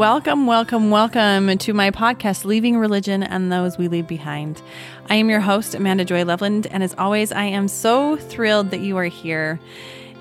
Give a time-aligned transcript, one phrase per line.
[0.00, 4.62] Welcome, welcome, welcome to my podcast, Leaving Religion and Those We Leave Behind.
[5.10, 8.80] I am your host, Amanda Joy Loveland, and as always, I am so thrilled that
[8.80, 9.60] you are here.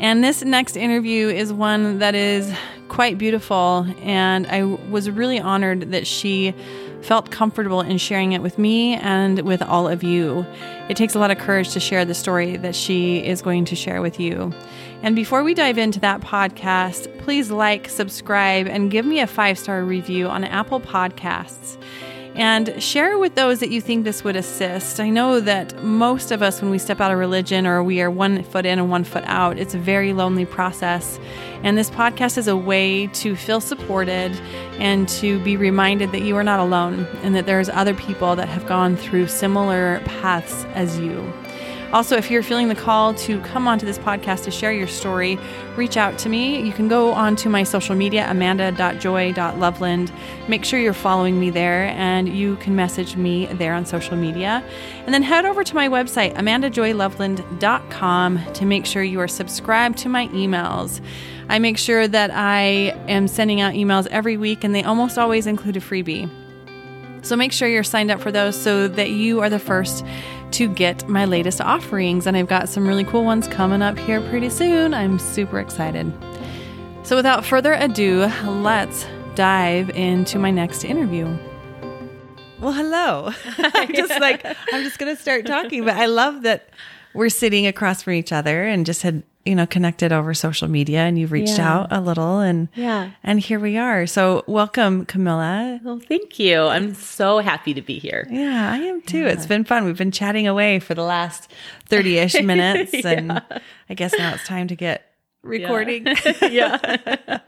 [0.01, 2.53] And this next interview is one that is
[2.89, 6.53] quite beautiful, and I was really honored that she
[7.01, 10.45] felt comfortable in sharing it with me and with all of you.
[10.89, 13.77] It takes a lot of courage to share the story that she is going to
[13.77, 14.53] share with you.
[15.01, 19.57] And before we dive into that podcast, please like, subscribe, and give me a five
[19.57, 21.77] star review on Apple Podcasts.
[22.35, 24.99] And share with those that you think this would assist.
[24.99, 28.11] I know that most of us, when we step out of religion or we are
[28.11, 31.19] one foot in and one foot out, it's a very lonely process.
[31.63, 34.31] And this podcast is a way to feel supported
[34.79, 38.47] and to be reminded that you are not alone and that there's other people that
[38.47, 41.33] have gone through similar paths as you.
[41.91, 45.39] Also, if you're feeling the call to come onto this podcast to share your story,
[45.75, 46.61] reach out to me.
[46.61, 50.11] You can go onto my social media, amanda.joy.loveland.
[50.47, 54.63] Make sure you're following me there, and you can message me there on social media.
[55.05, 60.09] And then head over to my website, amandajoyloveland.com, to make sure you are subscribed to
[60.09, 61.01] my emails.
[61.49, 65.47] I make sure that I am sending out emails every week, and they almost always
[65.47, 66.29] include a freebie.
[67.21, 70.05] So make sure you're signed up for those so that you are the first
[70.51, 72.25] to get my latest offerings.
[72.27, 74.93] And I've got some really cool ones coming up here pretty soon.
[74.93, 76.11] I'm super excited.
[77.03, 81.25] So without further ado, let's dive into my next interview.
[82.59, 83.31] Well, hello.
[83.57, 86.69] I'm just like, I'm just going to start talking, but I love that
[87.13, 90.99] we're sitting across from each other and just had you know connected over social media
[90.99, 91.73] and you've reached yeah.
[91.73, 93.11] out a little and yeah.
[93.23, 94.05] and here we are.
[94.05, 95.79] So welcome camilla.
[95.83, 96.61] Well thank you.
[96.61, 98.27] I'm so happy to be here.
[98.29, 99.23] Yeah i am too.
[99.23, 99.29] Yeah.
[99.29, 99.85] it's been fun.
[99.85, 101.51] We've been chatting away for the last
[101.89, 103.09] 30ish minutes yeah.
[103.09, 103.31] and
[103.89, 106.05] i guess now it's time to get recording.
[106.41, 106.97] Yeah.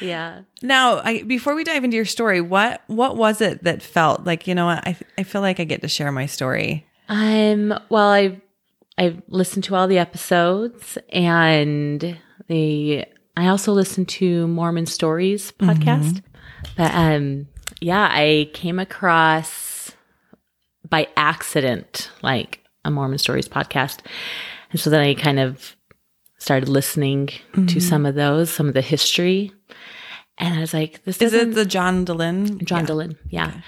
[0.00, 0.42] Yeah.
[0.62, 4.46] Now I, before we dive into your story what what was it that felt like
[4.46, 6.86] you know what i i feel like i get to share my story?
[7.08, 8.40] Um well i
[8.98, 13.04] I've listened to all the episodes and the
[13.36, 16.20] I also listened to Mormon Stories podcast.
[16.20, 16.70] Mm-hmm.
[16.76, 17.46] But um
[17.80, 19.92] yeah, I came across
[20.88, 24.00] by accident like a Mormon Stories podcast.
[24.72, 25.76] And so then I kind of
[26.38, 27.66] started listening mm-hmm.
[27.66, 29.52] to some of those, some of the history.
[30.38, 32.64] And I was like, this is it the John Dehlin?
[32.64, 32.86] John yeah.
[32.86, 33.48] Dehlin, yeah.
[33.48, 33.62] Okay.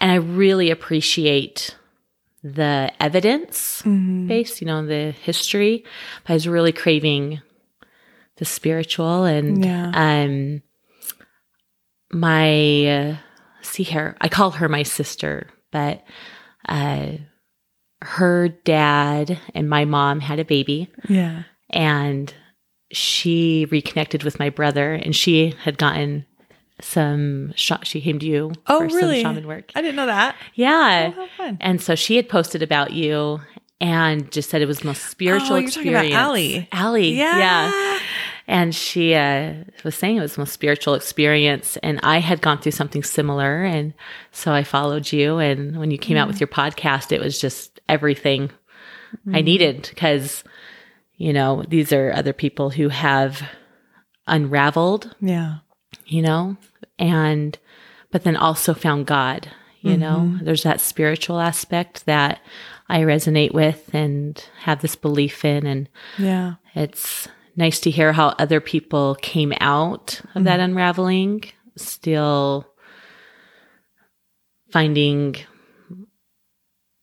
[0.00, 1.76] And I really appreciate
[2.42, 4.28] the evidence mm-hmm.
[4.28, 5.84] based, you know, the history.
[6.24, 7.40] But I was really craving
[8.36, 9.90] the spiritual and yeah.
[9.94, 10.62] um
[12.12, 13.16] my uh,
[13.62, 16.04] see here, I call her my sister, but
[16.68, 17.12] uh
[18.02, 20.90] her dad and my mom had a baby.
[21.08, 21.44] Yeah.
[21.70, 22.32] And
[22.92, 26.26] she reconnected with my brother and she had gotten
[26.80, 29.22] some shot she came to you oh really?
[29.22, 29.72] shaman work.
[29.74, 30.36] I didn't know that.
[30.54, 31.12] Yeah.
[31.16, 33.40] Oh, and so she had posted about you
[33.80, 36.68] and just said it was the most spiritual oh, you're experience talking about Allie.
[36.72, 37.38] Allie yeah.
[37.38, 37.98] yeah.
[38.48, 39.54] And she uh,
[39.84, 41.76] was saying it was the most spiritual experience.
[41.78, 43.64] And i had gone through something similar.
[43.64, 43.94] And
[44.32, 45.38] so i followed you.
[45.38, 46.20] And when you came mm.
[46.20, 48.50] out with your podcast it was just everything
[49.26, 49.36] mm.
[49.36, 49.88] i needed.
[49.88, 50.44] Because
[51.16, 53.42] you know these are other people who have
[54.26, 55.58] unraveled yeah
[56.04, 56.56] you know,
[56.98, 57.58] and,
[58.10, 59.48] but then also found God,
[59.80, 60.00] you mm-hmm.
[60.00, 62.40] know, there's that spiritual aspect that
[62.88, 65.66] I resonate with and have this belief in.
[65.66, 70.44] And yeah, it's nice to hear how other people came out of mm-hmm.
[70.44, 71.44] that unraveling,
[71.76, 72.66] still
[74.70, 75.36] finding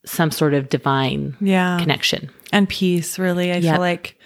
[0.05, 1.77] some sort of divine yeah.
[1.79, 3.73] connection and peace really i yep.
[3.73, 4.17] feel like.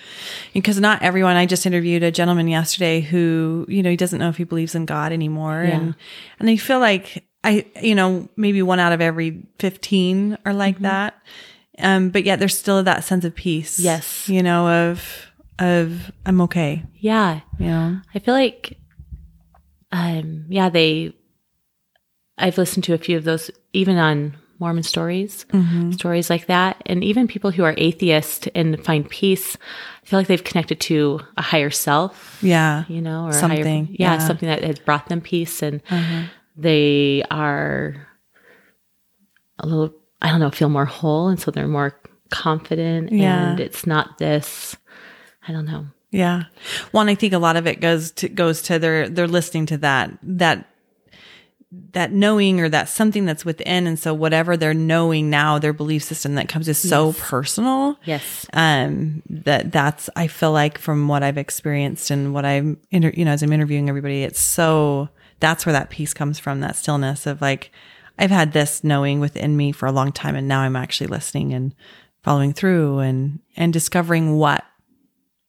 [0.54, 4.30] Because not everyone i just interviewed a gentleman yesterday who you know he doesn't know
[4.30, 5.64] if he believes in god anymore.
[5.64, 5.78] Yeah.
[5.78, 5.96] and
[6.40, 10.76] and i feel like i you know maybe one out of every 15 are like
[10.76, 10.84] mm-hmm.
[10.84, 11.16] that.
[11.80, 14.28] Um but yet there's still that sense of peace yes.
[14.30, 16.84] you know of of i'm okay.
[16.96, 17.42] Yeah.
[17.58, 18.78] Yeah i feel like
[19.92, 21.14] um yeah they
[22.38, 25.92] i've listened to a few of those even on Mormon stories, mm-hmm.
[25.92, 26.82] stories like that.
[26.86, 29.56] And even people who are atheist and find peace,
[30.04, 32.40] I feel like they've connected to a higher self.
[32.42, 32.86] Yeah.
[32.88, 33.86] You know, or something.
[33.86, 35.62] Higher, yeah, yeah, something that has brought them peace.
[35.62, 36.26] And mm-hmm.
[36.56, 38.08] they are
[39.60, 41.28] a little, I don't know, feel more whole.
[41.28, 42.00] And so they're more
[42.30, 43.12] confident.
[43.12, 43.52] Yeah.
[43.52, 44.76] And it's not this,
[45.48, 45.88] I don't know.
[46.10, 46.44] Yeah.
[46.92, 49.78] One, I think a lot of it goes to, goes to their, they're listening to
[49.80, 50.68] that, that
[51.92, 56.02] that knowing or that something that's within and so whatever they're knowing now their belief
[56.02, 57.20] system that comes is so yes.
[57.20, 62.80] personal yes um that that's i feel like from what i've experienced and what i'm
[62.90, 65.10] inter- you know as i'm interviewing everybody it's so
[65.40, 67.72] that's where that peace comes from, that stillness of like,
[68.18, 71.54] I've had this knowing within me for a long time and now I'm actually listening
[71.54, 71.76] and
[72.24, 74.66] following through and and discovering what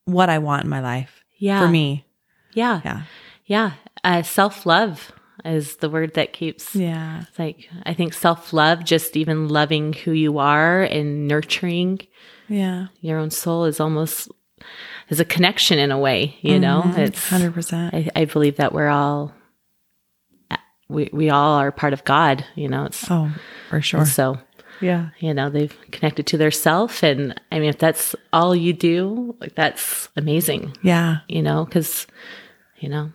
[0.05, 1.25] what I want in my life.
[1.39, 1.61] Yeah.
[1.61, 2.05] For me.
[2.53, 2.83] Yeah.
[2.85, 3.03] Yeah.
[3.47, 3.73] Yeah.
[4.05, 5.13] Uh, self love
[5.45, 6.75] is the word that keeps.
[6.75, 7.23] Yeah.
[7.29, 12.01] It's like, I think self love, just even loving who you are and nurturing
[12.49, 12.89] Yeah.
[13.01, 14.29] your own soul is almost
[15.09, 16.83] is a connection in a way, you know?
[16.85, 17.01] Mm-hmm.
[17.01, 17.95] It's, hundred percent.
[17.95, 19.33] I, I believe that we're all,
[20.89, 22.85] we, we all are part of God, you know?
[22.87, 23.31] It's Oh,
[23.71, 24.05] for sure.
[24.07, 24.39] so,
[24.81, 25.11] Yeah.
[25.21, 27.03] you know, they've connected to their self.
[27.03, 31.19] And I mean, if that's all you do, like that's amazing, Yeah.
[31.29, 31.65] you know?
[31.67, 32.07] Cause,
[32.79, 33.13] you know,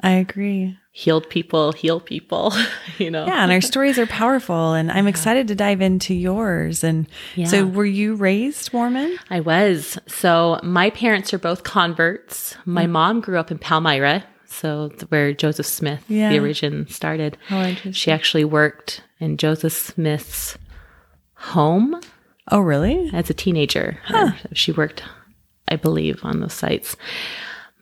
[0.00, 0.76] I agree.
[0.94, 2.52] Healed people heal people,
[2.98, 3.24] you know?
[3.26, 6.84] Yeah, and our stories are powerful and I'm excited to dive into yours.
[6.84, 7.46] And Yeah.
[7.46, 9.16] so were you raised Mormon?
[9.30, 9.98] I was.
[10.06, 12.56] So my parents are both converts.
[12.66, 12.90] My mm.
[12.90, 16.28] mom grew up in Palmyra, so where Joseph Smith, Yeah.
[16.28, 17.38] the origin, started.
[17.50, 17.92] Oh, interesting.
[17.92, 20.58] She actually worked in Joseph Smith's
[21.36, 21.98] home
[22.50, 23.08] Oh, really?
[23.14, 23.98] as a teenager.
[24.12, 25.02] Or She worked,
[25.68, 26.96] I believe, on those sites.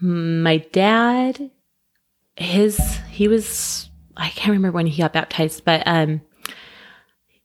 [0.00, 1.50] My dad,
[2.36, 2.78] his
[3.10, 6.20] he was I can't remember when he got baptized, but um,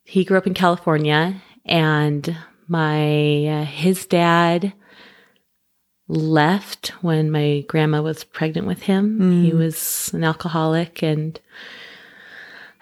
[0.03, 2.37] he grew up in California, and
[2.67, 4.73] my uh, his dad
[6.07, 9.43] left when my grandma was pregnant with him.
[9.43, 11.39] He was an alcoholic, and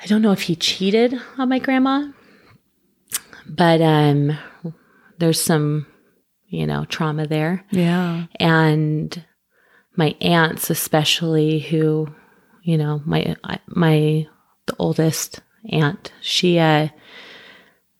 [0.01, 2.09] I don't know if he cheated on my grandma,
[3.47, 4.37] but um,
[5.19, 5.85] there's some
[6.47, 8.25] you know trauma there Yeah.
[8.39, 9.23] and
[9.95, 12.07] my aunts especially who
[12.63, 13.35] you know my
[13.67, 14.27] my
[14.65, 16.87] the oldest aunt she uh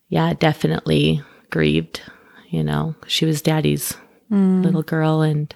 [0.10, 2.02] yeah definitely grieved
[2.50, 3.96] you know she was daddy's
[4.64, 5.56] little girl and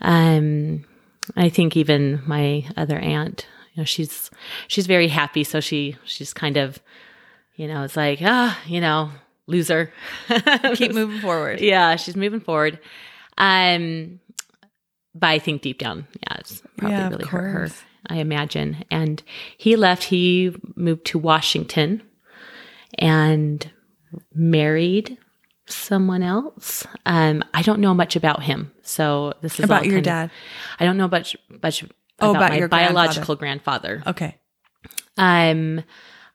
[0.00, 0.84] um
[1.36, 4.30] i think even my other aunt you know she's
[4.68, 6.78] she's very happy so she she's kind of
[7.56, 9.10] you know it's like ah you know
[9.46, 9.92] loser
[10.74, 11.60] Keep moving forward.
[11.60, 12.78] yeah, she's moving forward.
[13.36, 14.20] Um,
[15.14, 17.68] but I think deep down, yeah, it's probably Yeah, really hurt her.
[18.08, 18.84] I imagine.
[18.90, 19.22] And
[19.56, 20.04] he left.
[20.04, 22.02] He moved to Washington
[22.98, 23.70] and
[24.34, 25.16] married
[25.66, 26.86] someone else.
[27.06, 30.30] Um, I don't know much about him, so this is About your kind of- dad.
[30.80, 31.84] I don't know much much
[32.20, 34.02] Oh, about, about my your biological grandfather.
[34.06, 34.36] Okay.
[35.16, 35.82] Um,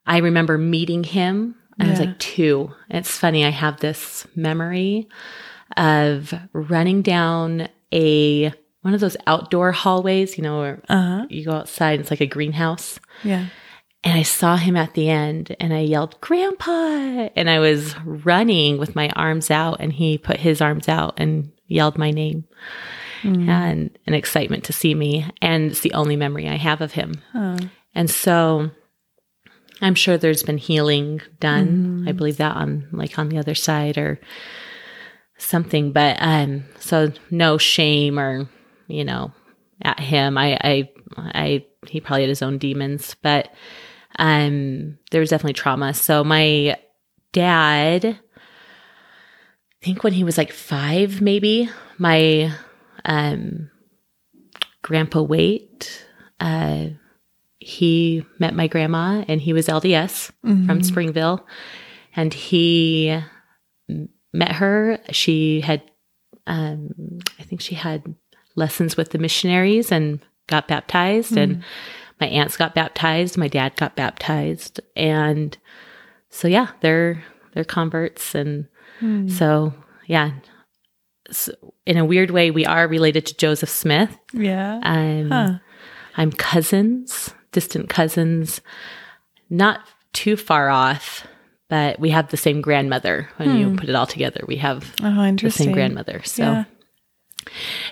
[0.06, 1.56] I remember meeting him.
[1.80, 2.72] I was like two.
[2.90, 3.46] It's funny.
[3.46, 5.08] I have this memory
[5.78, 8.52] of running down a
[8.88, 10.38] one of those outdoor hallways.
[10.38, 11.26] You know, where Uh huh.
[11.30, 12.00] you go outside.
[12.00, 13.00] It's like a greenhouse.
[13.24, 13.48] Yeah.
[14.04, 18.78] And I saw him at the end, and I yelled, "Grandpa!" And I was running
[18.78, 22.46] with my arms out, and he put his arms out and yelled my name.
[23.24, 27.16] And an excitement to see me, and it's the only memory I have of him.
[27.96, 28.70] And so
[29.82, 32.06] I'm sure there's been healing done.
[32.08, 34.20] I believe that on like on the other side or
[35.38, 35.92] something.
[35.92, 38.48] But um so no shame or,
[38.88, 39.32] you know,
[39.82, 40.38] at him.
[40.38, 43.50] I I I he probably had his own demons, but
[44.20, 45.94] um there was definitely trauma.
[45.94, 46.78] So my
[47.34, 52.52] dad I think when he was like 5 maybe, my
[53.06, 53.70] um
[54.82, 56.08] grandpa Wait
[56.40, 56.86] uh
[57.60, 60.32] he met my grandma and he was LDS
[60.66, 61.46] from Springville
[62.16, 63.20] and he
[64.34, 65.00] met her.
[65.12, 65.82] She had,
[66.46, 68.16] um, I think she had
[68.58, 71.64] lessons with the missionaries and got baptized and
[72.20, 73.38] my aunts got baptized.
[73.38, 74.80] My dad got baptized.
[74.96, 75.56] And
[76.30, 77.24] so, yeah, they're,
[77.54, 78.34] they're converts.
[78.36, 78.68] And
[79.30, 79.74] so,
[80.08, 80.32] yeah,
[81.30, 81.52] so
[81.86, 84.18] in a weird way, we are related to Joseph Smith.
[84.34, 84.80] Yeah.
[84.84, 85.60] Um, Huh.
[86.18, 88.62] I'm cousins, distant cousins,
[89.50, 89.82] not
[90.14, 91.28] too far off,
[91.70, 93.30] but we have the same grandmother.
[93.38, 96.22] When you put it all together, we have Oh, the same grandmother.
[96.24, 96.64] So Yeah.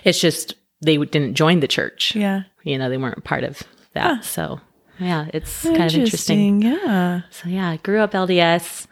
[0.04, 2.14] It's just they didn't join the church.
[2.14, 2.42] Yeah.
[2.64, 3.62] You know, they weren't part of
[3.94, 4.24] that.
[4.24, 4.60] So
[4.98, 6.62] yeah, it's kind of interesting.
[6.62, 7.22] Yeah.
[7.30, 8.86] So yeah, I grew up LDS.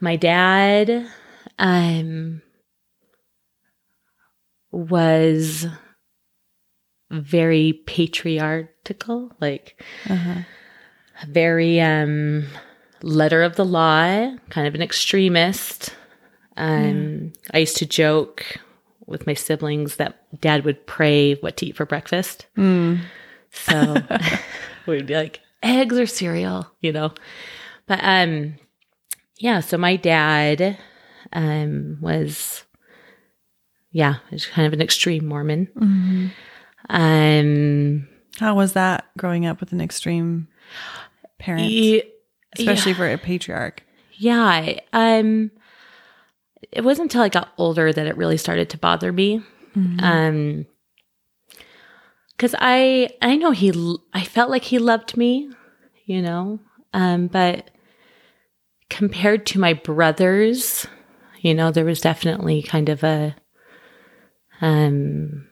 [0.00, 1.06] My dad
[1.58, 2.42] um
[4.70, 5.66] was
[7.10, 10.40] very patriarchal, like Uh-huh.
[11.28, 12.44] very um
[13.02, 15.94] letter of the law, kind of an extremist.
[16.56, 18.58] Um I used to joke
[19.06, 22.46] with my siblings that dad would pray what to eat for breakfast.
[22.56, 23.00] Mm.
[23.50, 23.96] So
[24.86, 27.12] we'd be like, eggs or cereal, you know.
[27.86, 28.56] But um
[29.38, 30.78] yeah, so my dad
[31.32, 32.64] um was
[33.92, 35.68] yeah, was kind of an extreme Mormon.
[35.76, 36.30] Mhm.
[36.88, 38.08] Um
[38.38, 40.48] How was that growing up with an extreme
[41.38, 41.72] parent,
[42.58, 43.82] especially for a patriarch?
[44.18, 44.80] Yeah.
[44.92, 45.50] Um,
[46.72, 49.42] it wasn't until I got older that it really started to bother me.
[50.02, 50.66] Um,
[52.38, 53.72] cause I, I know he,
[54.14, 55.50] I felt like he loved me,
[56.06, 56.60] you know,
[56.94, 57.70] um, but
[58.88, 60.86] compared to my brothers,
[61.40, 63.36] you know, there was definitely kind of a,
[64.62, 65.46] um,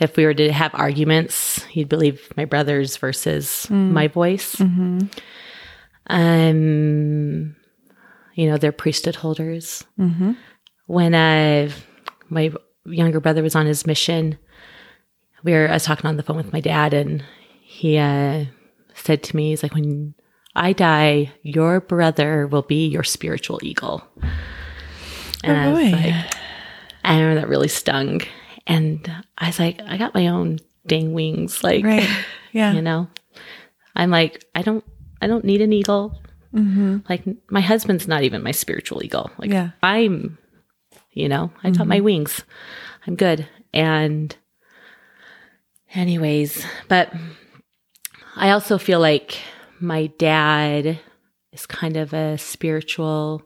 [0.00, 4.58] if we were to have arguments, he'd believe my brothers versus my voice.
[6.08, 7.54] Um,
[8.34, 9.84] you know, they're priesthood holders.
[9.98, 10.32] Mm-hmm.
[10.86, 11.70] When uh,
[12.28, 12.52] my
[12.84, 14.38] younger brother was on his mission,
[15.42, 17.24] we were, I was talking on the phone with my dad, and
[17.62, 18.46] he uh,
[18.94, 20.14] said to me, he's like, when
[20.54, 24.02] I die, your brother will be your spiritual eagle.
[25.42, 25.96] And I was boy.
[25.96, 26.34] like,
[27.04, 28.20] I remember that really stung.
[28.66, 31.62] And I was like, I got my own dang wings.
[31.64, 32.08] Like, Right.
[32.52, 32.72] Yeah.
[32.74, 33.06] you know
[33.94, 34.84] i'm like i don't
[35.20, 36.20] i don't need an eagle
[36.54, 36.98] Mm-hmm.
[37.08, 39.30] like my husband's not even my spiritual eagle.
[39.38, 39.70] Like Yeah.
[39.82, 40.38] i'm
[41.12, 42.04] you know i got my mm-hmm.
[42.04, 42.42] wings.
[43.06, 43.48] I'm good.
[43.72, 44.34] And
[45.94, 47.12] anyways but
[48.36, 49.38] i also feel like
[49.80, 51.00] my dad
[51.52, 53.42] is kind of a spiritual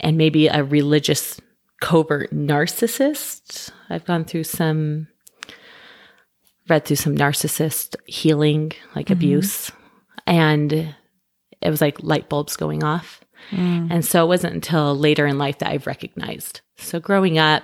[0.00, 1.40] and maybe a religious
[1.80, 3.70] covert narcissist.
[3.90, 5.08] I've gone through some
[6.68, 9.12] read through some narcissist healing, like mm-hmm.
[9.14, 9.70] abuse,
[10.26, 10.94] and
[11.62, 13.20] it was like light bulbs going off.
[13.50, 16.60] And so it wasn't until later in life that I've recognized.
[16.76, 17.62] So growing up,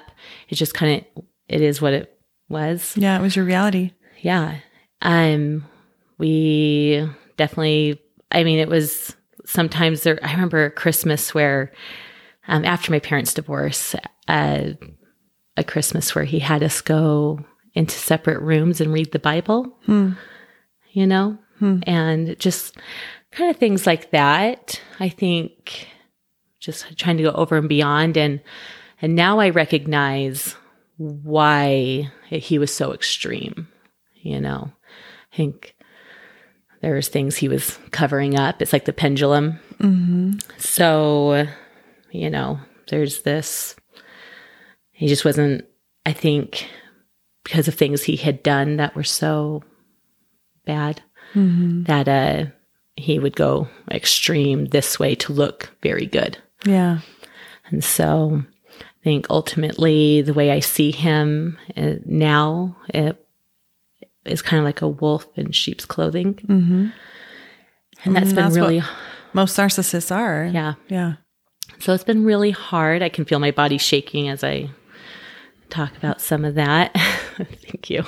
[0.49, 2.95] it just kind of it is what it was.
[2.97, 3.19] Yeah.
[3.19, 3.93] It was your reality.
[4.21, 4.57] Yeah.
[5.03, 5.65] Um
[6.19, 8.01] we definitely
[8.33, 11.73] I mean it was sometimes there I remember Christmas where
[12.49, 13.95] um after my parents' divorce,
[14.27, 14.73] uh
[15.57, 17.39] a Christmas where he had us go
[17.75, 19.79] into separate rooms and read the Bible.
[20.91, 21.39] You know?
[21.87, 22.77] And just
[23.31, 24.81] kind of things like that.
[25.01, 25.89] I think
[26.61, 28.41] just trying to go over and beyond and
[29.01, 30.57] and now I recognize
[30.97, 33.69] why he was so extreme.
[34.15, 34.73] You know,
[35.33, 35.77] I think
[36.83, 38.61] there's things he was covering up.
[38.61, 39.61] It's like the pendulum.
[40.59, 41.47] So,
[42.11, 42.59] you know,
[42.89, 43.77] there's this.
[44.91, 45.65] He just wasn't.
[46.05, 46.69] I think
[47.45, 49.63] because of things he had done that were so
[50.67, 51.03] bad
[51.85, 52.47] that uh
[52.99, 56.39] he would go extreme this way to look very good.
[56.65, 57.01] Yeah.
[57.71, 58.43] And so
[58.81, 63.25] I think ultimately the way I see him uh, now it
[64.25, 66.35] is kind of like a wolf in sheep's clothing.
[66.35, 66.89] Mm-hmm.
[68.05, 68.83] And that's Mm, been that's really,
[69.33, 70.47] Most narcissists are.
[70.53, 70.75] yeah.
[70.89, 71.15] Yeah.
[71.81, 73.03] So it's been really hard.
[73.03, 74.71] I can feel my body shaking as I
[75.71, 76.93] talk about some of that.
[77.37, 78.05] Thank you.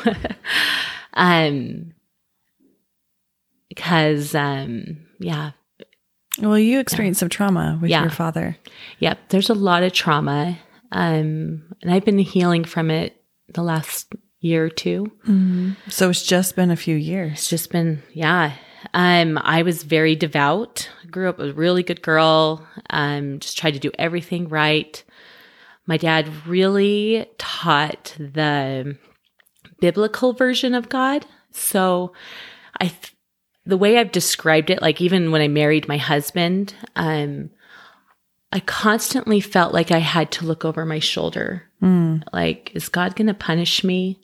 [1.14, 1.92] um,
[3.70, 5.52] because, um, yeah,
[6.40, 8.02] Well, you experienced some trauma with Yeah.
[8.02, 8.56] your father.
[9.00, 10.58] Yep, there's a lot of trauma.
[10.92, 13.16] Um, and I've been healing from it
[13.52, 15.10] the last year or two.
[15.88, 17.32] So it's just been a few years.
[17.32, 18.52] It's just been, yeah.
[18.94, 20.88] Um, I was very devout.
[21.10, 22.66] Grew up a really good girl.
[22.90, 25.02] Um, just tried to do everything right.
[25.86, 28.96] My dad really taught the
[29.80, 31.26] biblical version of God.
[31.52, 32.12] So
[32.80, 33.14] I, th-
[33.66, 37.50] the way I've described it, like even when I married my husband, um,
[38.52, 41.64] I constantly felt like I had to look over my shoulder.
[42.32, 44.20] Like, is God going to punish me?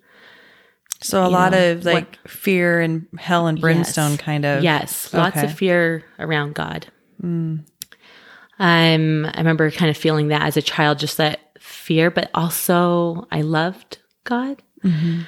[1.02, 4.20] So a You lot know, of like fear and hell and brimstone Yes.
[4.20, 4.62] kind of.
[4.64, 5.46] Yes, lots Okay.
[5.46, 6.86] of fear around God.
[7.22, 7.64] Um,
[8.58, 13.42] I remember kind of feeling that as a child, just that fear, but also I
[13.42, 15.26] loved God and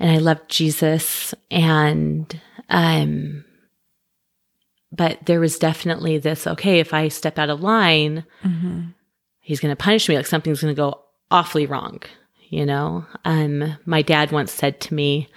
[0.00, 3.44] I loved Jesus, and um,
[4.92, 6.46] but there was definitely this.
[6.46, 8.24] Okay, if I step out of line,
[9.40, 10.16] He's going to punish me.
[10.16, 12.00] Like something's going to go awfully wrong.
[12.48, 15.28] You know, um, my dad once said to me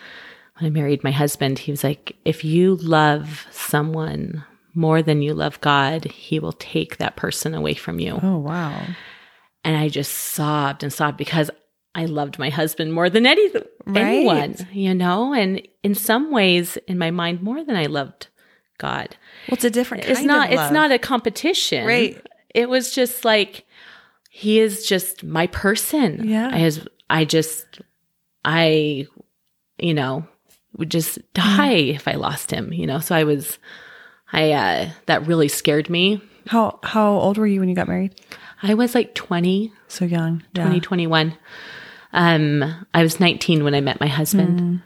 [0.58, 5.34] when I married my husband, he was like, if you love someone more than you
[5.34, 8.20] love God, he will take that person away from you.
[8.22, 8.82] Oh wow.
[9.64, 11.50] And I just sobbed and sobbed because
[11.98, 13.50] I loved my husband more than any,
[13.88, 18.28] anyone, you know, and in some ways in my mind more than I loved
[18.78, 19.18] God.
[19.48, 20.04] Well, it's a different.
[20.04, 21.88] Kind It's not it's not a competition.
[21.88, 22.24] Right.
[22.54, 23.66] It was just like
[24.30, 26.30] he is just my person.
[26.30, 26.50] Yeah.
[26.54, 27.82] I was I just
[28.46, 29.08] I
[29.80, 30.28] you know
[30.78, 33.00] would just die if I lost him, you know.
[33.00, 33.58] So I was
[34.32, 36.22] I uh that really scared me.
[36.46, 38.22] How how old were you when you got married?
[38.62, 40.44] I was like 20, So young.
[40.54, 40.64] Yeah.
[40.64, 41.38] 20, 21.
[42.18, 44.60] Um I was 19 when I met my husband.
[44.60, 44.82] Mm.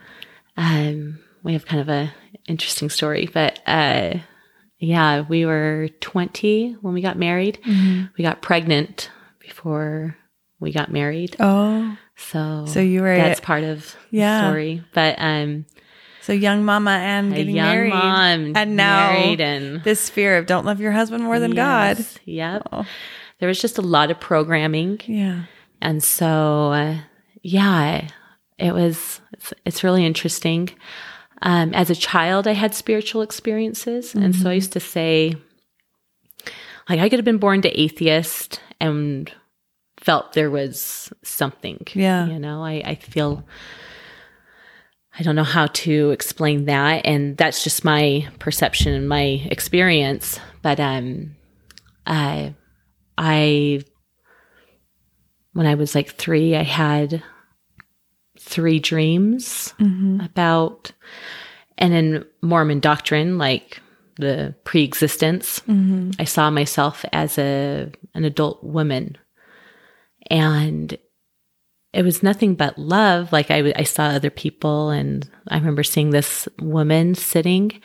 [0.58, 2.14] um, we have kind of a
[2.48, 4.16] interesting story, but uh,
[4.78, 7.58] yeah, we were 20 when we got married.
[8.18, 9.10] We got pregnant
[9.40, 10.16] before
[10.60, 11.36] we got married.
[11.40, 14.42] Oh, So, So you were- that's part of Yeah.
[14.42, 14.84] the story.
[14.94, 15.66] But um,
[16.22, 20.46] so young mama and getting young married, mom and now married and this fear of
[20.46, 21.98] don't love your husband more than God.
[21.98, 22.68] Yes, Yep.
[22.72, 22.86] Oh.
[23.40, 25.00] There was just a lot of programming.
[25.08, 25.44] Yeah.
[25.82, 26.98] And so, uh,
[27.42, 28.08] yeah,
[28.58, 30.70] it was, it's, it's really interesting.
[31.42, 34.14] Um, as a child, I had spiritual experiences.
[34.14, 35.36] And so I used to say,
[36.88, 39.32] like, I could have been born to atheist and
[39.98, 41.86] felt there was something.
[41.94, 42.28] Yeah.
[42.28, 43.44] You know, I, I feel,
[45.18, 47.06] I don't know how to explain that.
[47.06, 50.40] And that's just my perception and my experience.
[50.62, 51.36] But, um,
[52.06, 52.54] I,
[53.18, 53.84] I
[55.54, 57.24] when I was like three, I had
[58.52, 60.20] three dreams mm-hmm.
[60.20, 60.92] about,
[61.78, 63.82] and in Mormon doctrine, like
[64.18, 66.12] the pre-existence, mm-hmm.
[66.20, 69.18] I saw myself as a an adult woman,
[70.30, 70.98] and
[71.94, 73.32] it was nothing but love.
[73.32, 77.82] Like I saw other people, and I remember seeing this woman sitting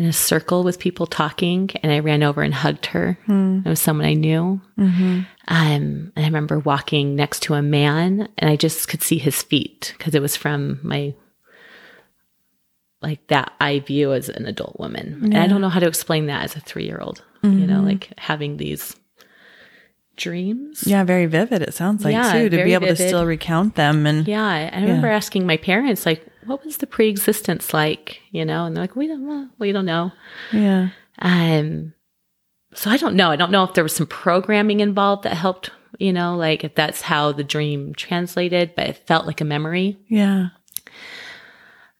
[0.00, 3.18] in a circle with people talking, and I ran over and hugged her.
[3.26, 3.60] Hmm.
[3.66, 4.58] It was someone I knew.
[4.78, 5.02] Mm-hmm.
[5.02, 9.42] Um, and I remember walking next to a man and I just could see his
[9.42, 11.12] feet because it was from my,
[13.02, 15.20] like that I view as an adult woman.
[15.22, 17.74] And I don't know how to explain that as a three year old, you know,
[17.74, 17.86] mm-hmm.
[17.86, 18.96] like having these
[20.16, 20.84] dreams.
[20.86, 21.60] Yeah, very vivid.
[21.60, 24.46] It sounds like Yeah, too to be able to still recount them and Yeah.
[24.46, 28.20] I I remember asking my parents, like, what was the pre existence like?
[28.30, 30.12] You know, and they're like, we don't, well, we don't know.
[30.52, 31.94] yeah, Um,
[32.74, 33.30] so I don't know.
[33.30, 36.74] I don't know if there was some programming involved that helped, you know, like if
[36.74, 39.98] that's how the dream translated, but it felt like a memory.
[40.08, 40.48] yeah,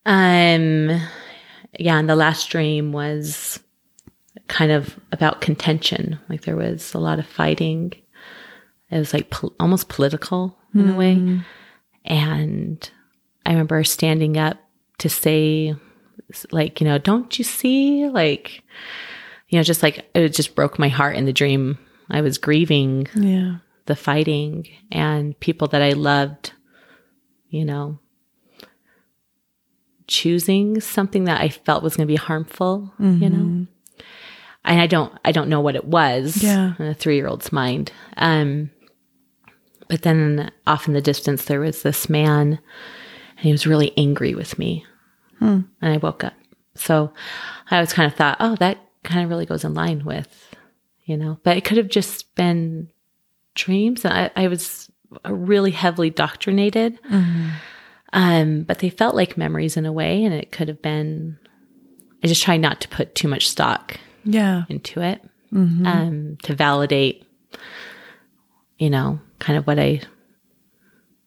[0.06, 0.88] Um,
[1.78, 3.61] yeah, and the last dream was
[4.49, 6.18] kind of about contention.
[6.29, 7.92] Like there was a lot of fighting.
[8.90, 11.40] It was like pol- almost political in a way.
[12.05, 12.90] And
[13.51, 14.59] I remember standing up
[14.99, 15.75] to say,
[16.53, 18.07] like, you know, don't you see?
[18.09, 18.63] Like,
[19.49, 21.77] you know, just like it just broke my heart in the dream.
[22.09, 26.53] I was grieving yeah, the fighting and people that I loved,
[27.49, 27.99] you know,
[30.07, 33.67] choosing something that I felt was going to be harmful, you know.
[34.65, 36.75] And I don't I don't know what it was Yeah.
[36.79, 37.93] in a 3-year-old's mind.
[38.17, 38.71] Um
[39.89, 42.61] but then off in the distance there was this man
[43.40, 44.85] and he was really angry with me.
[45.81, 46.35] And I woke up.
[46.74, 47.12] So
[47.70, 50.55] I always kind of thought, oh, that kind of really goes in line with,
[51.05, 52.90] you know, but it could have just been
[53.55, 54.05] dreams.
[54.05, 54.90] And I, I was
[55.26, 57.00] really heavily doctrinated.
[58.12, 61.38] Um, but they felt like memories in a way, and it could have been.
[62.22, 65.22] I just try not to put too much stock yeah, into it
[65.87, 67.24] um, to validate,
[68.79, 70.03] you know, kind of what I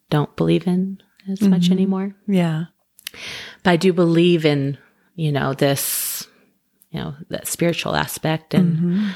[0.09, 1.73] don't believe in as much mm-hmm.
[1.73, 2.15] anymore.
[2.27, 2.65] yeah,
[3.63, 4.77] But I do believe in,
[5.15, 6.27] you know, this,
[6.91, 8.53] you know, that spiritual aspect.
[8.53, 9.07] And mm-hmm.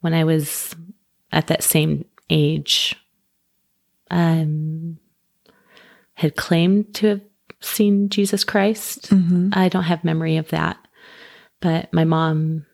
[0.00, 0.74] when I was
[1.32, 2.94] at that same age,
[4.10, 4.98] um,
[6.14, 7.20] had claimed to have
[7.60, 9.10] seen Jesus Christ.
[9.10, 9.50] Mm-hmm.
[9.52, 10.78] I don't have memory of that.
[11.60, 12.66] But my mom,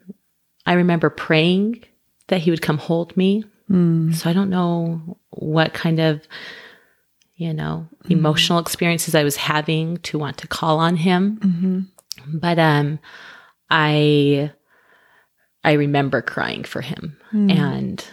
[0.67, 1.85] I remember praying
[2.29, 3.45] that he would come hold me.
[3.71, 4.15] Mm.
[4.15, 6.27] So I don't know what kind of,
[7.37, 8.13] you know, mm-hmm.
[8.13, 11.39] emotional experiences I was having to want to call on him.
[11.39, 12.39] Mm-hmm.
[12.39, 12.99] But um
[13.71, 14.53] I
[15.65, 17.17] I remember crying for him.
[17.33, 17.53] Mm.
[17.53, 18.05] And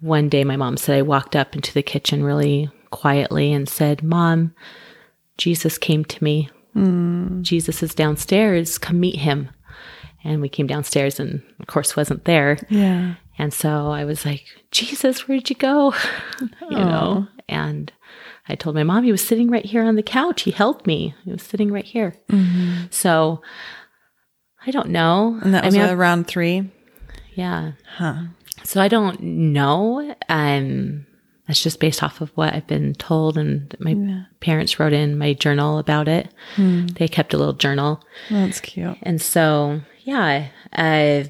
[0.00, 4.02] one day my mom said I walked up into the kitchen really quietly and said,
[4.02, 4.54] "Mom,
[5.38, 6.50] Jesus came to me.
[6.74, 7.42] Mm.
[7.42, 8.78] Jesus is downstairs.
[8.78, 9.50] Come meet him."
[10.24, 12.58] And we came downstairs and of course wasn't there.
[12.68, 15.94] yeah, And so I was like, Jesus, where did you go?
[16.40, 17.28] you know?
[17.28, 17.42] Oh.
[17.48, 17.92] And
[18.48, 20.42] I told my mom he was sitting right here on the couch.
[20.42, 21.14] He held me.
[21.24, 22.14] He was sitting right here.
[22.90, 23.42] So
[24.66, 25.38] I don't know.
[25.42, 26.70] and that I was mean, I- around three.
[27.34, 27.72] yeah.
[27.96, 28.24] Huh.
[28.64, 30.14] So I don't know.
[30.28, 31.06] Um,
[31.46, 35.32] that's just based off of what I've been told, and my parents wrote in my
[35.34, 36.28] journal about it.
[36.56, 38.96] They kept a little journal, That's cute.
[39.02, 41.24] and so yeah, uh,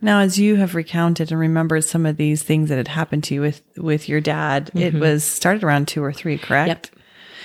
[0.00, 3.34] Now, as you have recounted and remembered some of these things that had happened to
[3.34, 6.90] you with with your dad, it was started around two or three, correct?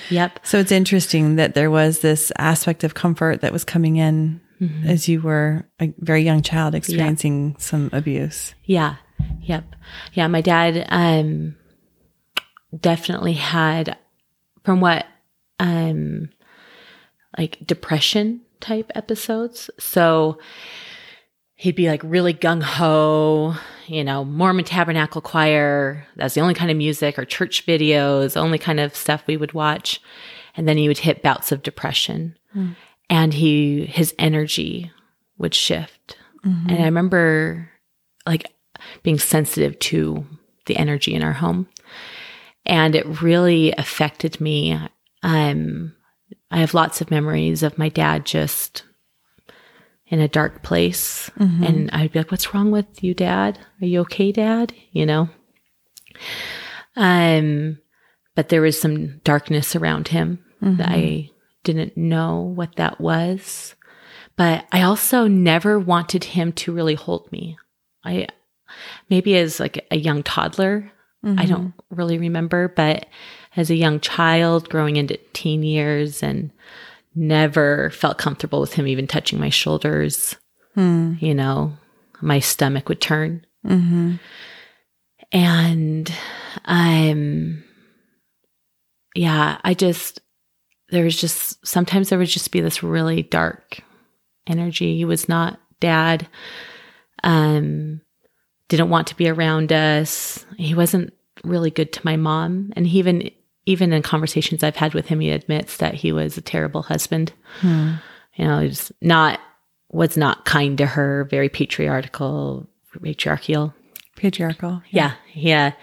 [0.09, 0.35] Yep.
[0.35, 4.41] yep, So it's interesting that there was this aspect of comfort that was coming in
[4.85, 8.53] as you were a very young child experiencing some abuse.
[8.65, 8.97] Yeah.
[9.41, 9.75] Yep.
[10.13, 10.27] Yeah.
[10.27, 11.55] My dad, um,
[12.79, 13.97] definitely had,
[14.63, 15.07] from what,
[15.59, 16.29] um,
[17.39, 19.71] like depression type episodes.
[19.79, 20.37] So
[21.61, 23.53] he'd be like really gung ho,
[23.85, 26.07] you know, Mormon Tabernacle Choir.
[26.15, 29.53] That's the only kind of music or church videos, only kind of stuff we would
[29.53, 30.01] watch.
[30.57, 32.75] And then he would hit bouts of depression mm.
[33.11, 34.91] and he, his energy
[35.37, 36.17] would shift.
[36.43, 36.69] Mm-hmm.
[36.71, 37.69] And I remember
[38.25, 38.51] like
[39.03, 40.25] being sensitive to
[40.65, 41.67] the energy in our home.
[42.65, 44.79] And it really affected me.
[45.21, 45.93] Um,
[46.49, 48.81] I have lots of memories of my dad just
[50.11, 51.31] in a dark place.
[51.39, 51.63] Mm-hmm.
[51.63, 53.57] And I'd be like, What's wrong with you, dad?
[53.81, 54.73] Are you okay, dad?
[54.91, 55.29] You know?
[56.95, 57.79] Um,
[58.35, 60.77] but there was some darkness around him mm-hmm.
[60.77, 61.31] that I
[61.63, 63.75] didn't know what that was.
[64.35, 67.57] But I also never wanted him to really hold me.
[68.03, 68.27] I
[69.09, 70.91] maybe as like a young toddler,
[71.23, 71.39] mm-hmm.
[71.39, 73.05] I don't really remember, but
[73.55, 76.51] as a young child growing into teen years and
[77.15, 80.35] never felt comfortable with him even touching my shoulders.
[80.75, 81.15] Hmm.
[81.19, 81.73] You know,
[82.21, 83.45] my stomach would turn.
[83.65, 84.15] Mm-hmm.
[85.31, 86.13] And
[86.65, 87.63] I'm,
[89.15, 90.21] yeah, I just,
[90.89, 93.81] there was just, sometimes there would just be this really dark
[94.47, 94.97] energy.
[94.97, 96.27] He was not dad.
[97.23, 98.01] Um,
[98.67, 100.45] didn't want to be around us.
[100.57, 102.71] He wasn't really good to my mom.
[102.75, 103.29] And he even
[103.65, 107.31] even in conversations I've had with him, he admits that he was a terrible husband.
[107.59, 107.93] Hmm.
[108.35, 109.39] You know, he's not
[109.91, 112.67] was not kind to her, very patriarchal,
[113.01, 113.73] patriarchal,
[114.15, 114.81] patriarchal.
[114.89, 115.73] Yeah, yeah.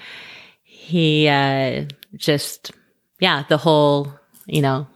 [0.64, 1.85] He uh,
[2.17, 2.73] just
[3.21, 4.12] yeah, the whole
[4.47, 4.87] you know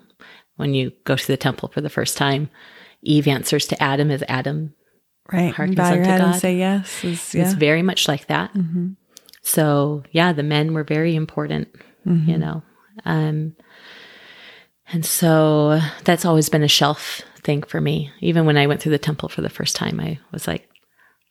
[0.57, 2.51] when you go to the temple for the first time,
[3.03, 4.75] Eve answers to Adam as Adam.
[5.33, 6.33] Right, bow your head God.
[6.33, 7.05] and say yes.
[7.05, 7.45] Is, yeah.
[7.45, 8.53] It's very much like that.
[8.55, 8.93] Mm-hmm.
[9.43, 11.69] So yeah, the men were very important.
[12.07, 12.31] Mm-hmm.
[12.31, 12.63] You know,
[13.05, 13.57] um,
[14.93, 18.11] and so that's always been a shelf thing for me.
[18.21, 20.69] Even when I went through the temple for the first time, I was like,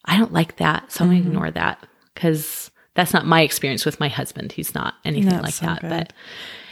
[0.05, 0.91] I don't like that.
[0.91, 4.51] So I'm going to ignore that because that's not my experience with my husband.
[4.51, 5.81] He's not anything that's like so that.
[5.81, 5.89] Good.
[5.89, 6.13] But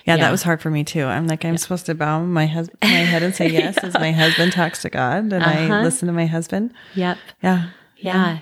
[0.06, 1.06] yeah, yeah, that was hard for me too.
[1.06, 1.58] I'm like, I'm yeah.
[1.58, 3.88] supposed to bow my husband, my head and say yes yeah.
[3.88, 5.74] as my husband talks to God and uh-huh.
[5.74, 6.74] I listen to my husband.
[6.96, 7.18] Yep.
[7.44, 7.70] Yeah.
[7.98, 8.40] Yeah.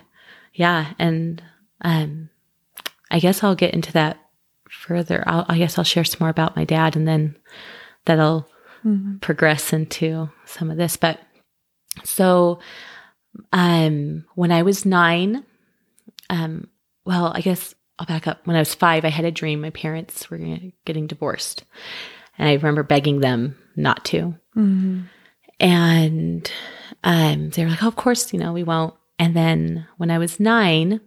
[0.53, 0.93] Yeah.
[0.97, 1.43] And,
[1.81, 2.29] um,
[3.11, 4.17] I guess I'll get into that
[4.87, 7.37] further, I'll, i guess I'll share some more about my dad and then
[8.05, 8.49] that'll
[8.85, 9.17] mm-hmm.
[9.17, 10.95] progress into some of this.
[10.97, 11.19] But
[12.03, 12.59] so,
[13.51, 15.43] um, when I was nine,
[16.29, 16.67] um,
[17.05, 18.45] well, I guess I'll back up.
[18.45, 19.61] When I was five, I had a dream.
[19.61, 20.39] My parents were
[20.85, 21.63] getting divorced.
[22.37, 24.35] And I remember begging them not to.
[24.55, 25.01] Mm-hmm.
[25.59, 26.51] And
[27.03, 28.93] um, they were like, oh, of course, you know, we won't.
[29.17, 31.01] And then when I was nine,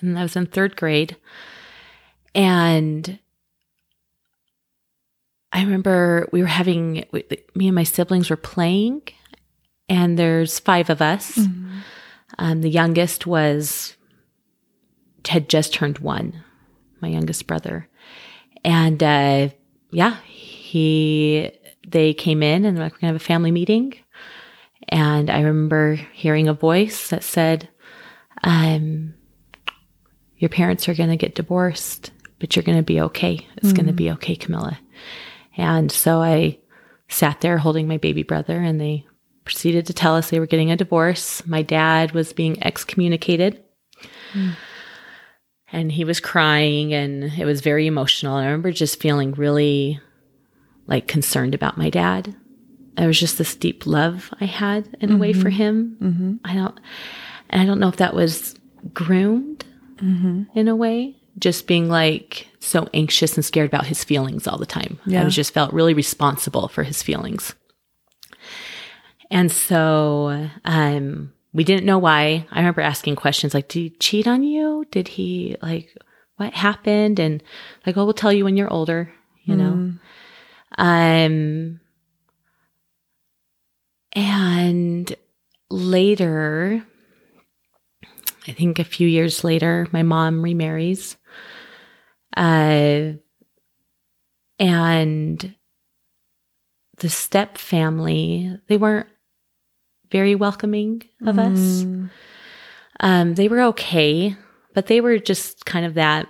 [0.00, 1.16] and I was in third grade,
[2.34, 3.18] and
[5.52, 7.04] I remember we were having,
[7.54, 9.02] me and my siblings were playing,
[9.88, 11.36] and there's five of us.
[11.36, 11.78] Mm-hmm.
[12.38, 13.96] Um, the youngest was,
[15.28, 16.42] had just turned one,
[17.00, 17.88] my youngest brother.
[18.64, 19.50] And uh,
[19.92, 21.52] yeah, he,
[21.86, 23.94] they came in and like, we're going to have a family meeting.
[24.88, 27.68] And I remember hearing a voice that said,
[28.42, 29.14] um,
[30.38, 33.46] your parents are going to get divorced but you're going to be okay.
[33.56, 33.76] It's mm.
[33.76, 34.78] going to be okay, Camilla.
[35.56, 36.58] And so I
[37.08, 39.06] sat there holding my baby brother and they
[39.44, 41.46] proceeded to tell us they were getting a divorce.
[41.46, 43.62] My dad was being excommunicated.
[44.32, 44.56] Mm.
[45.72, 48.36] And he was crying and it was very emotional.
[48.36, 50.00] I remember just feeling really
[50.86, 52.34] like concerned about my dad.
[52.96, 55.16] There was just this deep love I had in mm-hmm.
[55.16, 55.56] a way for mm-hmm.
[55.56, 55.96] him.
[56.00, 56.34] Mm-hmm.
[56.44, 56.80] I don't,
[57.50, 58.54] and I don't know if that was
[58.92, 59.64] groomed
[59.96, 60.44] mm-hmm.
[60.58, 64.66] in a way just being like so anxious and scared about his feelings all the
[64.66, 64.98] time.
[65.04, 65.22] Yeah.
[65.22, 67.54] I was just felt really responsible for his feelings.
[69.30, 72.46] And so um, we didn't know why.
[72.50, 74.86] I remember asking questions like, Did he cheat on you?
[74.90, 75.96] Did he like
[76.36, 77.18] what happened?
[77.18, 77.42] And
[77.86, 79.12] like, oh, we'll tell you when you're older,
[79.44, 79.72] you know.
[79.72, 79.98] Mm.
[80.78, 81.80] Um
[84.12, 85.16] and
[85.70, 86.84] later
[88.46, 91.16] I think a few years later, my mom remarries.
[92.36, 93.12] Uh,
[94.58, 95.54] and
[96.98, 99.08] the step family, they weren't
[100.10, 101.52] very welcoming of mm.
[101.52, 102.10] us.
[103.00, 104.36] Um, they were okay,
[104.74, 106.28] but they were just kind of that,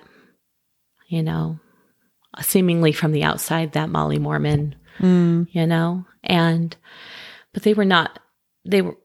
[1.09, 1.59] you know,
[2.40, 5.47] seemingly from the outside, that Molly Mormon, mm.
[5.51, 6.77] you know, and,
[7.53, 8.19] but they were not,
[8.64, 8.97] they were,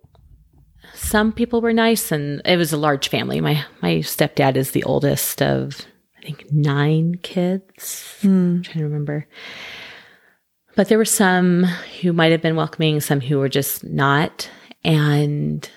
[0.93, 3.41] some people were nice and it was a large family.
[3.41, 5.85] My, my stepdad is the oldest of
[6.29, 8.17] think nine kids.
[8.21, 8.57] Mm.
[8.57, 9.27] I'm trying to remember.
[10.75, 11.63] but there were some
[12.01, 14.49] who might have been welcoming, some who were just not.
[14.83, 15.69] And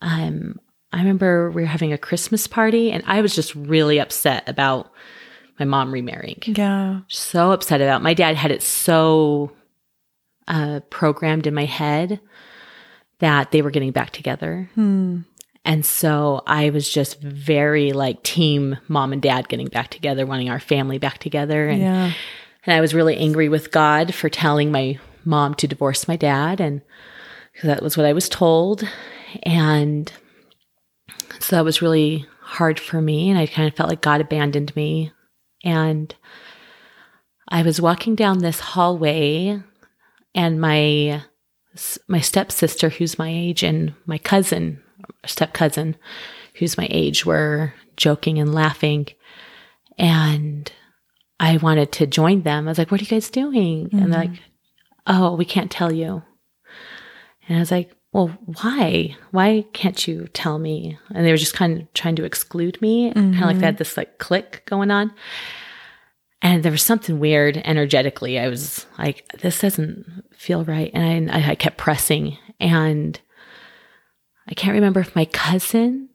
[0.00, 0.58] um,
[0.92, 4.92] I remember we were having a Christmas party, and I was just really upset about
[5.58, 6.42] my mom remarrying.
[6.44, 7.00] Yeah.
[7.08, 8.02] So upset about.
[8.02, 9.52] My dad had it so
[10.48, 12.20] uh, programmed in my head
[13.18, 14.70] that they were getting back together.
[14.74, 15.20] Hmm.
[15.66, 20.48] And so I was just very like team mom and dad getting back together, wanting
[20.48, 21.66] our family back together.
[21.68, 22.12] And, Yeah.
[22.64, 26.60] and I was really angry with God for telling my mom to divorce my dad.
[26.60, 26.82] And
[27.64, 28.88] that was what I was told.
[29.42, 30.10] And
[31.40, 33.28] so that was really hard for me.
[33.28, 35.10] And I kind of felt like God abandoned me.
[35.64, 36.14] And
[37.48, 39.60] I was walking down this hallway
[40.32, 41.22] and my
[42.08, 44.80] my stepsister who's my age and my cousin
[45.24, 45.96] step cousin
[46.54, 49.06] who's my age were joking and laughing.
[49.98, 50.70] And
[51.38, 52.66] i wanted to join them.
[52.66, 53.90] I was like what are you guys doing?
[53.92, 54.32] And they're mm-hmm.
[54.32, 54.42] like
[55.06, 56.22] oh we can't tell you.
[57.48, 58.28] And i was like well
[58.62, 59.16] why?
[59.30, 60.98] Why can't you tell me?
[61.14, 63.12] And they were just kind of trying to exclude me.
[63.12, 63.78] Kind of like they had mm-hmm.
[63.78, 65.12] this like click going on.
[66.42, 68.38] And there was something weird energetically.
[68.38, 70.90] I was like, this doesn't feel right.
[70.94, 72.38] And I, I kept pressing.
[72.60, 73.20] And
[74.48, 76.08] I can't remember if my cousin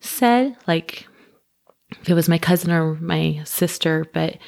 [0.00, 1.06] said, like,
[2.00, 4.38] if it was my cousin or my sister, but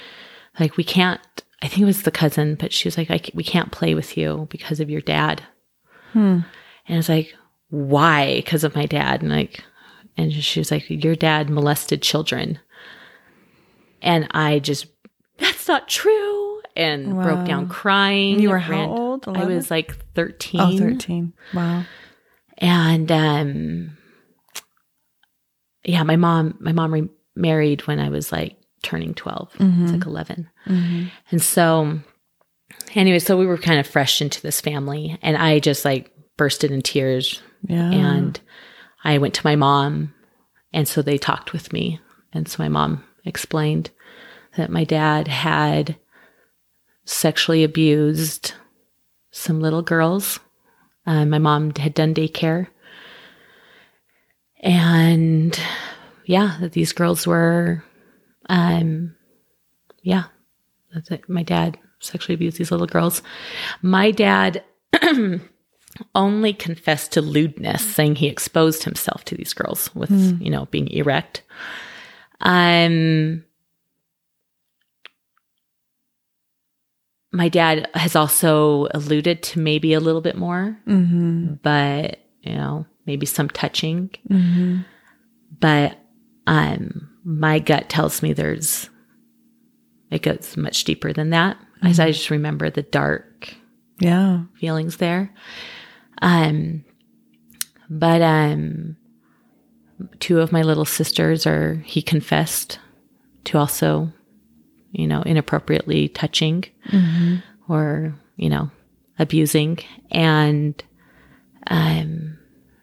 [0.58, 1.20] like, we can't,
[1.62, 4.16] I think it was the cousin, but she was like, I, we can't play with
[4.16, 5.42] you because of your dad.
[6.12, 6.40] Hmm.
[6.86, 7.34] And I was like,
[7.70, 8.36] why?
[8.36, 9.22] Because of my dad.
[9.22, 9.62] And like,
[10.16, 12.58] and she was like, your dad molested children.
[14.02, 14.86] And I just,
[15.38, 16.60] that's not true.
[16.76, 17.74] And broke down Wow.
[17.74, 18.38] crying.
[18.40, 19.28] You were how Ran- old?
[19.28, 20.60] I was like 13.
[20.60, 21.32] Oh, 13.
[21.52, 21.84] Wow.
[22.58, 23.96] And, um,
[25.84, 29.52] yeah, my mom, my mom remarried when I was like turning 12.
[29.58, 30.48] It's like 11.
[30.66, 31.10] Mhm.
[31.30, 32.00] And so,
[32.94, 36.70] anyway, so we were kind of fresh into this family, and I just like bursted
[36.70, 37.40] in tears.
[37.66, 37.90] Yeah.
[37.92, 38.40] And
[39.04, 40.14] I went to my mom,
[40.72, 42.00] and so they talked with me.
[42.32, 43.90] And so my mom explained
[44.56, 45.96] that my dad had
[47.04, 48.52] sexually abused
[49.30, 50.40] some little girls.
[51.08, 52.66] Uh, my mom had done daycare.
[54.60, 55.58] And
[56.26, 57.82] yeah, these girls were,
[58.50, 59.16] um,
[60.02, 60.24] yeah,
[60.92, 61.26] that's it.
[61.26, 63.22] My dad sexually abused these little girls.
[63.80, 64.62] My dad
[66.14, 70.10] only confessed to lewdness, saying he exposed himself to these girls with,
[70.42, 71.42] you know, being erect.
[72.40, 73.44] Um,
[77.32, 81.54] my dad has also alluded to maybe a little bit more, Mm-hmm.
[81.62, 84.10] but you know, maybe some touching.
[84.30, 84.80] Mm-hmm.
[85.60, 85.98] But
[86.46, 88.88] um, my gut tells me there's
[90.10, 91.58] it goes much deeper than that.
[91.82, 93.54] As I just remember the dark
[94.00, 94.42] Yeah.
[94.58, 95.32] feelings there.
[96.22, 96.84] Um,
[97.90, 98.96] but um,
[100.18, 102.78] two of my little sisters are he confessed
[103.44, 104.12] to also,
[104.92, 106.64] you know, inappropriately touching
[107.68, 108.70] or you know
[109.18, 109.78] abusing,
[110.10, 110.82] and
[111.68, 112.38] um,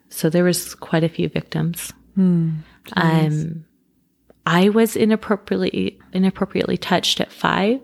[0.09, 1.93] so there was quite a few victims.
[2.15, 2.57] Hmm.
[2.93, 3.65] Um,
[4.45, 7.81] I was inappropriately inappropriately touched at five.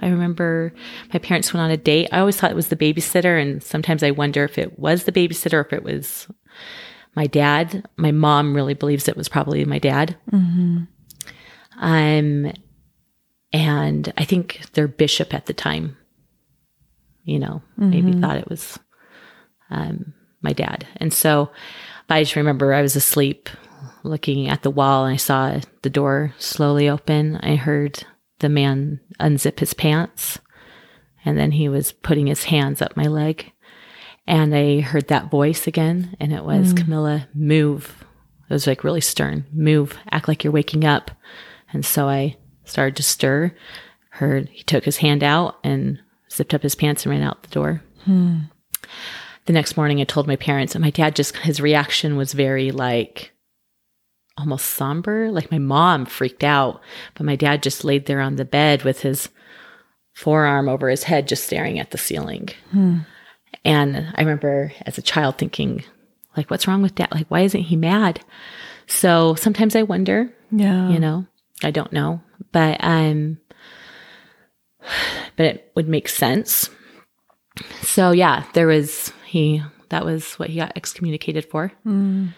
[0.00, 0.72] I remember
[1.12, 2.08] my parents went on a date.
[2.12, 5.12] I always thought it was the babysitter, and sometimes I wonder if it was the
[5.12, 6.26] babysitter or if it was
[7.14, 7.86] my dad.
[7.96, 10.16] My mom really believes it was probably my dad.
[10.32, 10.84] Mm-hmm.
[11.78, 12.52] Um,
[13.52, 15.96] and I think their bishop at the time,
[17.24, 18.78] you know, maybe thought it was
[19.70, 20.86] um, my dad.
[20.96, 21.50] And so
[22.08, 23.48] I just remember I was asleep
[24.02, 27.36] looking at the wall and I saw the door slowly open.
[27.36, 28.04] I heard
[28.40, 30.38] the man unzip his pants
[31.24, 33.52] and then he was putting his hands up my leg.
[34.26, 38.04] And I heard that voice again and it was Camilla, move.
[38.48, 39.46] It was like really stern.
[39.52, 41.10] Move, act like you're waking up.
[41.72, 43.54] And so I started to stir.
[44.10, 45.98] Heard he took his hand out and
[46.30, 47.82] zipped up his pants and ran out the door.
[48.04, 48.38] Hmm.
[49.46, 52.70] The next morning, I told my parents, and my dad just, his reaction was very
[52.70, 53.32] like
[54.38, 55.30] almost somber.
[55.30, 56.80] Like my mom freaked out,
[57.14, 59.28] but my dad just laid there on the bed with his
[60.14, 62.48] forearm over his head, just staring at the ceiling.
[62.70, 62.98] Hmm.
[63.64, 65.84] And I remember as a child thinking,
[66.36, 67.08] like, what's wrong with dad?
[67.12, 68.20] Like, why isn't he mad?
[68.86, 70.88] So sometimes I wonder, Yeah.
[70.90, 71.26] you know
[71.64, 72.20] i don't know
[72.52, 73.38] but um
[75.36, 76.68] but it would make sense
[77.82, 82.32] so yeah there was he that was what he got excommunicated for Mm.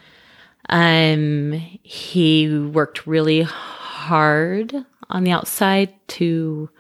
[0.69, 4.75] um he worked really hard
[5.11, 6.71] on the outside to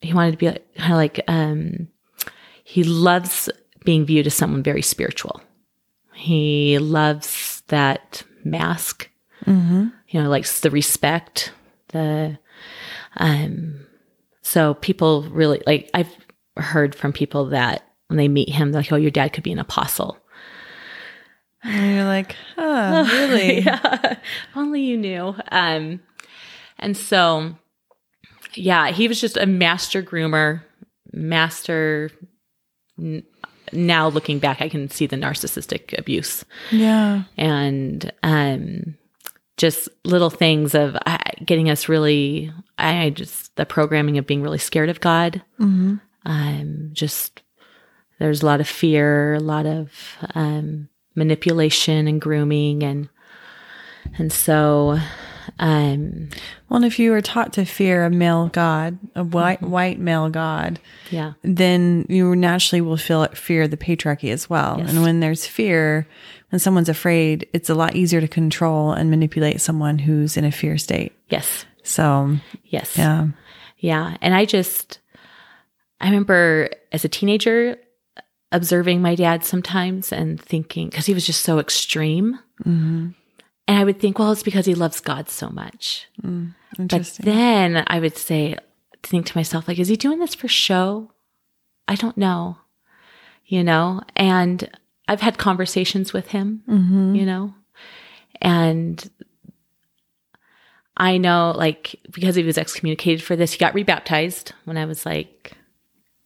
[0.00, 1.88] he wanted to be like, kind of like um
[2.64, 3.48] he loves
[3.84, 5.40] being viewed as someone very spiritual.
[6.14, 9.08] He loves that mask.
[9.46, 9.88] Mm-hmm.
[10.10, 11.52] You know, like the respect,
[11.88, 12.38] the
[13.16, 13.86] um
[14.42, 16.12] so people really like I've
[16.56, 19.52] heard from people that when they meet him, they're like, "Oh, your dad could be
[19.52, 20.18] an apostle."
[21.62, 23.60] And you're like, oh, really?
[23.64, 24.16] yeah,
[24.56, 25.34] only you knew.
[25.52, 26.00] Um,
[26.78, 27.54] and so,
[28.54, 30.62] yeah, he was just a master groomer,
[31.12, 32.10] master.
[32.98, 33.24] n-
[33.74, 37.24] Now looking back, I can see the narcissistic abuse Yeah.
[37.36, 38.96] and um,
[39.60, 42.50] just little things of uh, getting us really.
[42.78, 45.42] I just the programming of being really scared of God.
[45.60, 45.96] Mm-hmm.
[46.24, 47.42] Um, just
[48.18, 49.92] there's a lot of fear, a lot of
[50.34, 53.10] um, manipulation and grooming, and
[54.16, 54.98] and so
[55.60, 56.28] um,
[56.68, 60.28] Well, and if you were taught to fear a male god, a white white male
[60.30, 64.76] god, yeah, then you naturally will feel fear the patriarchy as well.
[64.78, 64.90] Yes.
[64.90, 66.06] And when there's fear,
[66.48, 70.50] when someone's afraid, it's a lot easier to control and manipulate someone who's in a
[70.50, 71.12] fear state.
[71.28, 73.28] yes, So, yes, yeah.
[73.78, 74.16] Yeah.
[74.20, 74.98] And I just,
[76.00, 77.76] I remember as a teenager
[78.52, 82.38] observing my dad sometimes and thinking, because he was just so extreme.
[82.64, 83.08] hmm
[83.70, 86.08] And I would think, well, it's because he loves God so much.
[86.76, 88.56] But then I would say,
[89.04, 91.12] think to myself, like, is he doing this for show?
[91.86, 92.58] I don't know.
[93.46, 94.00] You know?
[94.16, 94.68] And
[95.06, 97.54] I've had conversations with him, hmm you know?
[98.40, 99.08] And
[100.96, 105.06] I know, like, because he was excommunicated for this, he got rebaptized when I was
[105.06, 105.52] like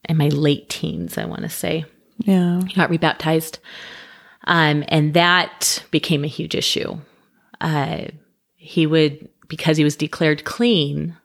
[0.09, 1.85] in my late teens, I want to say.
[2.17, 2.61] Yeah.
[2.65, 3.59] He got rebaptized.
[4.45, 6.97] Um, and that became a huge issue.
[7.61, 8.05] Uh,
[8.55, 11.15] he would, because he was declared clean,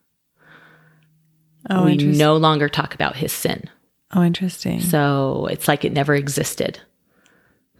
[1.68, 3.68] Oh, we no longer talk about his sin.
[4.14, 4.80] oh, interesting.
[4.80, 6.80] So it's like it never existed.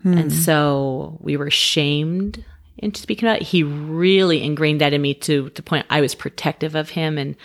[0.02, 0.16] Hmm.
[0.16, 2.44] And so we were shamed
[2.78, 3.48] into speaking about it.
[3.48, 7.18] He really ingrained that in me to the point I was protective of him.
[7.18, 7.36] And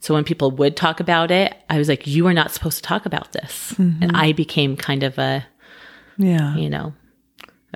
[0.00, 2.82] so when people would talk about it, I was like, you are not supposed to
[2.82, 3.74] talk about this.
[3.76, 4.02] Mm-hmm.
[4.02, 5.46] And I became kind of a,
[6.16, 6.54] yeah.
[6.54, 6.94] you know,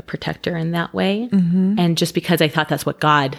[0.02, 1.28] a protector in that way.
[1.32, 1.78] Mm-hmm.
[1.78, 3.38] And just because I thought that's what God,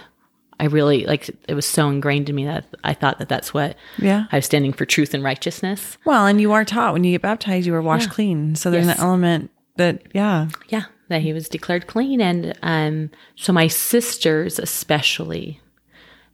[0.58, 3.76] I really like, it was so ingrained in me that I thought that that's what
[3.98, 4.24] Yeah.
[4.32, 5.98] I was standing for truth and righteousness.
[6.04, 8.14] Well, and you are taught when you get baptized, you are washed Yeah.
[8.14, 8.54] clean.
[8.54, 8.98] So there's Yes.
[8.98, 10.48] an element that, yeah.
[10.68, 15.60] yeah that he was declared clean and um so my sisters especially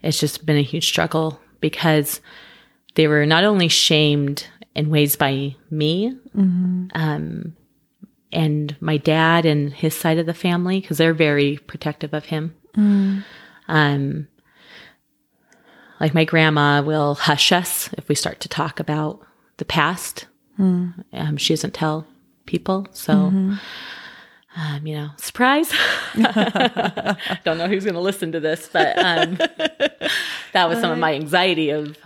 [0.00, 2.20] it's just been a huge struggle because
[2.94, 6.16] they were not only shamed in ways by me
[6.94, 7.56] um
[8.32, 12.54] and my dad and his side of the family because they're very protective of him
[13.68, 14.28] um
[16.00, 19.20] like my grandma will hush us if we start to talk about
[19.58, 20.26] the past
[21.12, 22.06] um, she doesn't tell
[22.46, 23.32] people so
[24.56, 25.72] um, you know, surprise.
[27.44, 29.36] Don't know who's going to listen to this, but um,
[30.52, 31.96] that was some of my anxiety of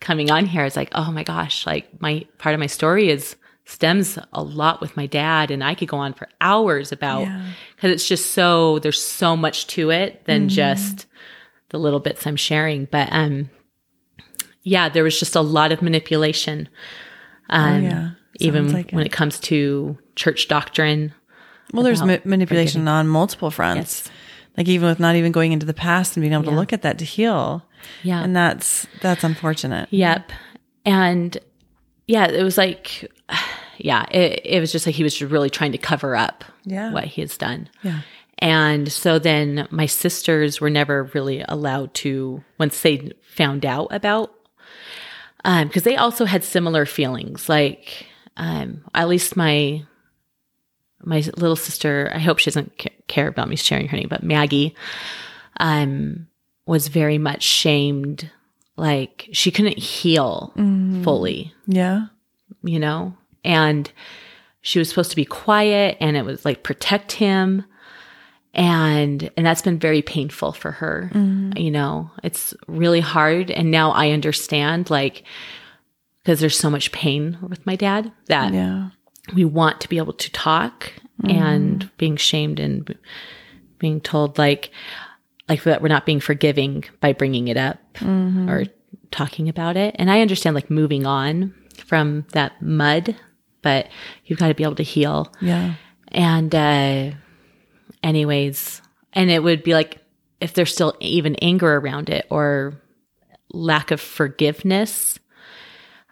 [0.00, 0.64] coming on here.
[0.64, 4.80] It's like, oh my gosh, like my part of my story is stems a lot
[4.80, 7.42] with my dad, and I could go on for hours about Yeah.
[7.76, 11.06] because it's just so there's so much to it than just
[11.70, 12.84] the little bits I'm sharing.
[12.86, 13.48] But um,
[14.62, 16.68] yeah, there was just a lot of manipulation.
[17.50, 18.10] Um, yeah.
[18.40, 19.06] even like when it.
[19.06, 21.12] it comes to church doctrine.
[21.72, 24.04] Well, there's ma- manipulation on multiple fronts.
[24.06, 24.10] Yes.
[24.56, 26.82] Like even with not even going into the past and being able to look at
[26.82, 27.66] that to heal.
[28.02, 28.22] Yeah.
[28.22, 29.88] And that's that's unfortunate.
[29.90, 30.30] Yep.
[30.86, 31.36] And
[32.06, 33.10] yeah, it was like,
[33.78, 36.92] yeah, it, it was just like he was just really trying to cover up Yeah.
[36.92, 37.68] what he has done.
[37.82, 38.00] Yeah.
[38.38, 44.32] And so then my sisters were never really allowed to, once they found out about,
[45.44, 47.48] um, because they also had similar feelings.
[47.48, 49.84] Like, um, at least my
[51.06, 54.22] my little sister, I hope she doesn't ca- care about me sharing her name, but
[54.22, 54.74] Maggie,
[55.60, 56.26] um,
[56.66, 58.30] was very much shamed.
[58.76, 61.02] Like she couldn't heal mm-hmm.
[61.04, 62.06] fully Yeah.
[62.62, 63.16] you know?
[63.44, 63.90] And
[64.62, 67.64] she was supposed to be quiet and it was like protect him.
[68.52, 71.56] And and that's been very painful for her mm-hmm.
[71.56, 72.10] you know?
[72.22, 73.50] It's really hard.
[73.50, 75.24] And now i understand like
[76.22, 78.90] because there's so much pain with my dad that Yeah.
[79.34, 81.30] we want to be able to talk mm-hmm.
[81.30, 82.96] and being shamed and
[83.78, 84.70] being told like
[85.48, 87.78] like that we're not being forgiving by bringing it up
[88.48, 88.64] or
[89.10, 93.14] talking about it and i understand like moving on from that mud
[93.62, 93.88] but
[94.26, 95.74] you've got to be able to heal Yeah.
[96.08, 97.10] and uh
[98.02, 98.82] anyways
[99.12, 99.98] and it would be like
[100.40, 102.74] if there's still even anger around it or
[103.52, 105.18] lack of forgiveness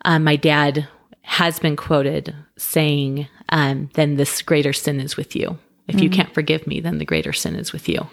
[0.05, 0.89] um, my dad
[1.23, 5.57] has been quoted saying, um, then this greater sin is with you.
[5.87, 8.09] If you can't forgive me, then the greater sin is with you.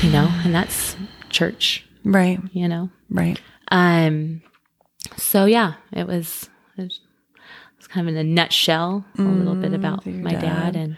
[0.00, 0.96] You know, and that's
[1.30, 2.40] church, Right.
[2.52, 2.90] you know.
[3.10, 3.40] Right.
[3.68, 4.42] Um,
[5.16, 7.00] so yeah, it was, it was,
[7.34, 10.40] it was kind of in a nutshell, a little bit about my dad.
[10.40, 10.76] dad.
[10.76, 10.96] and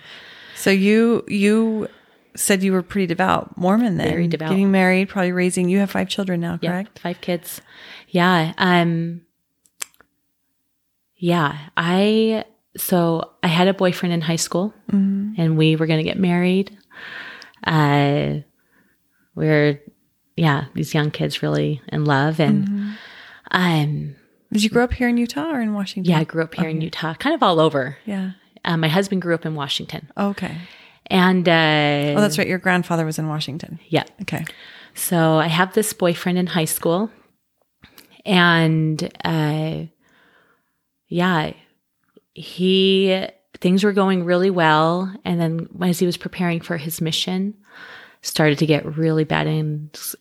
[0.56, 1.88] So you you
[2.34, 4.08] said you were pretty devout Mormon then.
[4.08, 4.48] Very devout.
[4.50, 5.68] Getting married, probably raising.
[5.68, 6.98] You have five children now, correct?
[6.98, 7.60] five kids.
[8.08, 8.54] Yeah.
[8.58, 9.20] Um,
[11.16, 12.44] yeah, I,
[12.76, 16.76] so I had a boyfriend in high school and we were going to get married.
[17.64, 18.40] Uh,
[19.34, 19.80] we are
[20.36, 22.40] yeah, these young kids really in love.
[22.40, 22.96] And,
[23.52, 24.16] um,
[24.52, 26.10] Did you grow up here in Utah or in Washington?
[26.10, 27.96] yeah, I grew up here in Utah, kind of all over.
[28.04, 28.32] Yeah.
[28.64, 30.56] Um, my husband grew up in Washington Okay.
[31.06, 32.48] and, uh, Oh, that's right.
[32.48, 33.78] Your grandfather was in Washington.
[33.88, 34.04] yeah.
[34.22, 34.44] Okay.
[34.94, 37.10] So I have this boyfriend in high school,
[38.24, 39.82] and uh,
[41.08, 41.52] yeah,
[42.32, 43.26] he
[43.60, 47.54] things were going really well, and then as he was preparing for his mission,
[48.24, 49.46] started to get really bad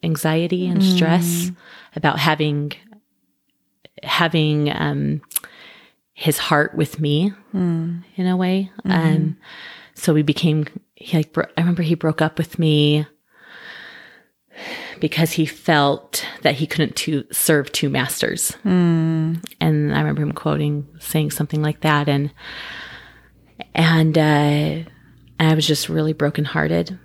[0.03, 1.51] anxiety and stress
[1.95, 2.73] about having
[4.03, 5.21] having um,
[6.13, 7.31] his heart with me
[8.17, 8.69] in a way.
[8.85, 9.37] Um,
[9.95, 10.65] so we became.
[10.95, 13.07] He like bro- I remember he broke up with me
[14.99, 18.55] because he felt that he couldn't to serve two masters.
[19.59, 22.07] And I remember him quoting, saying something like that.
[22.07, 22.31] And,
[23.73, 24.89] and, uh,
[25.43, 26.97] I was just really brokenhearted.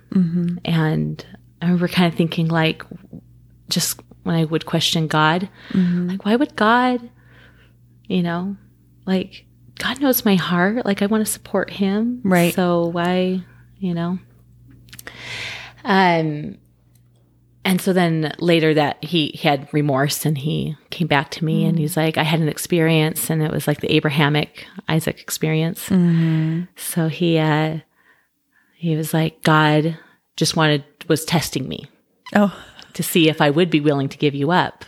[0.65, 1.25] And
[1.61, 2.83] I remember kind of thinking like,
[3.69, 5.49] just when I would question God,
[6.09, 7.09] like, why would God,
[8.07, 8.55] you know,
[9.05, 9.45] like,
[9.77, 10.85] God knows my heart.
[10.85, 12.21] Like, I want to support him.
[12.23, 12.53] Right.
[12.53, 13.43] So why,
[13.77, 14.19] you know?
[15.85, 16.57] Um,
[17.63, 21.65] and so then later that he, he had remorse and he came back to me
[21.65, 25.89] and he's like, I had an experience and it was like the Abrahamic Isaac experience.
[26.75, 27.79] So he, uh,
[28.79, 29.97] he was like, God
[30.37, 31.85] just wanted, was testing me
[32.33, 32.55] Oh,
[32.93, 34.85] to see if I would be willing to give you up,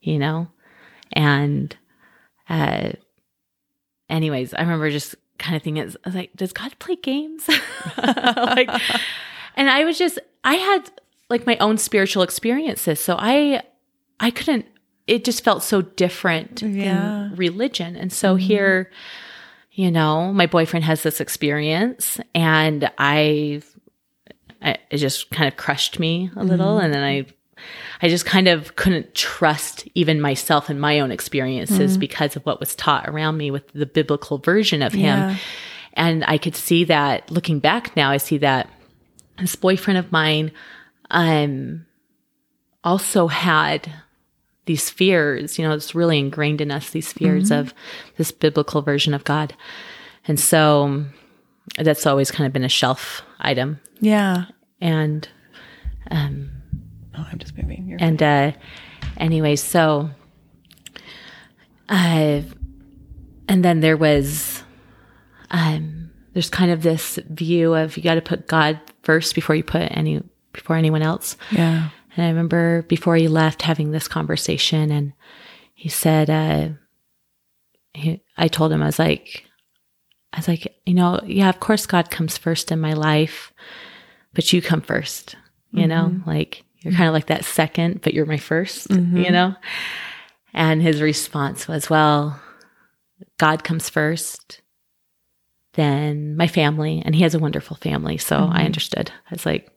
[0.00, 0.48] you know?
[1.12, 1.74] And,
[2.48, 2.90] uh,
[4.10, 7.48] anyways, I remember just kind of thinking, I was like, does God play games?
[7.98, 8.70] like,
[9.56, 10.90] and I was just, I had
[11.30, 13.00] like my own spiritual experiences.
[13.00, 13.62] So I,
[14.20, 14.66] I couldn't,
[15.06, 17.28] it just felt so different Yeah.
[17.28, 17.96] in religion.
[17.96, 18.90] And so here,
[19.76, 23.60] you know, my boyfriend has this experience and I,
[24.62, 26.78] I it just kind of crushed me a little.
[26.78, 27.26] And then I,
[28.00, 32.58] I just kind of couldn't trust even myself and my own experiences because of what
[32.58, 35.18] was taught around me with the biblical version of him.
[35.18, 35.36] Yeah.
[35.92, 38.70] And I could see that looking back now, I see that
[39.38, 40.52] this boyfriend of mine
[41.10, 41.84] um
[42.82, 43.92] also had
[44.66, 47.72] these fears, you know, it's really ingrained in us, these fears of
[48.16, 49.54] this biblical version of God.
[50.28, 51.04] And so
[51.78, 53.80] that's always kind of been a shelf item.
[54.00, 54.46] yeah.
[54.80, 55.26] And
[56.10, 56.50] um,
[57.18, 57.86] Oh, I'm just moving.
[57.88, 58.52] You're and uh
[59.16, 60.10] anyway, so
[61.88, 62.42] uh
[63.48, 64.62] and then there was
[65.50, 69.62] um there's kind of this view of you got to put God first before you
[69.64, 71.36] put any before anyone else.
[71.50, 71.88] yeah.
[72.16, 75.12] And I remember before he left having this conversation and
[75.74, 76.68] he said, uh,
[77.92, 79.44] he, I told him, I was like,
[80.32, 83.52] I was like, you know, yeah, of course God comes first in my life,
[84.34, 85.36] but you come first,
[85.72, 86.28] you know, mm-hmm.
[86.28, 89.32] like you're kind of like that second, but you're my 1st you mm-hmm.
[89.32, 89.54] know?
[90.54, 92.40] And his response was, well,
[93.38, 94.62] God comes first,
[95.74, 98.16] then my family, and he has a wonderful family.
[98.16, 98.66] So I mm-hmm.
[98.66, 99.10] understood.
[99.30, 99.70] I was like,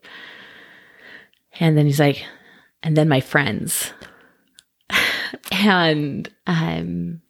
[1.60, 2.24] and then he's like,
[2.84, 3.94] and then my friends.
[5.52, 7.22] and um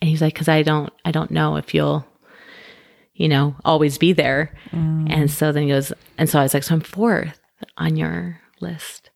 [0.00, 2.06] and he's like, cause I don't I don't know if you'll,
[3.14, 4.54] you know, always be there.
[5.10, 7.40] And so then he goes, and so I was like, so I'm fourth
[7.76, 9.10] on your list.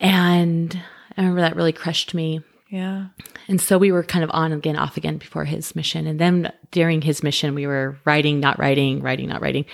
[0.00, 0.80] And
[1.16, 2.40] I remember that really crushed me.
[2.76, 3.06] Yeah.
[3.48, 6.06] And so we were kind of on again, off again before his mission.
[6.06, 9.64] And then during his mission, we were writing, not writing, writing, not writing.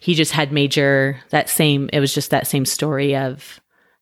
[0.00, 3.60] He just had major, that same, it was just that same story of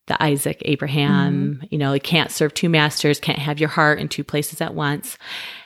[0.08, 1.64] the Isaac, Abraham, mm-hmm.
[1.70, 4.74] you know, you can't serve two masters, can't have your heart in two places at
[4.74, 5.16] once.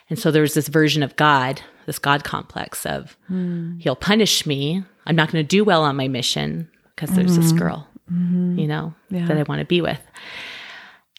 [0.09, 3.81] And so there was this version of God, this God complex of mm.
[3.81, 4.85] he'll punish me.
[5.07, 7.59] I'm not going to do well on my mission because there's this mm-hmm.
[7.59, 8.59] girl, mm-hmm.
[8.59, 9.27] you know, Yeah.
[9.27, 10.01] that I want to be with.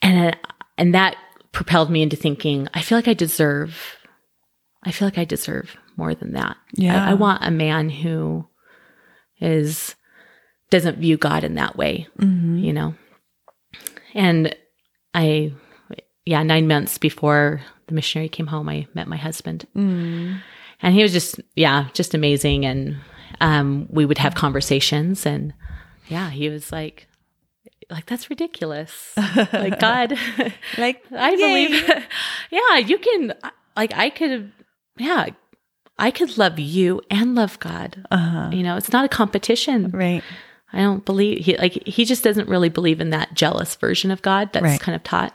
[0.01, 0.37] And
[0.77, 1.15] and that
[1.55, 3.97] propelled me into thinking, I feel like I deserve
[4.87, 6.57] I feel like I deserve more than that.
[6.73, 7.03] Yeah.
[7.03, 8.47] I, I want a man who
[9.39, 9.95] is
[10.69, 12.93] doesn't view God in that way, you know.
[14.13, 14.55] And
[15.15, 15.53] I
[16.25, 19.65] yeah, 9 months before the missionary came home, I met my husband.
[19.75, 20.41] Mm.
[20.81, 22.65] And he was just, yeah, just amazing.
[22.65, 22.97] And
[23.39, 25.25] um, we would have conversations.
[25.25, 25.53] And
[26.09, 27.07] yeah, he was like,
[27.89, 29.13] like, that's ridiculous.
[29.17, 30.17] like, God,
[30.77, 31.37] Like, I yay.
[31.67, 31.89] believe,
[32.51, 33.33] yeah, you can,
[33.75, 34.51] like, I could,
[34.97, 35.27] yeah,
[35.97, 38.05] I could love you and love God.
[38.11, 38.49] Uh-huh.
[38.51, 39.91] You know, it's not a competition.
[39.91, 40.23] Right.
[40.73, 44.21] I don't believe he like he just doesn't really believe in that jealous version of
[44.21, 44.79] God that's Right.
[44.79, 45.33] kind of taught.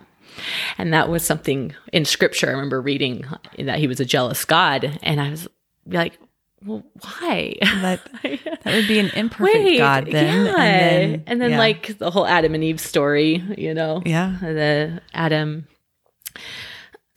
[0.76, 2.48] And that was something in scripture.
[2.48, 3.24] I remember reading
[3.58, 5.48] that he was a jealous God, and I was
[5.86, 6.18] like,
[6.64, 10.46] "Well, why?" That that would be an imperfect Wait, God then.
[10.46, 11.16] yeah.
[11.26, 11.58] And then, yeah.
[11.58, 14.36] like the whole Adam and Eve story, you know, Yeah.
[14.40, 15.66] the Adam,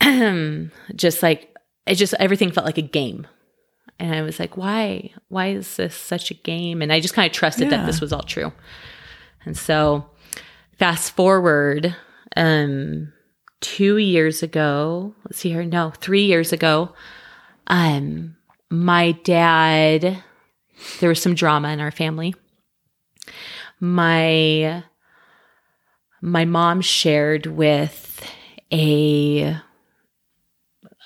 [0.96, 3.28] just like it just everything felt like a game.
[4.00, 5.12] And I was like, why?
[5.30, 6.82] Why is this such a game?
[6.82, 7.78] And I just kind of trusted Yeah.
[7.78, 8.52] that this was all true.
[9.46, 10.06] And so
[10.80, 11.96] fast forward
[12.36, 13.14] um
[13.62, 16.94] 2 years ago, let's see here, no, 3 years ago,
[17.68, 18.36] um
[18.74, 20.24] my dad
[21.00, 22.34] there was some drama in our family.
[23.80, 24.84] My
[26.22, 28.28] my mom shared with
[28.72, 29.56] a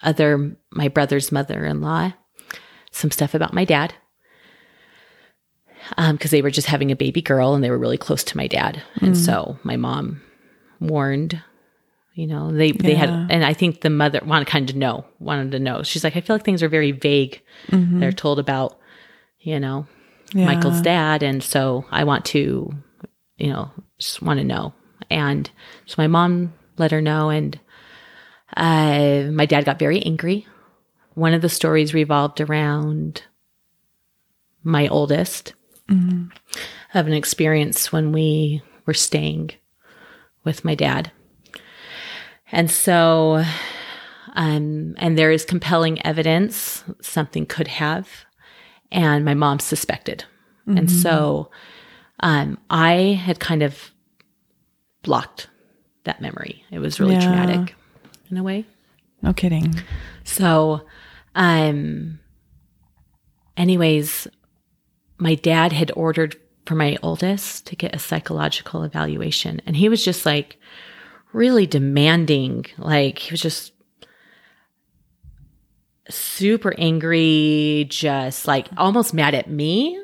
[0.02, 2.14] other my brother's mother-in-law
[2.92, 3.94] some stuff about my dad.
[5.98, 8.38] Um, because they were just having a baby girl and they were really close to
[8.38, 8.82] my dad.
[9.02, 9.22] And hmm.
[9.22, 10.22] so my mom
[10.80, 11.42] warned
[12.18, 15.52] you know they they had and i think the mother wanted kind of know wanted
[15.52, 18.00] to know she's like i feel like things are very vague Mhm.
[18.00, 18.78] they're told about
[19.40, 19.86] you know
[20.34, 20.46] Yeah.
[20.46, 21.24] Michael's dad.
[21.24, 22.74] And so I want to,
[23.38, 24.74] you know, just want to know.
[25.10, 25.50] And
[25.86, 27.30] so my mom let her know.
[27.30, 27.58] And
[28.58, 30.46] uh, my dad got very angry.
[31.14, 33.24] One of the stories revolved around
[34.64, 35.54] my oldest
[35.90, 39.52] of an experience when we were staying
[40.44, 41.12] with my dad.
[42.52, 43.44] And so,
[44.34, 48.08] um, and there is compelling evidence something could have
[48.92, 50.24] and my mom suspected.
[50.66, 51.50] And so
[52.20, 53.92] um, I had kind of
[55.02, 55.48] blocked
[56.04, 56.64] that memory.
[56.72, 57.22] It was really Yeah.
[57.22, 57.76] traumatic
[58.30, 58.66] in a way.
[59.22, 59.74] No kidding.
[60.26, 60.82] So,
[61.36, 62.20] um,
[63.56, 64.28] anyways,
[65.18, 66.36] my dad had ordered
[66.66, 70.60] for my oldest to get a psychological evaluation, and he was just like
[71.34, 72.66] really demanding.
[72.78, 73.74] Like he was just
[76.10, 80.02] super angry, just like almost mad at me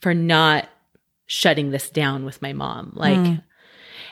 [0.00, 0.68] for not
[1.26, 2.92] shutting this down with my mom.
[2.94, 3.34] Like, hmm.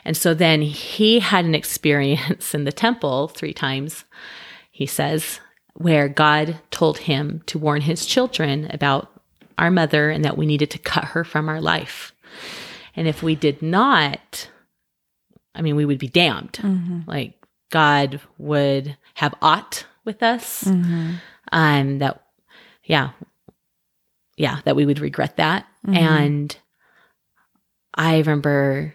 [0.03, 4.03] and so then he had an experience in the temple three times,
[4.71, 5.39] he says,
[5.73, 9.11] where God told him to warn his children about
[9.57, 12.13] our mother and that we needed to cut her from our life.
[12.95, 14.49] And if we did not,
[15.55, 17.03] I mean, we would be damned.
[17.07, 17.33] Like,
[17.71, 20.63] God would have aught with us.
[20.65, 21.13] Mm-hmm.
[21.51, 22.23] Um, that,
[22.83, 23.11] yeah,
[24.37, 25.65] yeah, that we would regret that.
[25.87, 26.55] And
[27.93, 28.93] I remember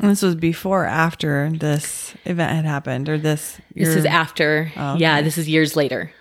[0.00, 3.58] And this was before or after this event had happened, or this.
[3.74, 4.70] This is after.
[4.76, 6.12] Oh, Yeah, this is years later.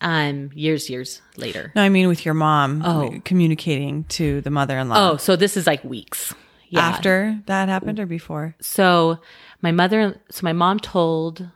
[0.00, 1.72] Um, years, years later.
[1.74, 3.20] No, I mean with your mom Oh.
[3.24, 5.10] communicating to the mother-in-law.
[5.10, 6.32] Oh, so this is like weeks.
[6.70, 6.80] Yeah.
[6.80, 8.54] after that happened or before?
[8.60, 9.18] So
[9.62, 11.48] my mother, so my mom told.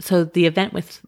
[0.00, 1.00] So the event with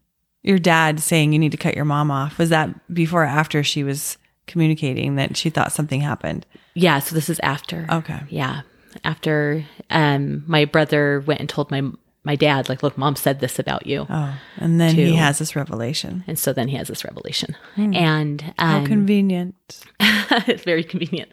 [0.42, 3.64] Your dad saying you need to cut your mom off was that before or after
[3.64, 6.46] she was communicating that she thought something happened?
[6.74, 7.86] yeah, so this is after.
[7.90, 8.20] Okay.
[8.28, 8.60] Yeah,
[9.02, 11.82] after um my brother went and told my
[12.26, 15.54] my dad like, look, mom said this about you, Oh, and then he has this
[15.54, 16.24] revelation.
[16.26, 17.94] and so then he has this revelation, hmm.
[17.94, 19.54] and How um, convenient.
[20.00, 21.30] it's very convenient.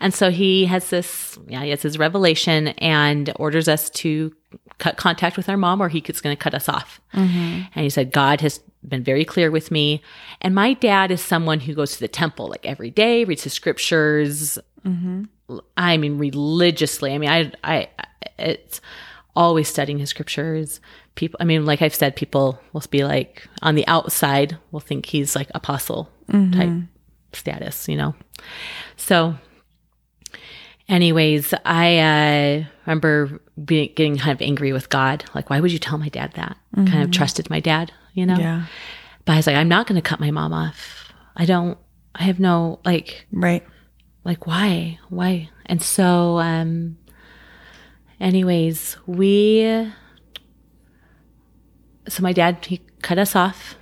[0.00, 4.34] And so he has this, yeah, he has his revelation and orders us to
[4.78, 7.00] cut contact with our mom or he's going to cut us off.
[7.14, 7.62] Mm-hmm.
[7.74, 10.02] And he said, God has been very clear with me.
[10.42, 13.54] And my dad is someone who goes to the temple like every day, reads his
[13.54, 14.58] scriptures.
[14.84, 15.58] Mm-hmm.
[15.76, 17.14] I mean, religiously.
[17.14, 17.88] I mean, I, I,
[18.38, 18.80] it's
[19.36, 20.80] always studying his scriptures.
[21.16, 25.06] People, I mean, like I've said, people will be like on the outside will think
[25.06, 26.70] he's like apostle type
[27.32, 28.14] status, you know?
[28.96, 29.34] So,
[30.88, 35.24] anyways, I uh, remember being, getting kind of angry with God.
[35.34, 36.56] Like, why would you tell my dad that?
[36.74, 38.36] Kind of trusted my dad, you know?
[38.38, 38.66] Yeah.
[39.24, 41.12] But I was like, I'm not going to cut my mom off.
[41.36, 41.78] I don't,
[42.14, 43.64] I have no, like, Right.
[44.24, 46.96] like why why and so um
[48.20, 49.90] anyways we
[52.08, 53.76] so my dad he cut us off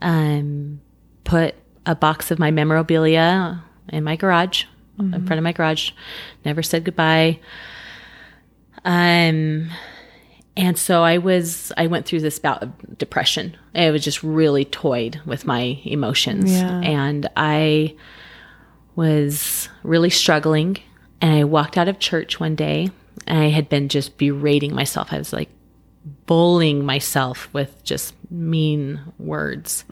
[0.00, 0.80] um
[1.24, 1.54] put
[1.84, 4.64] a box of my memorabilia in my garage
[4.98, 5.90] in front of my garage
[6.44, 7.38] never said goodbye
[8.84, 9.70] um
[10.56, 13.56] and so I was, I went through this bout of depression.
[13.74, 16.50] I was just really toyed with my emotions.
[16.50, 16.80] Yeah.
[16.80, 17.94] And I
[18.94, 20.78] was really struggling.
[21.20, 22.90] And I walked out of church one day
[23.26, 25.12] I had been just berating myself.
[25.12, 25.50] I was like
[26.26, 29.84] bullying myself with just mean words.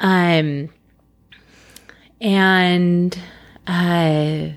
[0.00, 0.68] Um,
[2.20, 3.18] and
[3.66, 4.48] uh,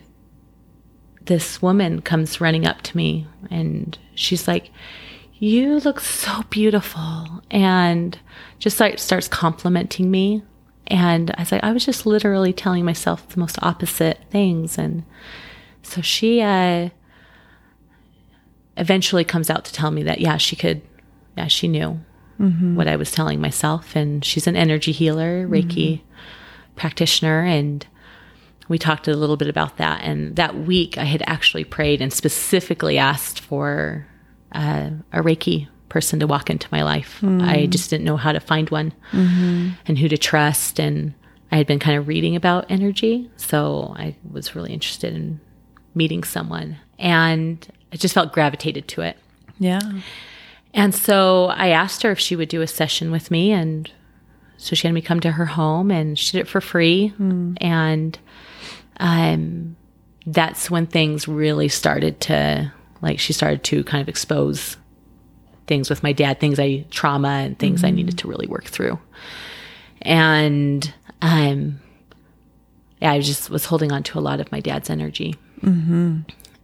[1.26, 4.70] this woman comes running up to me and she's like,
[5.40, 7.42] You look so beautiful.
[7.50, 8.18] And
[8.60, 10.44] just like starts complimenting me.
[10.88, 14.78] And I was like, I was just literally telling myself the most opposite things.
[14.78, 15.04] And
[15.84, 16.90] so she uh,
[18.78, 20.82] eventually comes out to tell me that, yeah, she could,
[21.38, 22.00] yeah, she knew
[22.40, 22.76] mm-hmm.
[22.76, 23.96] what I was telling myself.
[23.96, 25.54] And she's an energy healer, mm-hmm.
[25.54, 26.02] Reiki
[26.76, 27.44] practitioner.
[27.44, 27.86] And
[28.68, 30.02] we talked a little bit about that.
[30.04, 34.08] And that week, I had actually prayed and specifically asked for
[34.54, 37.20] uh, a Reiki person to walk into my life.
[37.22, 37.44] Mm.
[37.46, 39.72] I just didn't know how to find one mm-hmm.
[39.86, 40.80] and who to trust.
[40.80, 41.14] And
[41.52, 43.30] I had been kind of reading about energy.
[43.36, 45.42] So I was really interested in
[45.94, 46.78] meeting someone.
[46.98, 49.18] And I just felt gravitated to it.
[49.60, 49.82] Yeah.
[50.74, 53.52] And so I asked her if she would do a session with me.
[53.52, 53.92] And
[54.58, 57.14] so she had me come to her home and she did it for free.
[57.60, 58.18] And
[58.98, 59.76] um,
[60.26, 62.72] that's when things really started to,
[63.02, 64.78] like, she started to kind of expose
[65.68, 69.00] things with my dad, things I, trauma and things I needed to really work through.
[70.02, 71.82] And, um,
[73.02, 75.36] yeah, I just was holding on to a lot of my dad's energy.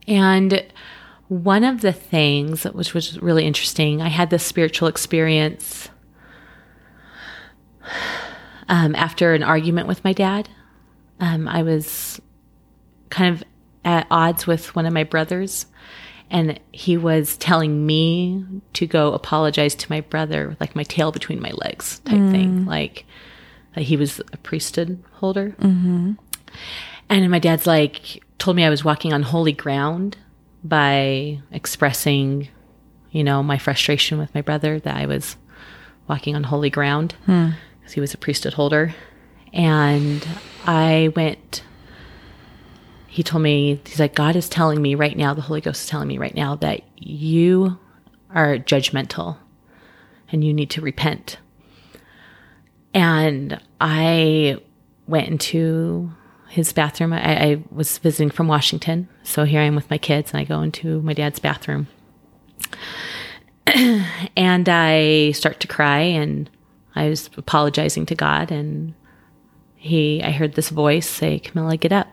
[0.07, 0.63] And
[1.27, 5.89] one of the things which was really interesting, I had this spiritual experience
[8.69, 10.49] um, after an argument with my dad.
[11.19, 12.21] Um, I was
[13.09, 13.43] kind of
[13.83, 15.65] at odds with one of my brothers,
[16.29, 21.11] and he was telling me to go apologize to my brother, with, like my tail
[21.11, 23.05] between my legs type thing, like
[23.75, 25.55] that he was a priesthood holder.
[27.09, 30.17] And my dad's like, told me I was walking on holy ground
[30.67, 32.49] by expressing,
[33.11, 35.37] you know, my frustration with my brother that I was
[36.07, 37.49] walking on holy ground hmm.
[37.79, 38.95] because he was a priesthood holder.
[39.53, 40.27] And
[40.65, 41.63] I went,
[43.07, 45.89] he told me, he's like, God is telling me right now, the Holy Ghost is
[45.89, 47.77] telling me right now that you
[48.29, 49.37] are judgmental
[50.31, 51.37] and you need to repent.
[52.93, 54.57] And I
[55.07, 56.11] went into
[56.49, 57.13] his bathroom.
[57.13, 59.07] I, I was visiting from Washington.
[59.23, 61.87] So here I am with my kids, and I go into my dad's bathroom.
[63.67, 66.49] and I start to cry, and
[66.95, 68.51] I was apologizing to God.
[68.51, 68.93] And
[69.75, 72.07] he, I heard this voice say, Camilla, get up.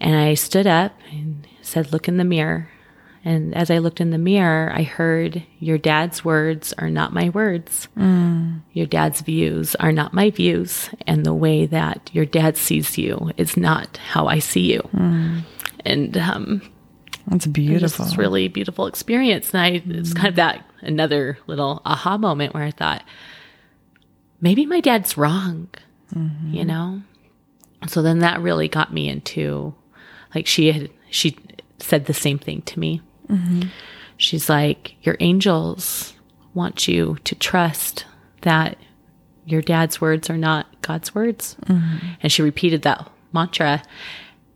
[0.00, 2.70] And I stood up and said, Look in the mirror.
[3.26, 7.30] And as I looked in the mirror, I heard, Your dad's words are not my
[7.30, 7.88] words.
[7.96, 8.60] Mm.
[8.72, 10.90] Your dad's views are not my views.
[11.06, 14.80] And the way that your dad sees you is not how I see you.
[14.92, 15.40] Mm.
[15.86, 16.62] And um,
[17.26, 18.04] That's beautiful.
[18.04, 19.54] this really beautiful experience.
[19.54, 23.02] And I, it's kind of that another little aha moment where I thought,
[24.42, 25.68] maybe my dad's wrong,
[26.14, 26.52] mm-hmm.
[26.52, 27.00] you know?
[27.88, 29.74] So then that really got me into,
[30.34, 31.38] like, she had, she
[31.78, 33.00] said the same thing to me.
[34.16, 36.14] She's like, Your angels
[36.54, 38.04] want you to trust
[38.42, 38.78] that
[39.46, 41.56] your dad's words are not God's words.
[42.22, 43.82] And she repeated that mantra.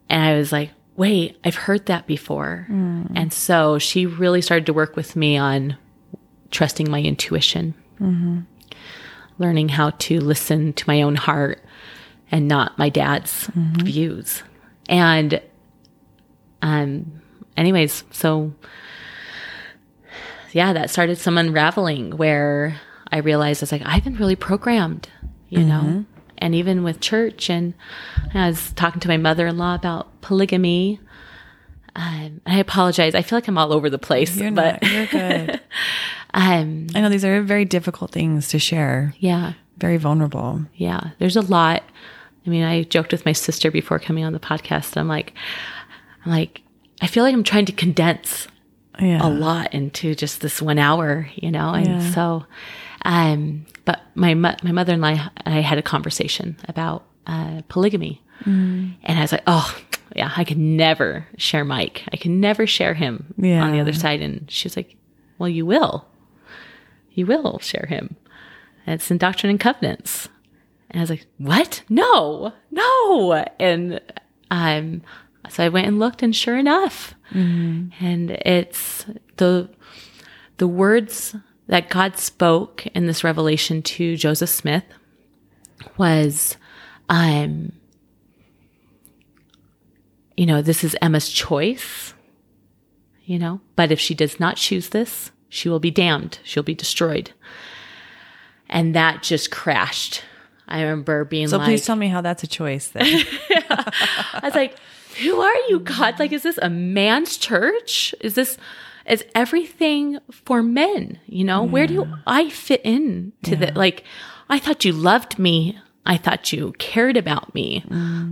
[0.09, 2.67] And I was like, wait, I've heard that before.
[3.15, 5.77] And so she really started to work with me on
[6.51, 7.75] trusting my intuition,
[9.39, 11.63] learning how to listen to my own heart
[12.31, 14.43] and not my dad's views.
[14.89, 15.41] And,
[16.63, 17.21] um,
[17.59, 18.53] anyways, so
[20.53, 22.81] yeah, that started some unraveling where
[23.13, 25.09] I realized I was like, I've been really programmed,
[25.49, 26.05] you know,
[26.39, 27.51] and even with church.
[27.51, 27.75] And
[28.35, 31.01] I was talking to my mother in law about polygamy.
[31.97, 33.15] Um, I apologize.
[33.15, 34.91] I feel like I'm all over the place, You're but not.
[34.93, 35.61] You're good.
[36.35, 39.15] um, I know these are very difficult things to share.
[39.19, 40.65] yeah, Very vulnerable.
[40.75, 41.83] yeah, there's a lot.
[42.47, 44.97] I mean, I joked with my sister before coming on the podcast.
[44.97, 45.35] I'm like,
[46.25, 46.63] I'm like,
[47.01, 48.49] I feel like I'm trying to condense
[49.01, 49.21] Yeah.
[49.25, 51.71] a lot into just this one hour, you know?
[51.73, 52.11] And Yeah.
[52.13, 52.45] so,
[53.05, 58.21] um, but my, my mother and I, I had a conversation about, uh, polygamy.
[58.45, 58.95] Mm.
[59.05, 59.77] And I was like, oh,
[60.17, 62.05] yeah, I could never share Mike.
[62.13, 64.21] I can never share him on the other side.
[64.23, 64.97] And she was like,
[65.39, 66.07] well, you will.
[67.13, 68.17] You will share him.
[68.87, 70.29] And it's in Doctrine and Covenants.
[70.91, 71.83] And I was like, what?
[71.89, 73.33] No, no.
[73.61, 74.01] And,
[74.51, 75.03] um,
[75.49, 77.15] so I went and looked and sure enough,
[78.01, 79.05] and it's
[79.37, 79.69] the,
[80.59, 81.35] the words
[81.67, 84.85] that God spoke in this revelation to Joseph Smith
[85.99, 86.57] was,
[87.09, 87.73] um,
[90.37, 92.15] you know, this is Emma's choice,
[93.25, 96.39] you know, but if she does not choose this, she will be damned.
[96.45, 97.33] She'll be destroyed.
[98.69, 100.23] And that just crashed.
[100.67, 103.05] I remember being So like, please tell me how that's a choice then.
[103.51, 104.77] I was like,
[105.19, 106.19] who are you, God?
[106.19, 108.15] Like, is this a man's church?
[108.21, 108.59] Is this,
[109.07, 111.19] is everything for men?
[111.27, 114.05] You know, where do I fit in to the, like,
[114.49, 115.79] I thought you loved me.
[116.07, 117.85] I thought you cared about me.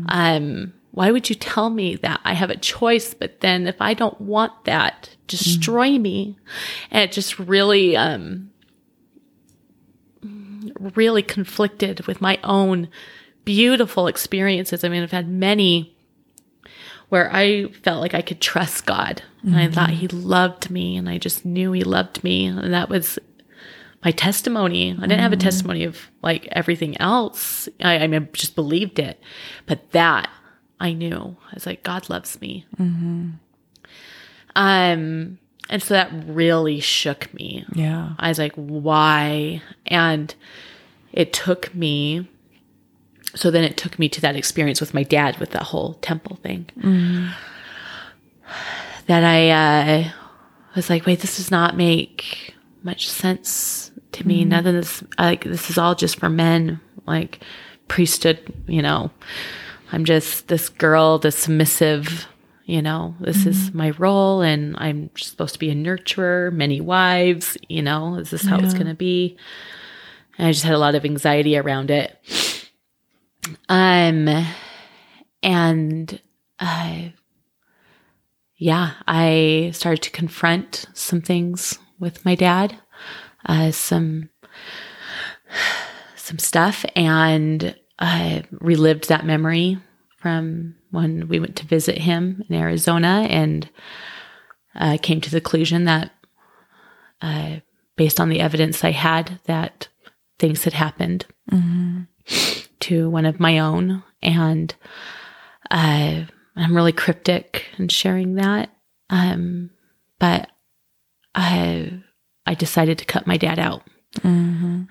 [0.09, 3.13] Um, why would you tell me that I have a choice?
[3.13, 6.39] But then if I don't want that, destroy me.
[6.91, 8.51] And it just really, um,
[10.95, 12.89] really conflicted with my own
[13.45, 14.85] beautiful experiences.
[14.85, 15.96] I mean, I've had many
[17.09, 21.09] where I felt like I could trust God and I thought He loved me and
[21.09, 22.47] I just knew He loved me.
[22.47, 23.19] And that was
[24.05, 24.93] my testimony.
[24.93, 27.69] I didn't have a testimony of like everything else.
[27.81, 29.21] I, I mean, just believed it.
[29.67, 30.29] But that
[30.81, 31.37] I knew.
[31.51, 32.67] I was like, God loves me.
[34.55, 35.39] Um,
[35.69, 37.65] and so that really shook me.
[37.75, 38.15] yeah.
[38.19, 39.63] I was like, why?
[39.87, 40.35] And
[41.13, 42.29] it took me,
[43.35, 46.37] so then it took me to that experience with my dad with that whole temple
[46.43, 46.67] thing.
[46.79, 47.33] Mm.
[49.07, 50.11] That I uh,
[50.75, 54.41] was like, wait, this does not make much sense to me.
[54.41, 54.49] Mm-hmm.
[54.51, 57.41] None of this, like, this is all just for men, like
[57.89, 59.11] priesthood, you know.
[59.93, 62.27] I'm just this girl, this submissive,
[62.65, 63.79] you know, this is mm-hmm.
[63.79, 68.45] my role and I'm supposed to be a nurturer, many wives, you know, is this
[68.45, 69.37] how it's going to be?
[70.39, 72.19] And I just had a lot of anxiety around it.
[73.69, 74.47] Um,
[75.43, 76.21] and,
[76.59, 77.03] uh,
[78.57, 82.79] yeah, I started to confront some things with my dad,
[83.47, 84.31] uh, some,
[86.17, 89.79] some stuff and I relived that memory
[90.19, 93.69] from when we went to visit him in Arizona and
[94.75, 96.11] I came to the conclusion that
[97.23, 97.57] uh,
[97.97, 99.89] based on the evidence I had that
[100.39, 101.27] things had happened
[102.87, 104.03] to one of my own.
[104.23, 104.75] And
[105.71, 106.23] uh,
[106.57, 108.71] I'm really cryptic in sharing that.
[109.11, 109.71] Um,
[110.19, 110.49] but
[111.35, 112.03] I
[112.47, 113.83] I decided to cut my dad out.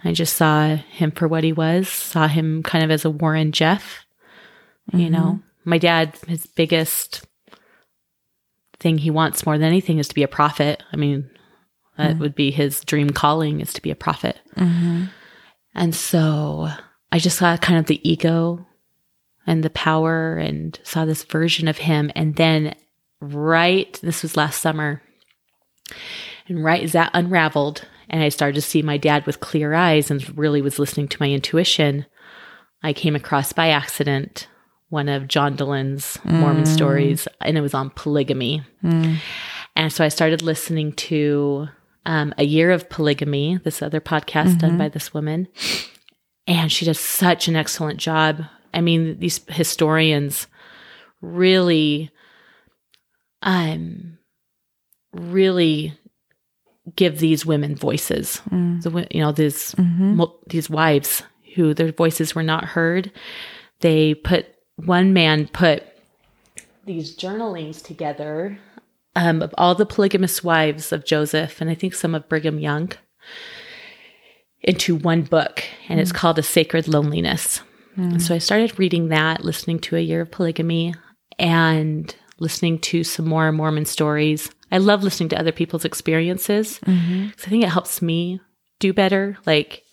[0.04, 3.52] I just saw him for what he was, saw him kind of as a Warren
[3.52, 4.06] Jeff.
[4.94, 7.26] You know, my dad, his biggest
[8.80, 10.84] thing he wants more than anything is to be a prophet.
[10.94, 11.28] I mean,
[11.98, 14.38] that would be his dream calling is to be a prophet.
[15.74, 16.70] And so
[17.12, 18.66] I just saw kind of the ego
[19.48, 22.12] and the power and saw this version of him.
[22.16, 22.76] And then,
[23.22, 25.02] right, this was last summer,
[26.48, 30.12] and right as that unraveled, and I started to see my dad with clear eyes
[30.12, 32.06] and really was listening to my intuition,
[32.84, 34.48] I came across by accident
[34.90, 36.68] one of John Dehlin's Mormon mm.
[36.68, 38.64] stories, and it was on polygamy.
[38.84, 39.18] Mm.
[39.76, 41.68] And so I started listening to
[42.06, 44.78] um, A Year of Polygamy, this other podcast done mm-hmm.
[44.78, 45.48] by this woman.
[46.48, 48.44] And she does such an excellent job.
[48.74, 50.48] I mean, these historians
[51.22, 52.12] really,
[53.42, 54.18] um,
[55.14, 55.98] really
[56.96, 58.42] give these women voices.
[58.82, 61.24] The, wo- you know, these mul- these wives
[61.56, 63.12] who their voices were not heard.
[63.80, 65.84] They put one man put
[66.86, 68.60] these journalings together
[69.16, 72.92] um, of all the polygamous wives of Joseph, and I think some of Brigham Young,
[74.66, 76.16] into one book, and it's mm.
[76.16, 77.62] called A Sacred Loneliness.
[77.96, 78.22] And mm.
[78.22, 80.96] so I started reading that, listening to A Year of Polygamy,
[81.40, 84.50] and listening to some more Mormon stories.
[84.72, 87.30] I love listening to other people's experiences mm-hmm.
[87.30, 88.42] 'cause I think it helps me
[88.80, 89.38] do better.
[89.46, 89.84] Like,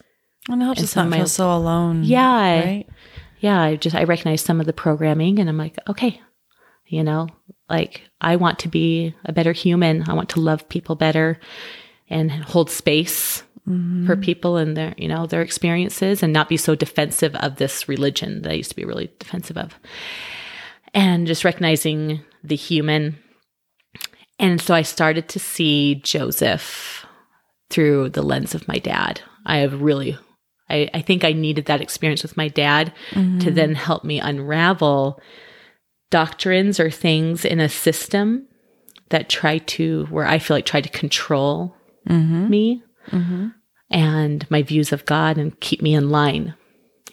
[0.48, 2.02] And it helps us not my- feel so alone.
[2.02, 2.64] Yeah.
[2.64, 2.86] Right?
[3.38, 6.20] yeah, I just I recognize some of the programming, and I'm like, okay,
[6.86, 7.28] you know,
[7.68, 10.08] like I want to be a better human.
[10.08, 11.38] I want to love people better
[12.08, 14.20] and hold space for mm-hmm.
[14.20, 18.42] people and their you know their experiences and not be so defensive of this religion
[18.42, 19.78] that I used to be really defensive of.
[20.94, 23.18] And just recognizing the human.
[24.38, 27.06] And so I started to see Joseph
[27.70, 29.20] through the lens of my dad.
[29.46, 30.18] I have really
[30.68, 33.54] I, I think I needed that experience with my dad to mm-hmm.
[33.54, 35.20] then help me unravel
[36.10, 38.48] doctrines or things in a system
[39.10, 41.76] that try to where I feel like try to control
[42.08, 42.48] mm-hmm.
[42.48, 42.82] me
[43.90, 46.54] and my views of God and keep me in line,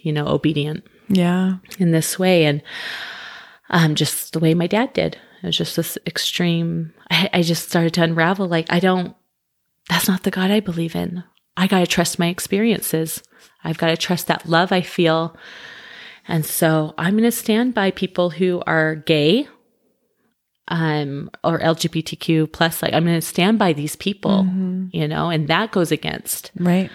[0.01, 1.55] you know, obedient Yeah.
[1.77, 2.45] in this way.
[2.45, 2.61] And
[3.69, 5.17] um, just the way my dad did.
[5.43, 6.93] It was just this extreme.
[7.11, 8.47] I, I just started to unravel.
[8.47, 9.15] Like, I don't,
[9.89, 11.23] that's not the God I believe in.
[11.57, 13.21] I got to trust my experiences.
[13.63, 15.35] I've got to trust that love I feel.
[16.27, 19.47] And so I'm going to stand by people who are gay
[20.69, 22.81] um, or LGBTQ plus.
[22.81, 24.87] Like I'm going to stand by these people, mm-hmm.
[24.91, 26.89] you know, and that goes against, Right.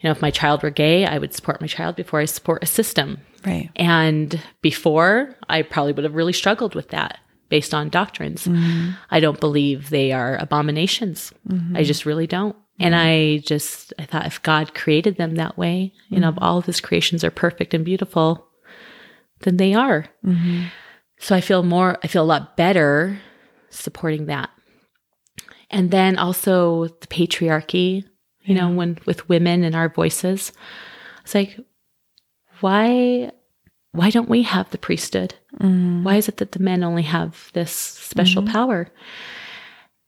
[0.00, 2.62] you know, if my child were gay, I would support my child before I support
[2.62, 3.18] a system.
[3.46, 3.70] Right.
[3.76, 7.18] And before, I probably would have really struggled with that
[7.48, 8.46] based on doctrines.
[8.46, 8.92] Mm-hmm.
[9.10, 11.32] I don't believe they are abominations.
[11.48, 11.76] Mm-hmm.
[11.76, 12.56] I just really don't.
[12.78, 16.58] And I just, I thought if God created them that way, you know, if all
[16.58, 18.48] of his creations are perfect and beautiful,
[19.40, 20.06] then they are.
[21.22, 23.20] So I feel more, I feel a lot better
[23.70, 24.50] supporting that.
[25.70, 28.04] And then also the patriarchy,
[28.42, 30.52] you know, when with women and our voices.
[31.22, 31.58] It's like,
[32.60, 33.30] why
[33.92, 35.34] why don't we have the priesthood?
[35.58, 38.88] Why is it that the men only have this special power?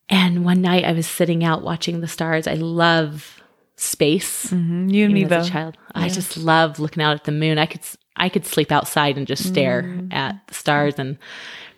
[0.09, 2.47] And one night I was sitting out watching the stars.
[2.49, 3.41] I love
[3.77, 4.51] space.
[4.51, 4.93] Mhm.
[4.93, 5.47] You and me both.
[5.47, 7.59] a child, I just love looking out at the moon.
[7.59, 7.83] I could
[8.17, 11.19] I could sleep outside and just stare at the stars, and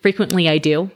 [0.03, 0.91] frequently I do.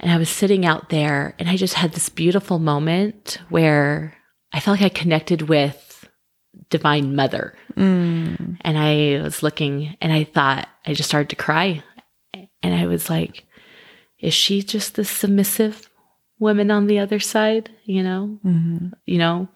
[0.00, 4.14] And I was sitting out there, and I just had this beautiful moment where
[4.52, 6.08] I felt like I connected with
[6.70, 7.54] Divine Mother.
[7.76, 8.58] Mm.
[8.62, 11.82] And I was looking, and I thought I just started to cry,
[12.62, 13.44] and I was like,
[14.20, 15.88] "Is she just the submissive
[16.38, 18.92] woman on the other side?" You know, Mhm.
[19.06, 19.48] you know.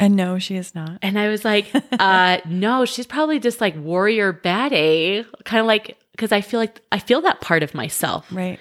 [0.00, 0.98] And no, she is not.
[1.02, 5.66] And I was like, uh, no, she's probably just like warrior bad A, kind of
[5.66, 8.26] like, because I feel like I feel that part of myself.
[8.32, 8.58] Right.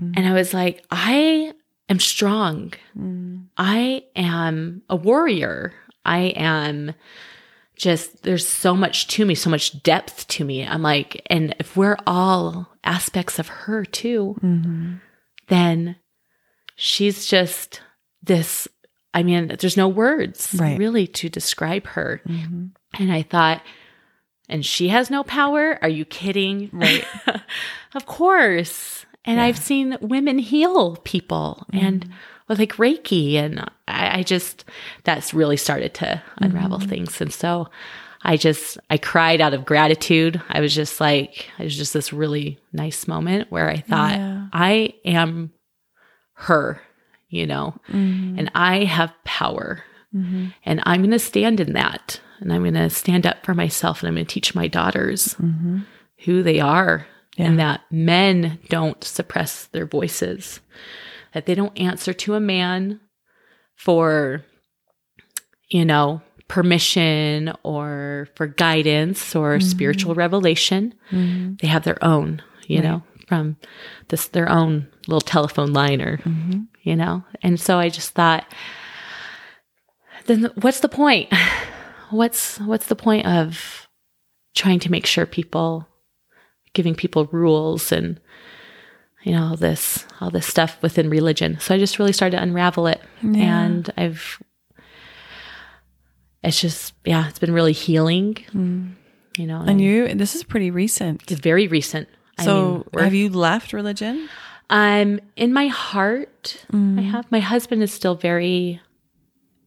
[0.00, 1.52] And I was like, I
[1.88, 2.72] am strong.
[2.96, 3.46] Mm.
[3.56, 5.72] I am a warrior.
[6.04, 6.94] I am
[7.76, 10.64] just, there's so much to me, so much depth to me.
[10.66, 15.00] I'm like, and if we're all aspects of her too, Mhm.
[15.48, 15.96] then
[16.76, 17.80] she's just
[18.22, 18.68] this.
[19.18, 20.78] I mean, there's no words Right.
[20.78, 22.20] really to describe her.
[22.26, 22.70] Mhm.
[22.98, 23.62] And I thought,
[24.48, 25.78] and she has no power?
[25.82, 26.70] Are you kidding?
[26.72, 27.04] Right.
[27.94, 29.04] of course.
[29.24, 32.08] And I've seen women heal people and
[32.48, 33.34] with like Reiki.
[33.34, 34.64] And I, I just,
[35.04, 37.20] that's really started to unravel things.
[37.20, 37.68] And so
[38.22, 40.40] I just, I cried out of gratitude.
[40.48, 44.46] I was just like, it was just this really nice moment where I thought, Yeah.
[44.52, 45.52] I am
[46.34, 46.80] her,
[47.28, 48.38] you know, Mhm.
[48.38, 49.84] and I have power.
[50.14, 50.54] Mhm.
[50.64, 52.20] And I'm going to stand in that.
[52.40, 55.34] And I'm going to stand up for myself and I'm going to teach my daughters
[55.34, 55.84] Mhm.
[56.24, 57.06] who they are
[57.36, 57.46] Yeah.
[57.46, 60.60] and that men don't suppress their voices,
[61.34, 63.00] that they don't answer to a man
[63.76, 64.44] for,
[65.68, 70.94] you know, permission or for guidance or spiritual revelation.
[71.10, 71.60] Mhm.
[71.60, 72.84] They have their own, you Right.
[72.84, 73.56] know, from
[74.08, 76.66] this, their own little telephone line or Mhm.
[76.82, 77.24] You know?
[77.42, 78.44] And so I just thought,
[80.26, 81.32] then what's the point?
[82.10, 83.86] What's what's the point of
[84.54, 85.86] trying to make sure people
[86.72, 88.18] giving people rules and
[89.24, 91.58] you know all this all this stuff within religion.
[91.60, 93.02] So I just really started to unravel it.
[93.22, 93.60] Yeah.
[93.62, 94.42] And I've
[96.42, 98.36] it's just yeah, it's been really healing.
[98.54, 98.94] Mm.
[99.36, 101.22] You know, And you, this is pretty recent.
[101.30, 102.08] it's very recent.
[102.38, 104.30] I So mean, have you left religion?
[104.70, 106.64] I'm in my heart.
[106.70, 107.10] I mm.
[107.10, 108.80] have my husband is still very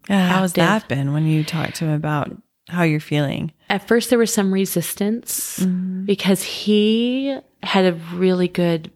[0.09, 2.35] Yeah, how's that been when you talk to him about
[2.69, 3.51] how you're feeling?
[3.69, 6.05] At first, there was some resistance mm.
[6.05, 8.91] because he had a really good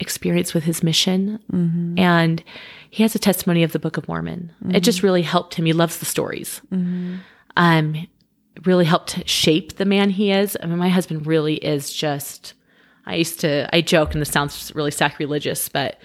[0.00, 1.38] experience with his mission.
[1.52, 1.98] Mm-hmm.
[1.98, 2.42] And
[2.90, 4.52] he has a testimony of the Book of Mormon.
[4.70, 5.06] It just mm-hmm.
[5.06, 5.64] really helped him.
[5.64, 6.60] He loves the stories.
[6.72, 7.16] Mm-hmm.
[7.56, 10.56] Um, it really helped shape the man he is.
[10.62, 12.54] I mean, my husband really is just.
[13.06, 15.98] I used to, I joke, and this sounds really sacrilegious, but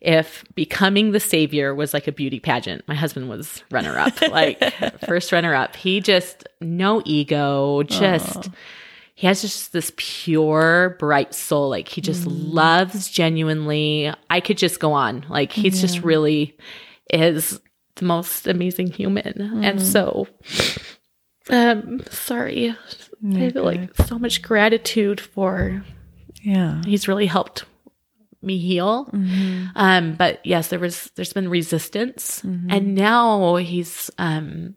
[0.00, 4.62] if becoming the savior was like a beauty pageant, my husband was runner up, like
[5.06, 5.74] first runner up.
[5.74, 8.50] He just, no ego, just,
[9.14, 11.70] he has just this pure, bright soul.
[11.70, 14.12] Like he just loves genuinely.
[14.28, 15.24] I could just go on.
[15.28, 16.56] Like he's just really
[17.10, 17.60] is
[17.96, 19.40] the most amazing human.
[19.64, 20.26] And so,
[21.48, 22.76] um, sorry.
[23.26, 25.84] I feel like so much gratitude for
[26.44, 26.82] Yeah.
[26.84, 27.64] he's really helped
[28.42, 29.08] me heal.
[29.74, 34.76] Um, but yes, there was there's been resistance, and now he's um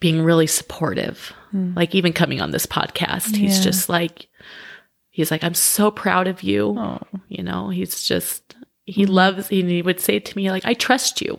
[0.00, 1.32] being really supportive.
[1.52, 4.28] Like even coming on this podcast, he's just like
[5.10, 6.74] he's like, I'm so proud of you.
[6.78, 7.00] Oh.
[7.28, 11.20] You know, he's just he loves and he would say to me like, I trust
[11.20, 11.38] you,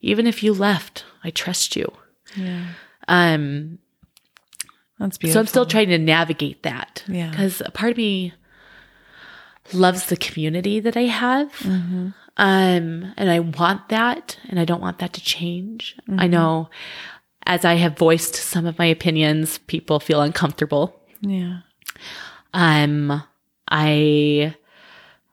[0.00, 1.90] even if you left, I trust you.
[2.36, 2.66] Yeah.
[3.08, 3.78] Um,
[5.02, 5.34] That's beautiful.
[5.34, 7.04] so I'm still trying to navigate that.
[7.08, 7.30] Yeah.
[7.30, 8.32] Because a part of me
[9.72, 11.52] loves the community that I have.
[11.58, 12.08] Mm-hmm.
[12.38, 15.96] Um, and I want that, and I don't want that to change.
[16.16, 16.70] I know
[17.44, 20.98] as I have voiced some of my opinions, people feel uncomfortable.
[21.20, 21.58] Yeah.
[22.54, 23.22] Um,
[23.68, 24.54] I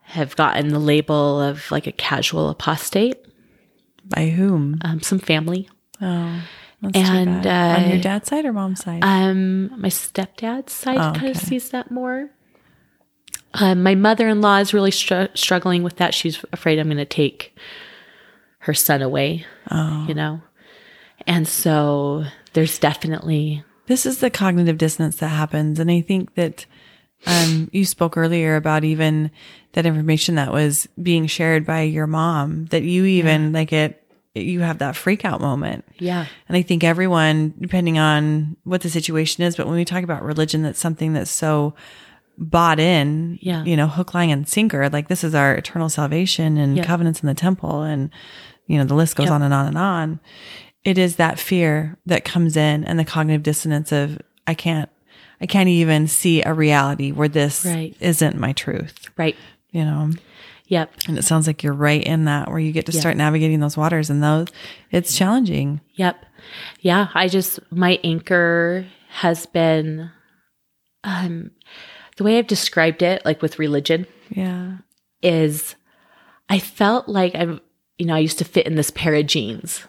[0.04, 3.18] have gotten the label of like a casual apostate,
[4.06, 4.80] By whom?
[4.82, 5.70] um, some family.
[6.02, 6.42] Oh.
[6.82, 7.80] That's And, bad.
[7.84, 9.04] on your uh, dad's side or mom's side?
[9.04, 12.30] Um, my stepdad's side Oh, kind of sees that more.
[13.56, 16.14] Um, my mother-in-law is really str- struggling with that.
[16.14, 17.56] She's afraid I'm going to take
[18.60, 19.46] her son away.
[19.72, 20.06] oh.
[20.08, 20.42] You know,
[21.28, 25.80] and so there's definitely This is the cognitive dissonance that happens.
[25.80, 26.66] And I think that
[27.26, 29.32] um, you spoke earlier about even
[29.74, 33.99] that information that was being shared by your mom, that you even like it,
[34.36, 35.84] you have that freak out moment.
[35.98, 40.04] yeah, And I think everyone, depending on what the situation is, but when we talk
[40.04, 41.74] about religion, that's something that's so
[42.38, 43.64] bought in, Yeah.
[43.66, 44.88] you know, hook, line, and sinker.
[44.90, 46.84] Like this is our eternal salvation and Yeah.
[46.86, 47.82] covenants in the temple.
[47.82, 48.12] And,
[48.68, 50.20] you know, the list goes on and on and on.
[50.86, 54.90] It is that fear that comes in and the cognitive dissonance of, I can't,
[55.42, 57.96] I can't even see a reality where this Right.
[58.00, 59.36] isn't my truth, right,
[59.72, 60.12] you know?
[60.70, 63.00] Yep, And it sounds like you're right in that where you get to Yeah.
[63.02, 64.48] start navigating those waters and those,
[64.92, 65.82] it's challenging.
[65.96, 66.26] yep,
[66.80, 67.10] yeah.
[67.14, 70.10] I just my anchor has been,
[71.04, 71.52] um,
[72.18, 74.78] the way I've described it, like with religion, Yeah.
[75.22, 75.76] is
[76.50, 77.60] I felt like I'm,
[77.98, 79.86] you know, I used to fit in this pair of jeans.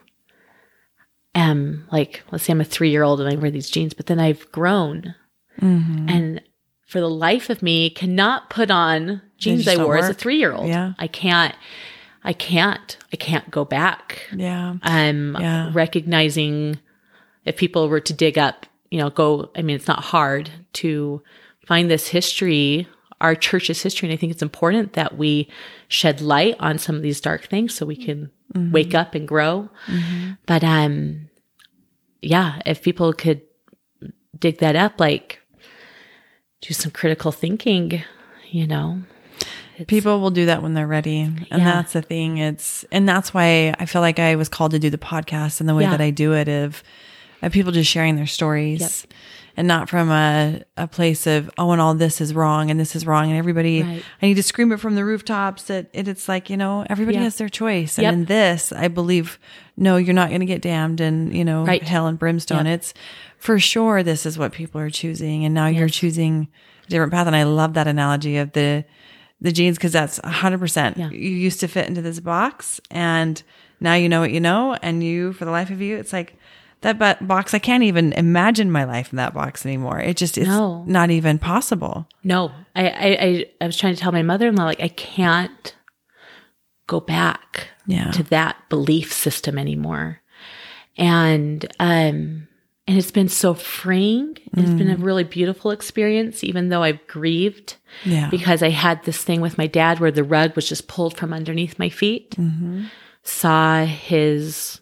[1.34, 4.06] Um, like let's say I'm a three year old and I wear these jeans, but
[4.06, 5.14] then I've grown
[5.60, 6.08] Mm-hmm.
[6.08, 6.40] and
[6.86, 10.52] for the life of me cannot put on jeans I wore as a three year
[10.52, 10.68] old.
[10.68, 10.92] Yeah.
[10.98, 11.54] I can't,
[12.22, 14.28] I can't, I can't go back.
[14.34, 14.76] Yeah.
[14.82, 15.70] I'm Yeah.
[15.72, 16.78] recognizing
[17.44, 21.22] if people were to dig up, you know, go, I mean, it's not hard to
[21.66, 22.86] find this history,
[23.20, 24.08] our church's history.
[24.08, 25.48] And I think it's important that we
[25.88, 29.68] shed light on some of these dark things so we can wake up and grow.
[30.46, 31.28] But, um,
[32.20, 33.42] yeah, if people could
[34.38, 35.40] dig that up, like
[36.60, 38.02] do some critical thinking,
[38.50, 39.02] you know,
[39.86, 41.20] People will do that when they're ready.
[41.20, 41.58] And Yeah.
[41.72, 42.38] that's the thing.
[42.38, 45.68] It's, and that's why I feel like I was called to do the podcast and
[45.68, 45.90] the way Yeah.
[45.90, 46.82] that I do it of,
[47.42, 49.06] of people just sharing their stories
[49.56, 52.94] and not from a, a place of, oh, and all this is wrong and this
[52.94, 53.28] is wrong.
[53.30, 54.02] And everybody, Right.
[54.22, 57.16] I need to scream it from the rooftops that it, it's like, you know, everybody
[57.18, 57.24] Yeah.
[57.24, 57.96] has their choice.
[57.98, 58.12] And Yep.
[58.14, 59.38] in this, I believe,
[59.76, 61.82] no, you're not going to get damned and, you know, Right.
[61.82, 62.66] hell and brimstone.
[62.66, 62.74] Yep.
[62.74, 62.94] It's
[63.38, 64.02] for sure.
[64.02, 65.44] This is what people are choosing.
[65.44, 66.48] And now you're choosing
[66.86, 67.26] a different path.
[67.26, 68.84] And I love that analogy of the,
[69.40, 70.96] the jeans because that's 100%.
[70.96, 71.10] Yeah.
[71.10, 73.42] You used to fit into this box and
[73.80, 74.76] now you know what you know.
[74.82, 76.36] And you, for the life of you, it's like
[76.82, 80.00] that box, I can't even imagine my life in that box anymore.
[80.00, 80.84] It just, is No.
[80.84, 82.06] not even possible.
[82.24, 85.74] No, I, I, I, was trying to tell my mother-in-law, like, I can't
[86.86, 88.10] go back Yeah.
[88.12, 90.20] to that belief system anymore.
[90.96, 92.48] And, um,
[92.90, 94.36] and it's been so freeing.
[94.52, 95.04] and It's been a mm.
[95.04, 98.28] really beautiful experience, even though I've grieved Yeah.
[98.30, 101.32] because I had this thing with my dad where the rug was just pulled from
[101.32, 102.32] underneath my feet.
[102.32, 102.86] Mm-hmm.
[103.22, 104.80] Saw his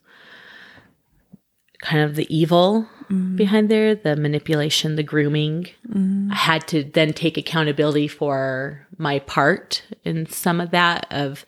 [1.83, 3.37] kind of the evil mm-hmm.
[3.37, 5.67] behind there, the manipulation, the grooming.
[5.87, 6.33] Mm-hmm.
[6.33, 11.45] I had to then take accountability for my part in some of that of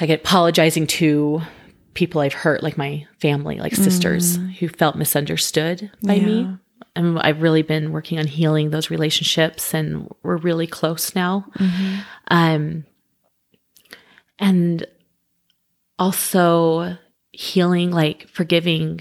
[0.00, 1.42] like apologizing to
[2.00, 4.54] people I've hurt, like my family, like sisters mm.
[4.54, 6.48] who felt misunderstood by me.
[6.96, 11.44] And I've really been working on healing those relationships and we're really close now.
[11.58, 12.00] Mm-hmm.
[12.28, 12.84] Um,
[14.38, 14.86] and
[15.98, 16.96] also
[17.32, 19.00] healing, like forgiving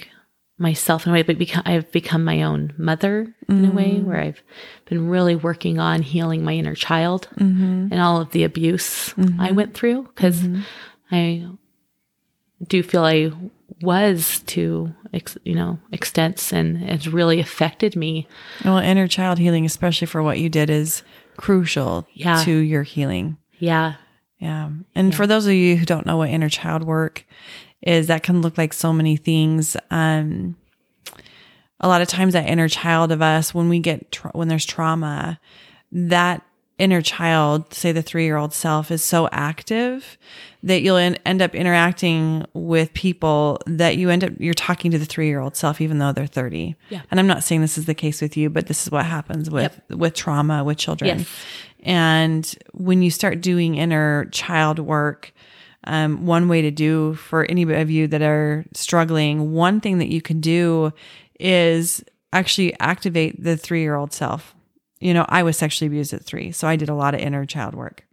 [0.58, 4.04] myself in a way, but become, I've become my own mother in a way mm.
[4.04, 4.44] where I've
[4.90, 7.88] been really working on healing my inner child mm-hmm.
[7.94, 9.40] and all of the abuse mm-hmm.
[9.40, 10.46] I went through because
[11.10, 11.48] I
[12.68, 13.32] do feel I
[13.82, 18.28] was to, ex, you know, extents and it's really affected me.
[18.66, 21.04] Well, inner child healing, especially for what you did, is
[21.38, 22.44] crucial Yeah.
[22.44, 23.38] to your healing.
[23.60, 23.96] Yeah.
[24.40, 24.70] Yeah.
[24.96, 27.26] And for those of you who don't know what inner child work
[27.82, 29.76] is, that can look like so many things.
[29.92, 30.58] Um,
[31.80, 34.66] a lot of times that inner child of us, when we get, tra- when there's
[34.66, 35.40] trauma,
[35.92, 36.42] that
[36.80, 40.18] inner child, say the three year old self is so active
[40.64, 44.98] that you'll en- end up interacting with people that you end up, you're talking to
[44.98, 46.76] the three year old self, even though they're 30.
[46.90, 47.02] Yeah.
[47.12, 49.50] And I'm not saying this is the case with you, but this is what happens
[49.50, 51.20] with, with trauma with children.
[51.20, 51.30] Yes.
[51.84, 55.34] And when you start doing inner child work,
[55.86, 60.10] um, one way to do for any of you that are struggling, one thing that
[60.10, 60.92] you can do
[61.40, 62.04] is
[62.34, 64.56] actually activate the three year old self.
[65.00, 67.46] You know, I was sexually abused at three, so I did a lot of inner
[67.46, 68.06] child work.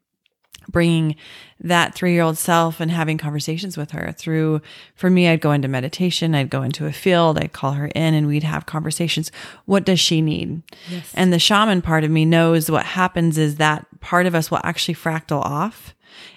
[0.68, 1.16] bringing
[1.60, 4.60] that three year old self and having conversations with her through,
[4.94, 8.14] for me, I'd go into meditation, I'd go into a field, I'd call her in
[8.14, 9.30] and we'd have conversations.
[9.64, 10.62] What does she need?
[10.90, 11.12] Yes.
[11.14, 14.60] And the shaman part of me knows what happens is that part of us will
[14.64, 15.94] actually fractal off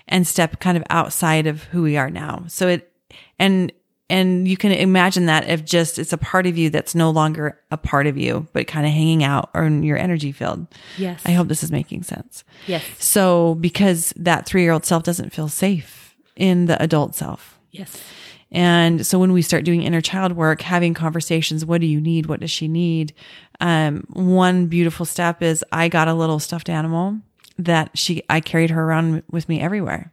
[0.07, 2.43] and step kind of outside of who we are now.
[2.47, 2.91] So it,
[3.37, 3.71] and
[4.09, 7.59] and you can imagine that if just it's a part of you that's no longer
[7.69, 10.67] a part of you, but kind of hanging out or in your energy field.
[10.97, 11.21] Yes.
[11.25, 12.43] I hope this is making sense.
[12.65, 12.83] Yes.
[12.97, 17.59] So because that three year old self doesn't feel safe in the adult self.
[17.71, 18.01] Yes.
[18.51, 22.25] And so when we start doing inner child work, having conversations, what do you need?
[22.25, 23.13] What does she need?
[23.59, 27.19] Um, one beautiful step is I got a little stuffed animal
[27.59, 30.11] that she, I carried her around with me everywhere.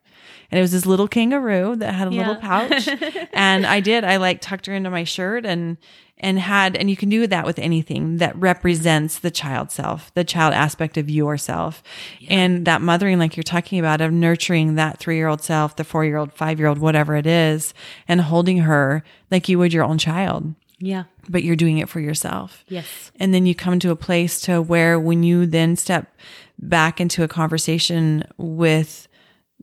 [0.51, 2.19] And it was this little kangaroo that had a Yeah.
[2.29, 2.89] little pouch.
[3.33, 5.77] and I did, I like tucked her into my shirt and,
[6.19, 10.25] and had, and you can do that with anything that represents the child self, the
[10.25, 11.83] child aspect of yourself.
[12.29, 15.85] And that mothering, like you're talking about, of nurturing that three year old self, the
[15.85, 17.75] four year old, five year old, whatever it is,
[18.09, 21.05] and holding her like you would your own child, Yeah.
[21.29, 22.65] but you're doing it for yourself.
[22.69, 23.11] Yes.
[23.21, 26.15] And then you come to a place to where when you then step
[26.59, 29.07] back into a conversation with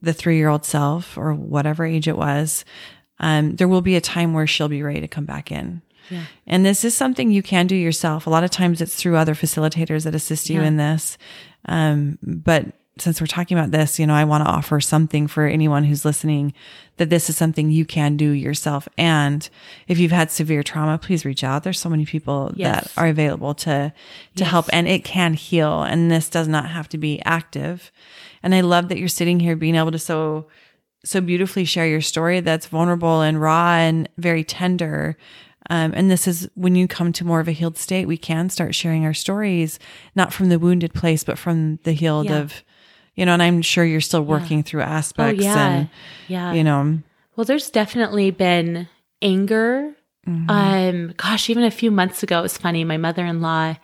[0.03, 2.63] the three year old self or whatever age it was,
[3.19, 5.81] um, there will be a time where she'll be ready to come back in.
[6.09, 6.25] Yeah.
[6.45, 8.27] And this is something you can do yourself.
[8.27, 10.67] A lot of times it's through other facilitators that assist you Yeah.
[10.67, 11.17] in this.
[11.65, 12.65] Um, but
[12.99, 16.05] since we're talking about this, you know, I want to offer something for anyone who's
[16.05, 16.53] listening
[16.97, 18.87] that this is something you can do yourself.
[18.99, 19.49] And
[19.87, 21.63] if you've had severe trauma, please reach out.
[21.63, 22.93] There's so many people Yes.
[22.93, 23.91] that are available to,
[24.35, 24.49] to Yes.
[24.49, 25.81] help and it can heal.
[25.81, 27.91] And this does not have to be active.
[28.43, 30.47] And I love that you're sitting here being able to so,
[31.05, 35.17] so beautifully share your story that's vulnerable and raw and very tender.
[35.69, 38.49] Um, and this is when you come to more of a healed state, we can
[38.49, 39.79] start sharing our stories,
[40.13, 42.39] not from the wounded place, but from the healed Yeah.
[42.39, 42.63] of,
[43.15, 45.67] you know, and I'm sure you're still working through Oh aspects yeah.
[45.69, 45.89] and,
[46.27, 46.51] yeah.
[46.51, 46.99] you know,
[47.37, 48.89] Well, there's definitely been
[49.21, 49.93] anger.
[50.25, 52.83] Um, gosh, even a few months ago, it was funny.
[52.85, 53.75] My mother in law,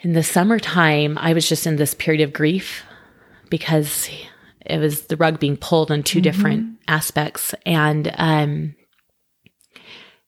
[0.00, 2.82] in the summertime, I was just in this period of grief
[3.50, 4.08] because
[4.64, 7.54] it was the rug being pulled on 2 different aspects.
[7.64, 8.74] And um,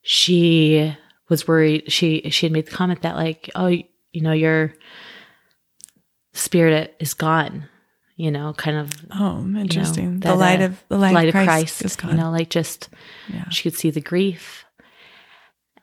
[0.02, 0.94] she
[1.28, 1.90] was worried.
[1.92, 4.74] She she had made the comment that like, oh, you know, your
[6.32, 7.68] spirit is gone.
[8.16, 10.20] You know, kind of oh, interesting.
[10.20, 12.10] the that, light uh, of the light, of Christ, is gone.
[12.10, 12.90] You know, like just
[13.32, 13.48] Yeah.
[13.48, 14.66] she could see the grief,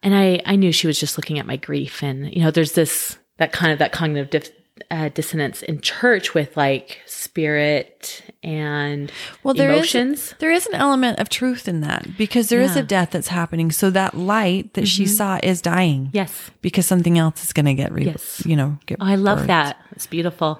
[0.03, 2.73] and I I knew she was just looking at my grief, and you know, there's
[2.73, 4.51] this that kind of that cognitive dif-
[4.91, 9.11] uh, dissonance in church with like spirit and
[9.43, 10.35] well, there is emotions.
[10.39, 12.81] there is an element of truth in that because there is Yeah.
[12.81, 13.71] a death that's happening.
[13.71, 16.09] So that light that she saw is dying.
[16.13, 18.43] yes, because something else is going to get re- Yes.
[18.45, 19.47] you know get Oh, I love birthed.
[19.47, 19.77] that.
[19.91, 20.59] It's beautiful.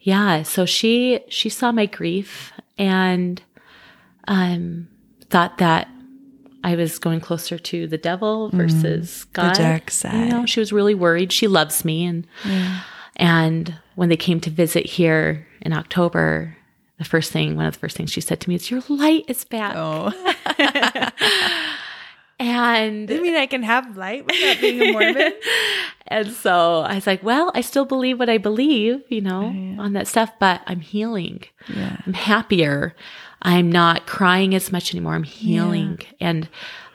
[0.00, 0.42] Yeah.
[0.42, 3.40] So she she saw my grief and
[4.28, 4.88] um
[5.30, 5.88] thought that
[6.62, 9.54] I was going closer to the devil versus God.
[9.54, 10.14] dark side.
[10.14, 11.30] You know, she was really worried.
[11.30, 12.26] She loves me and
[13.16, 16.56] and when they came to visit here in October,
[16.98, 19.24] the first thing, one of the first things she said to me is, "Your light
[19.28, 20.12] is back." oh
[22.40, 25.32] And i mean i can have light without being a mormon
[26.06, 29.46] And so I was like, well, I still believe what I believe, you know,
[29.78, 31.44] on that stuff, but I'm healing.
[31.66, 32.94] yeah I'm happier.
[33.40, 35.14] I'm not crying as much anymore.
[35.14, 36.00] I'm healing.
[36.20, 36.48] And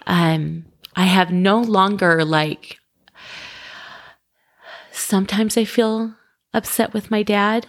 [0.06, 0.66] um,
[0.96, 2.80] I have no longer like,
[5.10, 6.14] sometimes I feel
[6.54, 7.68] upset with my dad.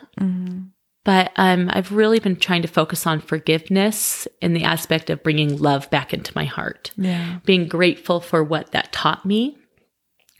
[1.02, 5.56] But um, I've really been trying to focus on forgiveness in the aspect of bringing
[5.56, 9.56] love back into my heart yeah being grateful for what that taught me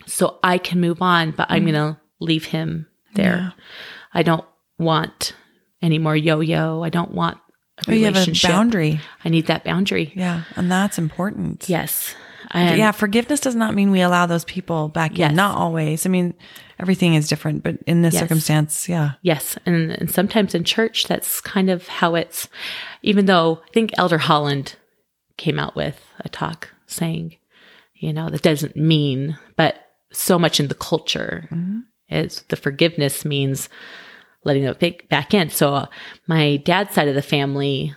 [0.06, 3.36] so I can move on, but I'm going to leave him there.
[3.36, 3.51] Yeah.
[4.12, 4.44] I don't
[4.78, 5.35] want
[5.82, 6.82] any more yo yo.
[6.82, 7.39] I don't want
[7.86, 10.12] a oh, you have a boundary I need that boundary.
[10.14, 12.14] yeah and that's important Yes.
[12.55, 15.31] Yeah forgiveness does not mean we allow those people back Yes.
[15.31, 16.35] in not always i mean
[16.81, 18.23] everything is different but in this Yes.
[18.23, 19.57] circumstance yeah Yes.
[19.66, 22.48] And, and sometimes in church, that's kind of how it's,
[23.02, 24.77] even though I think Elder Holland
[25.36, 27.36] came out with a talk saying,
[27.94, 29.77] you know, that doesn't mean, but
[30.12, 31.48] so much in the culture
[32.09, 33.69] is the forgiveness means
[34.44, 35.51] letting it back- in.
[35.51, 35.86] So uh,
[36.27, 37.94] my dad's side of the family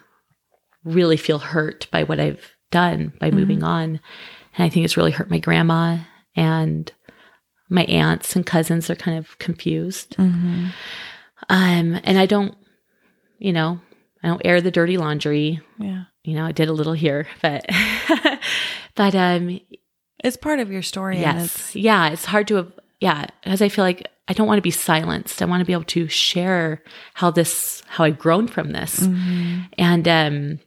[0.84, 4.00] really feel hurt by what I've done by moving on.
[4.56, 5.98] And I think it's really hurt my grandma
[6.36, 6.92] and
[7.74, 10.16] my aunts and cousins are kind of confused.
[10.18, 10.68] mm-hmm.
[11.50, 12.56] Um, and I don't,
[13.40, 13.82] you know,
[14.22, 15.60] I don't air the dirty laundry.
[15.78, 17.66] yeah You know, I did a little here, but,
[18.96, 19.60] but, um,
[20.24, 22.72] it's part of your story and it's yes, yeah, it's hard to,
[23.02, 25.42] yeah, because I feel like I don't want to be silenced.
[25.42, 26.82] I want to be able to share
[27.16, 29.02] how this, how I've grown from this.
[29.02, 29.62] Mm-hmm.
[29.78, 30.60] And, um,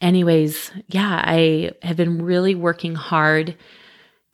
[0.00, 3.56] anyways, yeah, I have been really working hard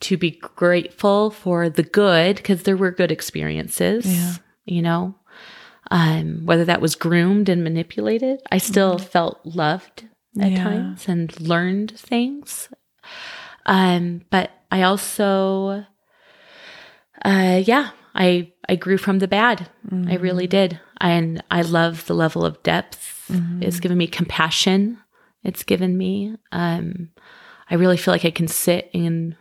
[0.07, 4.33] to be grateful for the good because there were good experiences, Yeah.
[4.65, 5.15] you know,
[5.91, 10.05] um, whether that was groomed and manipulated, I still felt loved
[10.39, 10.63] at Yeah.
[10.63, 12.69] times and learned things.
[13.65, 15.85] Um, but I also,
[17.23, 19.69] uh, yeah, I, I grew from the bad.
[20.07, 20.79] I really did.
[21.01, 23.31] And I love the level of depth.
[23.61, 24.99] It's given me compassion.
[25.43, 27.09] It's given me, um,
[27.69, 29.35] I really feel like I can sit and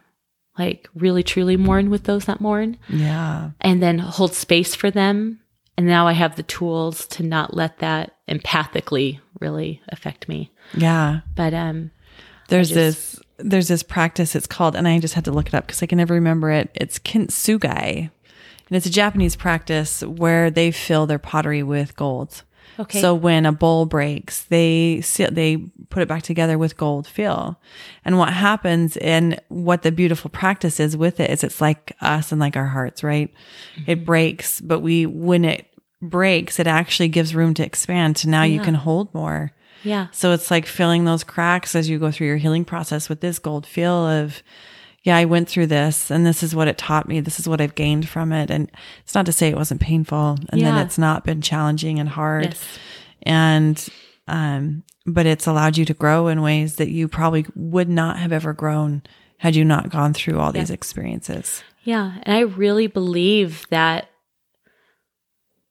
[0.58, 3.50] like really truly mourn with those that mourn Yeah.
[3.60, 5.40] and then hold space for them.
[5.76, 10.50] And now I have the tools to not let that empathically really affect me.
[10.74, 11.20] Yeah.
[11.34, 11.90] But um
[12.48, 12.76] There's just-
[13.16, 15.82] this there's this practice it's called and I just had to look it up because
[15.82, 16.70] I can never remember it.
[16.74, 18.10] It's kintsugi.
[18.68, 22.44] And it's a Japanese practice where they fill their pottery with gold.
[22.78, 23.00] Okay.
[23.00, 25.56] So when a bowl breaks, they they
[25.90, 27.58] put it back together with gold fill.
[28.04, 32.32] And what happens and what the beautiful practice is with it is it's like us
[32.32, 33.32] and like our hearts, right?
[33.76, 33.90] Mm-hmm.
[33.90, 35.66] It breaks, but we, when it
[36.02, 38.18] breaks, it actually gives room to expand.
[38.18, 39.52] So now you can hold more.
[39.82, 40.08] yeah.
[40.12, 43.38] So it's like filling those cracks as you go through your healing process with this
[43.38, 44.42] gold feel of,
[45.04, 47.20] yeah, I went through this and this is what it taught me.
[47.20, 48.50] This is what I've gained from it.
[48.50, 48.70] And
[49.04, 50.72] it's not to say it wasn't painful and Yeah.
[50.72, 52.44] then it's not been challenging and hard.
[52.46, 52.64] Yes.
[53.22, 53.88] And,
[54.26, 58.32] um, but it's allowed you to grow in ways that you probably would not have
[58.32, 59.02] ever grown
[59.38, 61.62] had you not gone through all these experiences.
[61.82, 62.14] Yeah.
[62.22, 64.08] And I really believe that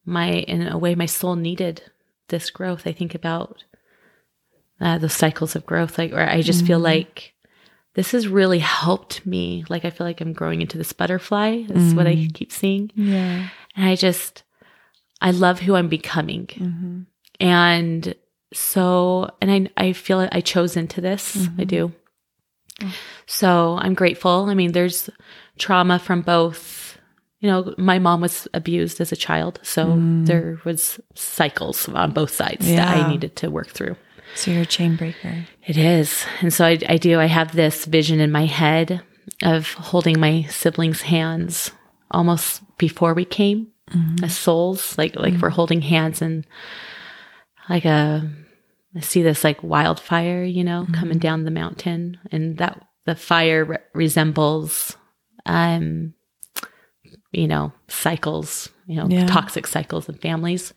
[0.06, 1.82] my, in a way, my soul needed
[2.28, 2.86] this growth.
[2.86, 3.64] I think about
[4.80, 7.33] uh, the cycles of growth, like, or I just feel like
[7.96, 9.64] this has really helped me.
[9.70, 12.32] Like, I feel like I'm growing into this butterfly, this is what I mm-hmm.
[12.32, 12.92] keep seeing.
[12.96, 13.50] Yeah.
[13.76, 14.44] And I just,
[15.22, 16.48] I love who I'm becoming.
[16.48, 17.02] Mm-hmm.
[17.40, 18.16] And
[18.54, 21.36] so, and I, I feel I chose into this.
[21.36, 21.62] Mm-hmm.
[21.62, 21.92] I do.
[22.82, 22.94] Oh.
[23.26, 24.48] So I'm grateful.
[24.50, 25.10] I mean, there's
[25.58, 26.98] trauma from both,
[27.40, 29.60] you know, my mom was abused as a child.
[29.64, 30.26] So mm.
[30.26, 33.96] there was cycles on both sides that I needed to work through.
[34.36, 35.46] So you're a chain breaker.
[35.66, 36.26] It is.
[36.42, 37.20] And so I, I do.
[37.20, 39.02] I have this vision in my head
[39.44, 41.72] of holding my siblings' hands
[42.12, 43.68] almost before we came
[44.24, 46.48] as souls, like like we're holding hands and
[47.70, 48.28] like a
[48.96, 53.66] I see this like wildfire, you know, coming down the mountain, and that the fire
[53.66, 54.96] re- resembles,
[55.46, 56.14] um,
[57.32, 59.28] you know, cycles, you know, Yeah.
[59.28, 60.74] toxic cycles in families,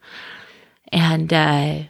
[0.93, 1.83] and uh,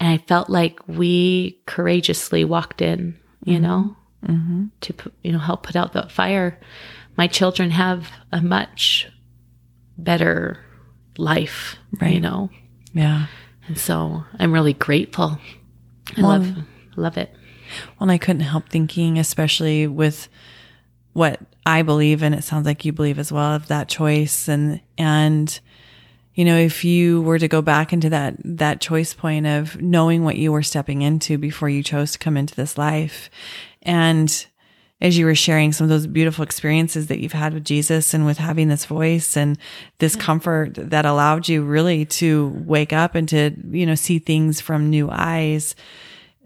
[0.00, 3.96] and I felt like we courageously walked in, you know,
[4.26, 4.64] Mm-hmm.
[4.80, 6.58] to you know help put out the fire.
[7.16, 9.06] My children have a much
[9.98, 10.58] better
[11.18, 12.22] life, you Right.
[12.22, 12.48] know,
[12.94, 13.26] Yeah.
[13.68, 15.38] and so I'm really grateful.
[16.16, 16.56] I Well- love
[16.96, 17.34] love it.
[17.98, 20.28] Well, and I couldn't help thinking, especially with
[21.12, 24.48] what I believe, and it sounds like you believe as well, of that choice.
[24.48, 25.58] And, and,
[26.34, 30.24] you know, if you were to go back into that, that choice point of knowing
[30.24, 33.30] what you were stepping into before you chose to come into this life.
[33.82, 34.46] And
[35.00, 38.24] as you were sharing some of those beautiful experiences that you've had with Jesus and
[38.26, 39.58] with having this voice and
[39.98, 44.60] this comfort that allowed you really to wake up and to, you know, see things
[44.60, 45.74] from new eyes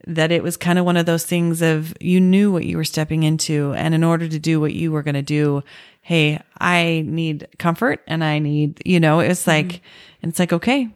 [0.08, 2.84] that it was kind of one of those things of you knew what you were
[2.84, 5.62] stepping into and in order to do what you were going to do
[6.00, 9.80] hey i need comfort and i need you know it's like
[10.22, 10.88] and it's like okay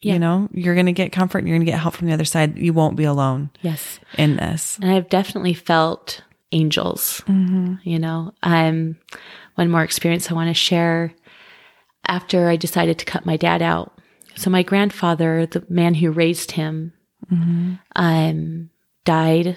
[0.00, 0.14] Yeah.
[0.14, 2.12] you know you're going to get comfort and you're going to get help from the
[2.12, 6.22] other side you won't be alone Yes, in this and I've definitely felt
[6.52, 7.22] angels.
[7.28, 8.96] You know, um,
[9.56, 11.12] one more experience I want to share.
[12.08, 13.92] After I decided to cut my dad out,
[14.36, 16.92] so my grandfather, the man who raised him,
[17.32, 17.74] Mm-hmm.
[17.96, 18.70] um,
[19.04, 19.56] died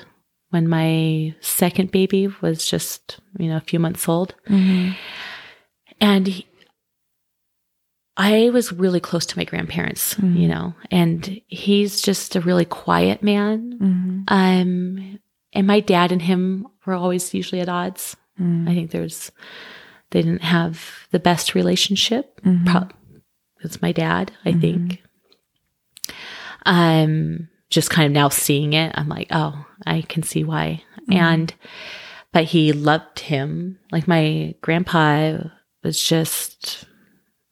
[0.50, 4.94] when my second baby was just you know a few months old, mm-hmm.
[6.02, 6.48] and he,
[8.18, 10.36] I was really close to my grandparents, mm-hmm.
[10.36, 13.78] you know, and he's just a really quiet man.
[14.28, 15.20] Um,
[15.54, 18.18] and my dad and him were always usually at odds.
[18.68, 19.32] I think there's,
[20.12, 22.40] they didn't have the best relationship.
[22.66, 22.90] Pro-
[23.62, 25.02] it's my dad, I think.
[26.66, 30.84] Um, just kind of now seeing it, I'm like, oh, I can see why.
[31.12, 31.54] And,
[32.32, 33.80] but he loved him.
[33.92, 35.38] Like my grandpa
[35.84, 36.86] was just,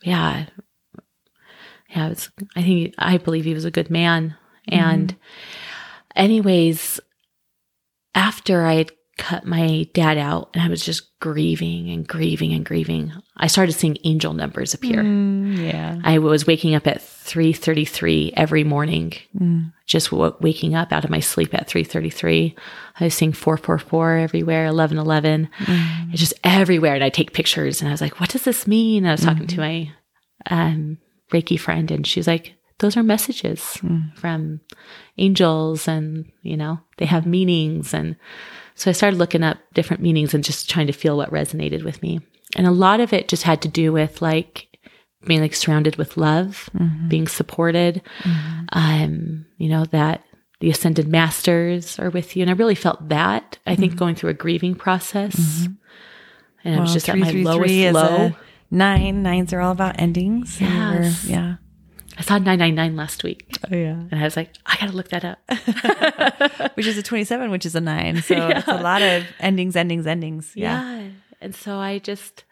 [0.04, 0.46] yeah,
[1.90, 4.36] yeah, it was, I think, I believe he was a good man.
[4.68, 5.16] And,
[6.16, 7.00] anyways,
[8.14, 12.64] after I had cut my dad out and I was just grieving and grieving and
[12.64, 13.12] grieving.
[13.36, 15.04] I started seeing angel numbers appear.
[15.04, 16.00] Mm, yeah.
[16.04, 19.14] I was waking up at 3:33 every morning.
[19.40, 19.74] Mm.
[19.86, 22.56] Just w- waking up out of my sleep at 3:33.
[23.00, 25.50] I was seeing 444 everywhere, 1111.
[25.66, 26.12] Mm.
[26.12, 29.06] It's just everywhere and I take pictures and I was like, "What does this mean?"
[29.06, 29.92] I was talking to my
[30.50, 30.98] um
[31.32, 34.16] Reiki friend and she's like, "Those are messages Mm.
[34.16, 34.62] from
[35.18, 38.16] angels and, you know, they have meanings and
[38.78, 42.02] so I started looking up different meanings and just trying to feel what resonated with
[42.02, 42.22] me.
[42.56, 44.68] And a lot of it just had to do with like
[45.26, 47.10] being like surrounded with love, Mhm.
[47.10, 48.66] being supported, Mhm.
[48.72, 50.24] um, you know, that
[50.60, 52.42] the ascended masters are with you.
[52.44, 55.36] And I really felt that, I think, going through a grieving process.
[55.68, 55.78] Mhm.
[56.64, 58.26] And I was Well, just at my 333 is lowest low.
[58.28, 58.36] a
[58.70, 59.54] Nine.
[59.54, 60.60] Are all about endings.
[60.62, 61.26] Yes.
[61.26, 61.56] Yeah.
[62.18, 63.92] I saw 999 last week Oh, yeah.
[63.92, 65.40] and I was like, I got to look that up.
[66.76, 68.22] which is a 27, which is a nine.
[68.24, 70.52] So it's a lot of endings, endings, endings.
[70.56, 71.00] Yeah.
[71.00, 71.10] yeah.
[71.42, 72.44] And so I just,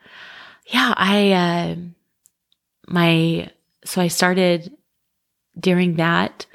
[0.67, 1.75] yeah, I, uh,
[2.87, 3.49] my,
[3.83, 4.71] so I started
[5.59, 6.45] during that.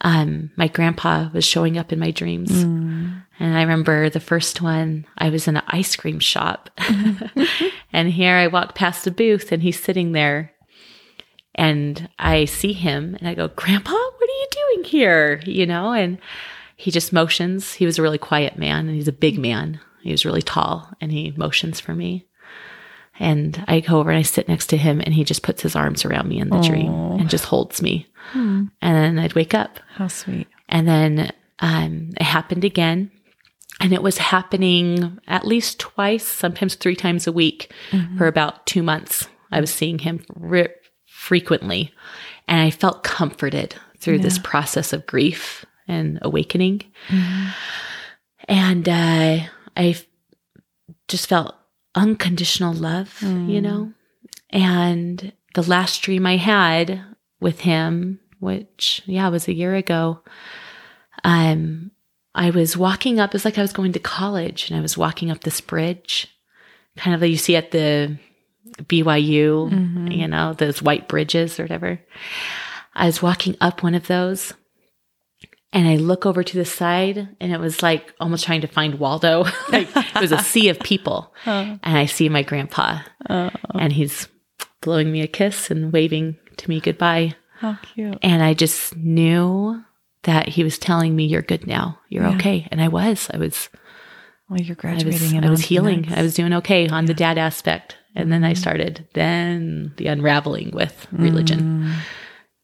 [0.00, 2.50] Um, my grandpa was showing up in my dreams.
[2.50, 3.22] Mm.
[3.40, 6.70] And I remember the first one, I was in an ice cream shop.
[7.92, 10.52] and here I walked past a booth and he's sitting there.
[11.58, 15.40] And I see him and I go, Grandpa, what are you doing here?
[15.44, 16.18] You know, and
[16.76, 17.74] he just motions.
[17.74, 19.80] He was a really quiet man and he's a big man.
[20.00, 22.26] He was really tall and he motions for me.
[23.18, 25.74] And I go over and I sit next to him and he just puts his
[25.74, 28.06] arms around me in the dream and just holds me.
[28.30, 28.66] Hmm.
[28.80, 30.46] And then I'd wake up How sweet.
[30.68, 33.10] and then um, it happened again.
[33.80, 37.72] And it was happening at least twice, sometimes three times a week
[38.16, 39.28] for about two months.
[39.50, 40.68] I was seeing him re-
[41.28, 41.92] frequently.
[42.48, 46.82] And I felt comforted through this process of grief and awakening.
[48.48, 49.38] And uh,
[49.76, 49.96] I
[51.08, 51.54] just felt
[51.94, 53.62] unconditional love, you Mm.
[53.62, 53.92] know?
[54.50, 57.02] And the last dream I had
[57.40, 60.20] with him, which, yeah, was a year ago,
[61.24, 61.90] um,
[62.34, 65.30] I was walking up, it's like I was going to college and I was walking
[65.30, 66.28] up this bridge,
[66.96, 68.16] kind of like you see at the
[68.84, 70.16] BYU, Mhm.
[70.16, 72.00] you know, those white bridges or whatever.
[72.94, 74.54] I was walking up one of those
[75.72, 78.94] and I look over to the side and it was like almost trying to find
[78.98, 79.44] Waldo.
[79.70, 81.32] like it was a sea of people.
[81.46, 81.78] Oh.
[81.82, 83.00] And I see my grandpa
[83.30, 84.28] Oh, and he's
[84.80, 87.34] blowing me a kiss and waving to me goodbye.
[87.60, 88.18] how cute.
[88.22, 89.82] And I just knew
[90.24, 91.98] that he was telling me, You're good now.
[92.08, 92.34] You're Yeah.
[92.36, 92.66] okay.
[92.72, 93.28] And I was.
[93.32, 93.68] I was
[94.48, 96.00] Well, you're I graduating was, and I was healing.
[96.02, 96.16] next.
[96.18, 97.96] I was doing okay on the dad aspect.
[98.14, 101.94] And then I started then the unraveling with religion Mm.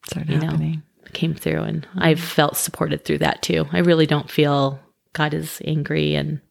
[0.07, 0.45] Started You know.
[0.47, 0.83] happening.
[1.13, 3.65] came through and I've felt supported through that too.
[3.71, 4.79] I really don't feel
[5.13, 6.41] God is angry and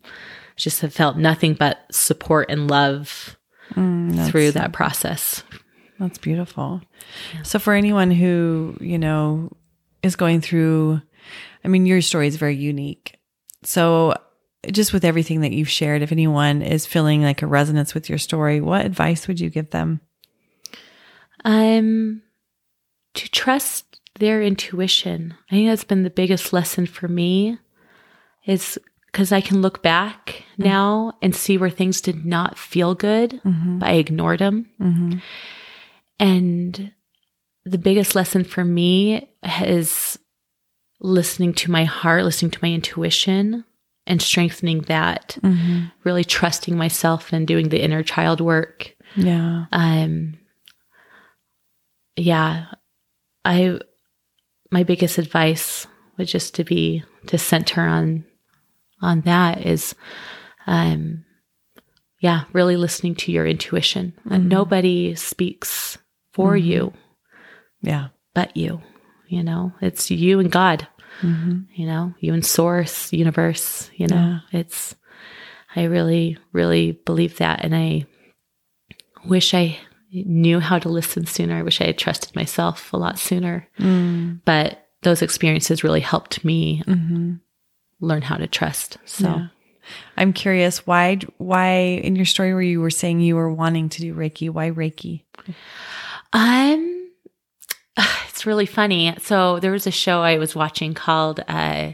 [0.57, 3.37] just have felt nothing but support and love
[3.75, 5.43] Mm, through that process.
[5.99, 6.81] That's beautiful.
[7.43, 9.51] So for anyone who, you know,
[10.03, 11.01] is going through
[11.65, 13.17] I mean your story is very unique.
[13.65, 14.15] So
[14.71, 18.19] just with everything that you've shared, if anyone is feeling like a resonance with your
[18.19, 20.01] story, what advice would you give them?
[21.45, 22.23] Um,
[23.15, 25.35] to trust their intuition.
[25.51, 27.59] I think that's been the biggest lesson for me.
[28.47, 33.41] Is because I can look back now and see where things did not feel good,
[33.45, 33.79] Mm-hmm.
[33.79, 34.69] but I ignored them.
[34.81, 35.19] Mm-hmm.
[36.19, 36.93] And
[37.65, 39.31] the biggest lesson for me
[39.63, 40.19] is
[41.01, 43.65] listening to my heart, listening to my intuition,
[44.07, 45.39] and strengthening that.
[45.43, 45.85] Mm-hmm.
[46.05, 48.95] Really trusting myself and doing the inner child work.
[49.17, 49.67] Yeah.
[49.73, 50.35] um
[52.17, 52.67] yeah
[53.45, 53.79] i
[54.71, 55.87] my biggest advice
[56.17, 58.25] would just to be to center on
[59.03, 59.95] on that is
[60.67, 61.25] um
[62.21, 64.49] yeah really listening to your intuition and Mhm.
[64.49, 65.99] nobody speaks
[66.33, 66.65] for Mhm.
[66.65, 66.93] you
[67.83, 68.09] Yeah.
[68.35, 68.81] but you
[69.29, 70.87] you know it's you and god
[71.25, 71.61] Mm-hmm.
[71.75, 74.95] you know you and source universe you know it's
[75.77, 78.07] i really really believe that and i
[79.27, 79.79] wish i
[80.13, 84.41] knew how to listen sooner i wish i had trusted myself a lot sooner Mm.
[84.45, 87.35] but those experiences really helped me Mm-hmm.
[88.01, 89.47] learn how to trust so Yeah.
[90.17, 91.69] I'm curious why why
[92.03, 95.25] in your story where you were saying you were wanting to do Reiki, why Reiki?
[96.33, 96.94] um
[98.47, 101.93] really funny so there was a show i was watching called uh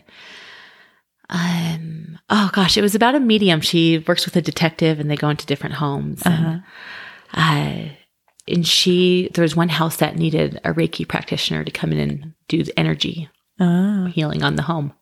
[1.28, 5.16] um oh gosh it was about a medium she works with a detective and they
[5.16, 6.59] go into different homes and Uh-huh.
[7.40, 7.89] uh,
[8.48, 12.32] and she there was one house that needed a reiki practitioner to come in and
[12.48, 13.28] do the energy
[13.62, 14.06] Oh.
[14.06, 14.93] healing on the home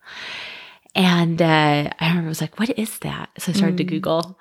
[0.95, 3.31] And uh, I remember I was like, what is that?
[3.39, 4.37] So I started to Google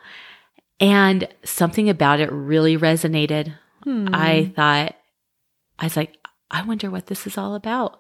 [0.80, 3.54] and something about it really resonated.
[3.84, 4.08] Hmm.
[4.12, 4.96] I thought,
[5.78, 6.18] I was like,
[6.52, 8.00] I wonder what this is all about.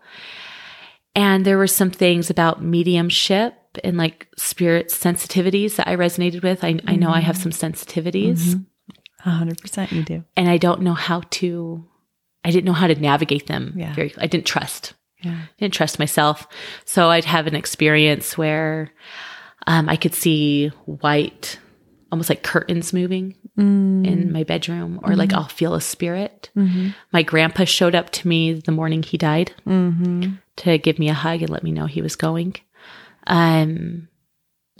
[1.15, 3.53] And there were some things about mediumship
[3.84, 6.64] and like spirit sensitivities that I resonated with.
[6.64, 8.64] I, I know I have some sensitivities
[9.26, 10.24] A hundred percent, you do.
[10.36, 11.84] and I don't know how to,
[12.45, 13.74] I didn't know how to navigate them.
[13.76, 13.94] Yeah.
[13.94, 14.94] Very, I didn't trust.
[15.24, 15.41] Yeah.
[15.57, 16.48] didn't trust myself.
[16.86, 18.91] So I'd have an experience where
[19.65, 21.57] um, I could see white,
[22.11, 26.49] almost like curtains moving in my bedroom, or like I'll feel a spirit.
[27.11, 29.51] My grandpa showed up to me the morning he died
[30.57, 32.55] to give me a hug and let me know he was going.
[33.25, 34.07] Um,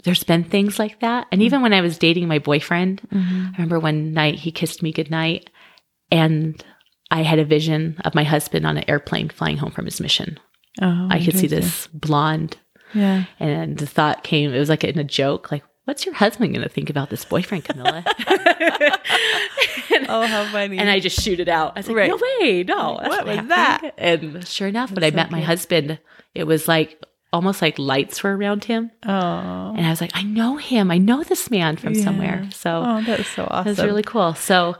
[0.04, 1.26] there's been things like that.
[1.32, 4.92] And even when I was dating my boyfriend, I remember one night he kissed me
[4.92, 5.50] goodnight
[6.10, 6.62] and
[7.10, 10.38] I had a vision of my husband on an airplane flying home from his mission.
[10.80, 12.56] Oh, I could see this blonde
[12.94, 13.24] Yeah.
[13.40, 16.62] and the thought came, it was like in a joke, like, what's your husband going
[16.62, 18.04] to think about this boyfriend, Camilla?
[20.10, 20.78] Oh, how funny.
[20.78, 21.72] and I just shoot it out.
[21.76, 22.08] I was like, Right.
[22.08, 22.98] no way, no.
[23.00, 23.94] that's What was happened." that?
[23.98, 25.98] And sure enough, when I met my husband,
[26.34, 27.02] it was like
[27.32, 28.90] almost like lights were around him.
[29.04, 29.74] oh.
[29.76, 30.90] And I was like, I know him.
[30.90, 32.48] I know this man from somewhere.
[32.54, 33.64] So Oh, was so awesome.
[33.74, 34.32] That was really cool.
[34.34, 34.76] So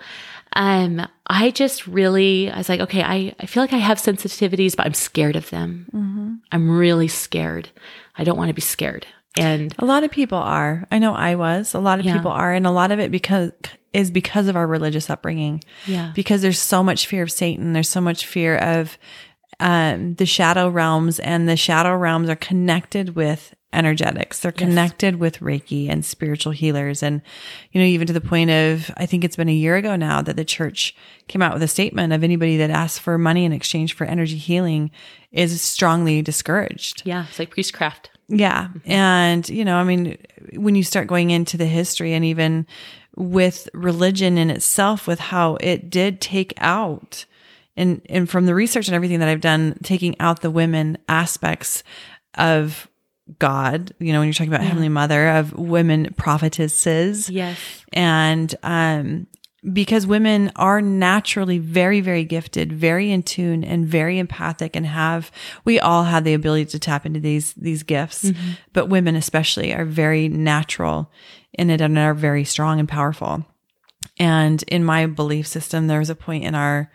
[0.55, 4.77] um, I just really, I was like, okay, I, I feel like I have sensitivities,
[4.77, 5.87] but I'm scared of them.
[5.93, 6.35] Mm-hmm.
[6.53, 7.69] I'm really scared.
[8.17, 9.07] I don't want to be scared.
[9.39, 10.87] And A lot of people are.
[10.91, 11.75] I know I was.
[11.75, 12.17] A lot of Yeah.
[12.17, 13.53] people are, and a lot of it because
[13.93, 15.63] is because of our religious upbringing.
[15.87, 16.13] Yeah.
[16.15, 17.73] Because there's so much fear of Satan.
[17.73, 18.99] There's so much fear of
[19.61, 24.41] um, the shadow realms, and the shadow realms are connected with energetics.
[24.41, 27.21] They're connected with Reiki and spiritual healers, and
[27.73, 30.23] you know, even to the point of I think it's been a year ago now
[30.23, 30.95] that the church
[31.27, 34.37] came out with a statement of anybody that asks for money in exchange for energy
[34.39, 34.91] healing
[35.33, 37.03] is strongly discouraged.
[37.05, 38.11] yeah, it's like priestcraft.
[38.29, 38.69] Yeah.
[38.69, 38.91] Mm-hmm.
[38.91, 40.19] And, you know, I mean,
[40.55, 42.67] when you start going into the history and even
[43.17, 47.25] with religion in itself, with how it did take out
[47.77, 51.83] and, and from the research and everything that I've done, taking out the women aspects
[52.35, 52.89] of
[53.39, 57.59] God, you know, when you're talking about Heavenly Mother, of women prophetesses Yes.
[57.93, 59.27] and um
[59.73, 65.33] because women are naturally very very gifted very in tune and very empathic and have
[65.65, 68.25] we all have the ability to tap into these these gifts.
[68.25, 68.51] Mm-hmm.
[68.73, 71.11] But women especially are very natural
[71.53, 73.45] in it and are very strong and powerful.
[74.19, 76.91] And in my belief system there was a point in our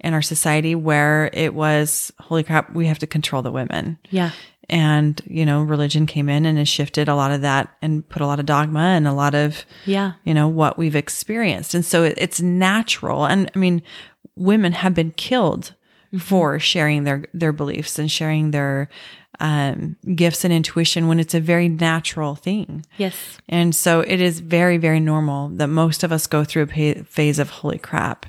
[0.00, 3.98] in our society where it was holy crap we have to control the women.
[4.10, 4.30] Yeah.
[4.70, 8.22] And you know religion came in and has shifted a lot of that and put
[8.22, 10.12] a lot of dogma and a lot of Yeah.
[10.24, 13.82] you know what we've experienced and so it, it's natural and i mean
[14.36, 15.74] women have been killed
[16.18, 18.88] for sharing their their beliefs and sharing their
[19.40, 23.38] um, gifts and intuition when it's a very natural thing Yes.
[23.48, 27.02] and so it is very very normal that most of us go through a pa-
[27.06, 28.26] phase of holy crap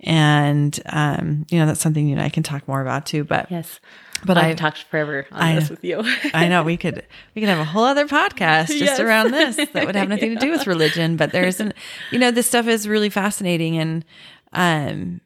[0.00, 3.50] and um, you know that's something you and i can talk more about too but
[3.50, 3.80] Yes.
[4.24, 6.02] But I've i talked forever on I- this with you.
[6.34, 9.00] I know we could we could have a whole other podcast just Yes.
[9.00, 11.72] around this that would have nothing to do with religion, but there's an
[12.10, 14.04] you know this stuff is really fascinating and
[14.52, 15.20] um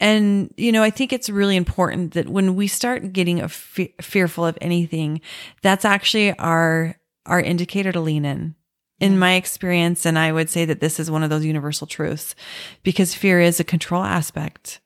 [0.00, 3.94] and you know I think it's really important that when we start getting a fe-
[4.00, 5.20] fearful of anything,
[5.62, 6.96] that's actually our
[7.26, 8.54] our indicator to lean in.
[9.00, 12.34] In my experience, and I would say that this is one of those universal truths
[12.84, 14.80] because fear is a control aspect.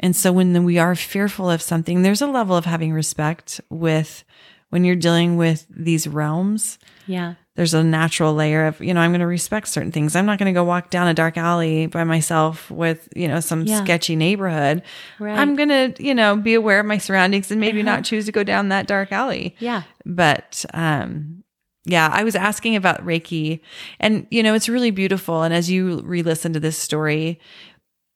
[0.00, 4.24] And so when we are fearful of something, there's a level of having respect with
[4.70, 6.78] when you're dealing with these realms.
[7.06, 7.34] yeah.
[7.54, 10.14] There's a natural layer of, you know, I'm going to respect certain things.
[10.14, 13.40] I'm not going to go walk down a dark alley by myself with, you know,
[13.40, 13.82] some Yeah.
[13.82, 14.82] sketchy neighborhood.
[15.18, 15.38] Right.
[15.38, 18.32] I'm going to, you know, be aware of my surroundings and maybe not choose to
[18.32, 19.84] go down that dark alley Yeah.
[20.04, 21.44] but um
[21.88, 23.60] yeah i was asking about reiki
[24.00, 27.38] and you know it's really beautiful and as you re-listen to this story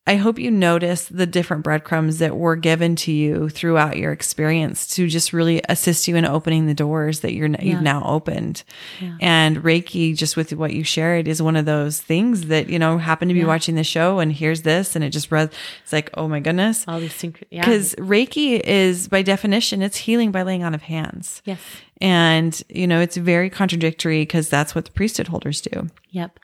[0.07, 4.87] i hope you notice the different breadcrumbs that were given to you throughout your experience
[4.87, 7.63] to just really assist you in opening the doors that you're Yeah.
[7.63, 8.65] you've now opened
[9.01, 9.17] Yeah.
[9.21, 12.99] and reiki just with what you shared is one of those things that you know
[12.99, 13.47] happen to be Yeah.
[13.47, 15.51] watching the show and here's this and it just res-
[15.83, 17.61] it's like oh my goodness All these yeah.
[17.61, 21.61] because reiki is by definition it's healing by laying on of hands yes.
[22.01, 25.89] and, you know, it's very contradictory because that's what the priesthood holders do.
[26.11, 26.39] Yep.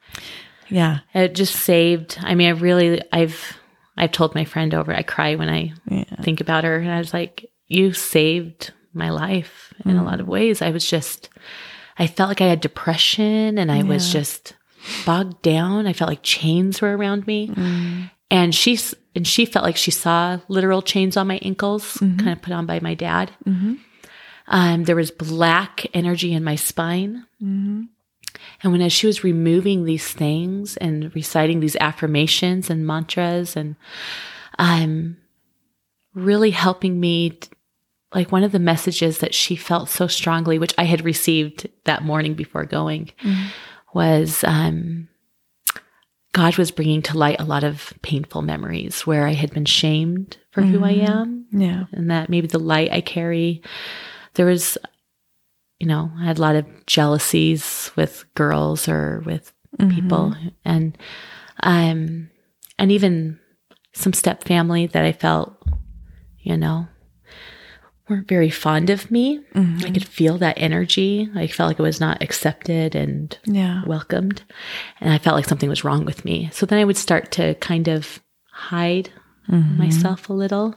[0.69, 1.01] Yeah.
[1.15, 2.19] It just saved.
[2.21, 3.59] I mean, I really, I've,
[3.97, 4.95] I've told my friend over.
[4.95, 6.05] I cry when I Yeah.
[6.23, 10.05] think about her, and I was like, "You saved my life in a mm.
[10.05, 11.31] lot of ways." I was just,
[11.99, 14.55] I felt like I had depression, and I was just
[15.05, 15.87] bogged down.
[15.87, 18.11] I felt like chains were around me, mm.
[18.31, 22.19] and she's, and she felt like she saw literal chains on my ankles, mm-hmm.
[22.19, 23.31] kind of put on by my dad.
[23.47, 23.75] Mm-hmm.
[24.49, 27.25] Um, there was black energy in my spine.
[27.43, 27.85] Mm-hmm.
[28.67, 33.77] And when as she was removing these things and reciting these affirmations and mantras and
[34.59, 35.17] um
[36.15, 37.49] really helping me t-
[38.13, 42.03] like one of the messages that she felt so strongly which I had received that
[42.03, 43.13] morning before going
[43.95, 45.07] was um
[46.33, 50.39] God was bringing to light a lot of painful memories where I had been shamed
[50.51, 51.85] for who I am Yeah.
[51.93, 53.63] and that maybe the light I carry.
[54.35, 54.77] There was,
[55.79, 59.53] you know, I had a lot of jealousies with girls or with
[59.91, 60.35] people,
[60.65, 60.97] and
[61.63, 62.31] um,
[62.79, 63.39] and even
[63.93, 65.55] some step family that I felt,
[66.41, 66.87] you know,
[68.09, 69.41] weren't very fond of me.
[69.55, 71.29] I could feel that energy.
[71.35, 73.83] I felt like I was not accepted and Yeah.
[73.87, 74.43] welcomed,
[75.01, 76.49] and I felt like something was wrong with me.
[76.53, 78.21] So then I would start to kind of
[78.51, 79.11] hide
[79.49, 80.75] myself a little.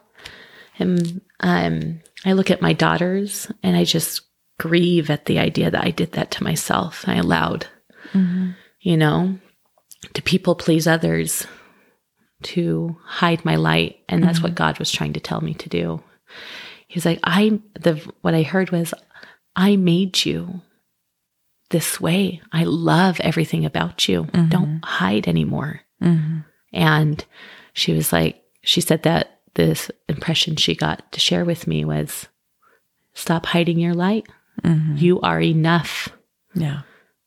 [0.78, 4.22] And um, I look at my daughters and I just
[4.60, 7.04] grieve at the idea that I did that to myself.
[7.08, 7.66] I allowed,
[8.14, 9.40] you know,
[10.14, 11.48] to people please others,
[12.44, 14.00] to hide my light.
[14.08, 14.64] And that's what mm-hmm.
[14.64, 16.04] God was trying to tell me to do.
[16.88, 18.94] He's like, I, the, what I heard was,
[19.56, 20.62] I made you
[21.70, 22.42] this way.
[22.52, 24.24] I love everything about you.
[24.24, 24.50] Mm-hmm.
[24.50, 25.82] Don't hide anymore.
[26.02, 26.40] Mm-hmm.
[26.74, 27.26] And
[27.74, 32.28] she was like, she said that this impression she got to share with me was
[33.14, 34.28] stop hiding your light.
[34.64, 34.98] Mm-hmm.
[34.98, 36.10] You are enough.
[36.56, 36.82] Yeah.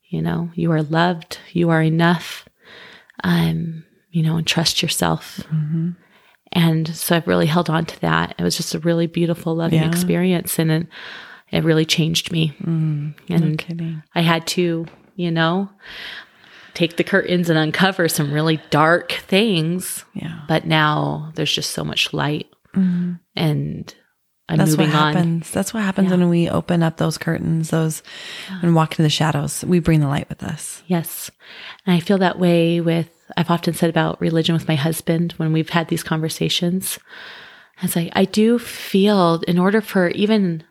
[0.09, 1.39] You know, you are loved.
[1.53, 2.47] You are enough.
[3.25, 5.39] Um, you know, and trust yourself.
[5.53, 5.91] Mm-hmm.
[6.53, 8.35] And so I've really held on to that.
[8.39, 9.89] It was just a really beautiful, loving Yeah.
[9.89, 10.59] experience.
[10.59, 10.87] And it,
[11.51, 12.49] it really changed me.
[12.61, 13.11] Mm-hmm.
[13.31, 14.03] No And kidding.
[14.15, 14.85] I had to,
[15.17, 15.71] you know,
[16.75, 20.05] take the curtains and uncover some really dark things.
[20.15, 20.41] Yeah.
[20.47, 22.49] But now there's just so much light.
[23.37, 23.95] And
[24.49, 25.15] I'm That's what on.
[25.15, 25.51] happens.
[25.51, 26.17] That's what happens Yeah.
[26.17, 28.03] when we open up those curtains, those
[28.61, 29.65] and walk into the shadows.
[29.65, 30.83] We bring the light with us.
[30.87, 31.31] Yes.
[31.87, 35.53] And I feel that way with, I've often said about religion with my husband when
[35.53, 36.99] we've had these conversations.
[37.83, 40.65] As like, I do feel in order for even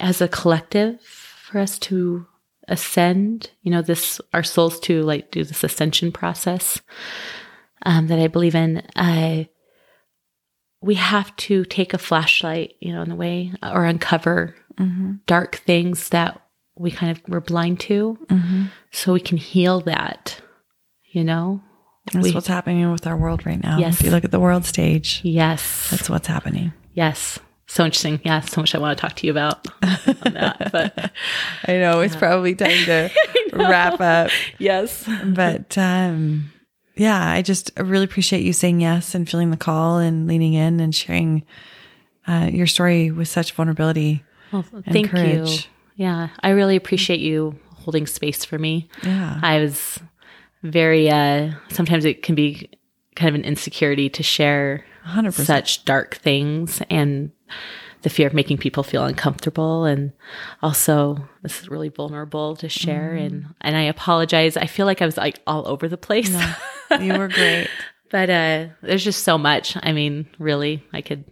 [0.00, 2.26] as a collective, for us to
[2.66, 6.80] ascend, you know, this, our souls to like do this ascension process
[7.84, 9.44] um, that I believe in, uh,
[10.80, 14.54] we have to take a flashlight, you know, in the way or uncover
[15.26, 16.40] dark things that
[16.78, 18.18] we kind of were blind to
[18.92, 20.40] so we can heal that,
[21.12, 21.62] you know?
[22.12, 23.78] That's We- what's happening with our world right now.
[23.78, 23.98] Yes.
[24.00, 25.88] If you look at the world stage, Yes.
[25.90, 26.72] that's what's happening.
[26.94, 27.38] yes.
[27.68, 28.20] So interesting.
[28.22, 28.42] Yeah.
[28.42, 30.68] So much I want to talk to you about on that.
[30.70, 31.10] But
[31.66, 33.10] I know it's probably time to
[33.54, 34.30] wrap up.
[34.58, 35.04] yes.
[35.24, 36.52] But um,
[36.96, 40.80] yeah, I just really appreciate you saying yes and feeling the call and leaning in
[40.80, 41.44] and sharing
[42.26, 44.24] uh, your story with such vulnerability.
[44.52, 45.12] Well, and thank you.
[45.12, 45.68] courage.
[45.96, 46.28] Yeah.
[46.40, 48.88] I really appreciate you holding space for me.
[49.02, 49.38] Yeah.
[49.42, 50.00] I was
[50.62, 52.70] very, uh, sometimes it can be
[53.14, 55.32] kind of an insecurity to share 100%.
[55.32, 57.30] such dark things and
[58.02, 60.12] the fear of making people feel uncomfortable and
[60.62, 64.56] also this is really vulnerable to share and and I apologize.
[64.56, 66.32] I feel like I was like all over the place.
[67.00, 67.68] you were great.
[68.10, 69.76] but uh there's just so much.
[69.82, 71.24] I mean, really, I could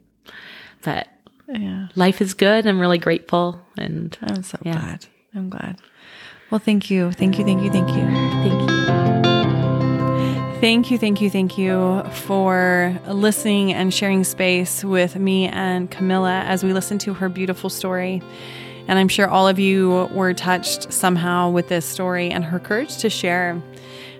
[0.82, 1.09] but
[1.48, 1.89] Yeah.
[1.94, 2.66] life is good.
[2.66, 4.72] I'm really grateful and I'm so Yeah.
[4.72, 5.06] glad.
[5.35, 5.78] I'm glad.
[6.51, 7.10] Well, thank you.
[7.12, 7.44] Thank you.
[7.44, 7.70] Thank you.
[7.70, 7.94] Thank you.
[8.05, 8.85] thank you.
[10.60, 16.40] Thank you, thank you, thank you for listening and sharing space with me and Camilla
[16.47, 18.22] as we listen to her beautiful story.
[18.89, 22.97] And I'm sure all of you were touched somehow with this story and her courage
[22.98, 23.60] to share.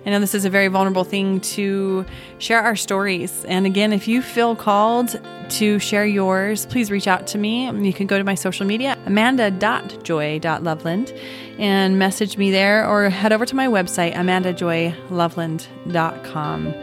[0.05, 2.05] I know this is a very vulnerable thing to
[2.37, 3.43] share our stories.
[3.45, 5.19] And again, if you feel called
[5.49, 7.71] to share yours, please reach out to me.
[7.71, 11.11] You can go to my social media, amanda.joy.loveland,
[11.57, 16.73] and message me there or head over to my website, amandajoyloveland.com.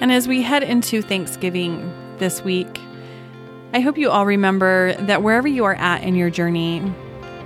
[0.00, 2.78] And as we head into Thanksgiving this week,
[3.72, 6.80] I hope you all remember that wherever you are at in your journey,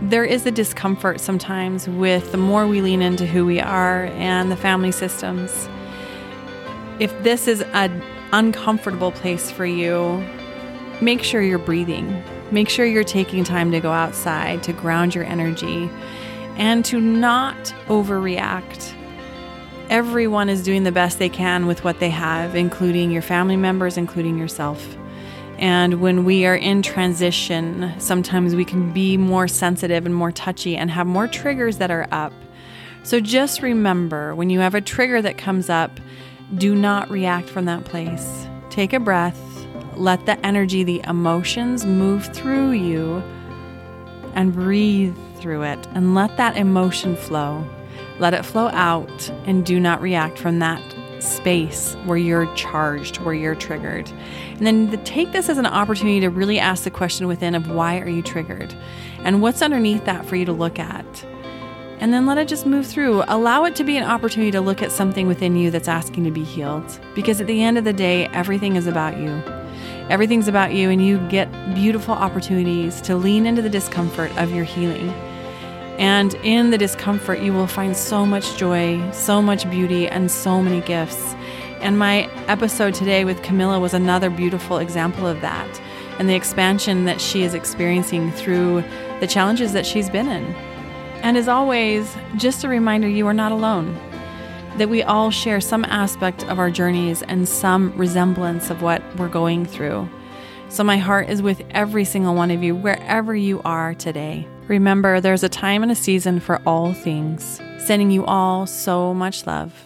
[0.02, 4.51] there is a discomfort sometimes with the more we lean into who we are and
[4.51, 5.68] the family systems.
[7.01, 8.02] If this is an
[8.32, 10.23] uncomfortable place for you,
[11.01, 12.23] make sure you're breathing.
[12.51, 15.90] Make sure you're taking time to go outside to ground your energy
[16.56, 17.56] and to not
[17.86, 18.94] overreact.
[19.89, 23.97] Everyone is doing the best they can with what they have, including your family members,
[23.97, 24.97] including yourself.
[25.59, 30.77] And when we are in transition, sometimes we can be more sensitive and more touchy
[30.77, 32.33] and have more triggers that are up.
[33.03, 35.99] So just remember when you have a trigger that comes up,
[36.57, 38.47] do not react from that place.
[38.69, 39.41] Take a breath,
[39.95, 43.23] let the energy, the emotions move through you,
[44.35, 47.65] and breathe through it and let that emotion flow.
[48.19, 50.83] Let it flow out and do not react from that
[51.27, 54.09] space where you're charged, where you're triggered.
[54.55, 57.70] And then the, take this as an opportunity to really ask the question within of
[57.70, 58.74] why are you triggered?
[59.19, 61.24] And what's underneath that for you to look at?
[61.98, 63.24] And then let it just move through.
[63.28, 66.31] Allow it to be an opportunity to look at something within you that's asking to
[66.31, 67.01] be healed.
[67.15, 69.43] Because at the end of the day, everything is about you.
[70.09, 74.65] Everything's about you, and you get beautiful opportunities to lean into the discomfort of your
[74.65, 75.12] healing.
[75.98, 80.60] And in the discomfort, you will find so much joy, so much beauty, and so
[80.60, 81.35] many gifts.
[81.81, 85.81] And my episode today with Camilla was another beautiful example of that
[86.18, 88.82] and the expansion that she is experiencing through
[89.20, 90.44] the challenges that she's been in.
[91.23, 93.94] And as always, just a reminder you are not alone,
[94.78, 99.28] that we all share some aspect of our journeys and some resemblance of what we're
[99.28, 100.09] going through.
[100.68, 104.47] So my heart is with every single one of you, wherever you are today.
[104.68, 107.60] Remember, there's a time and a season for all things.
[107.78, 109.85] Sending you all so much love.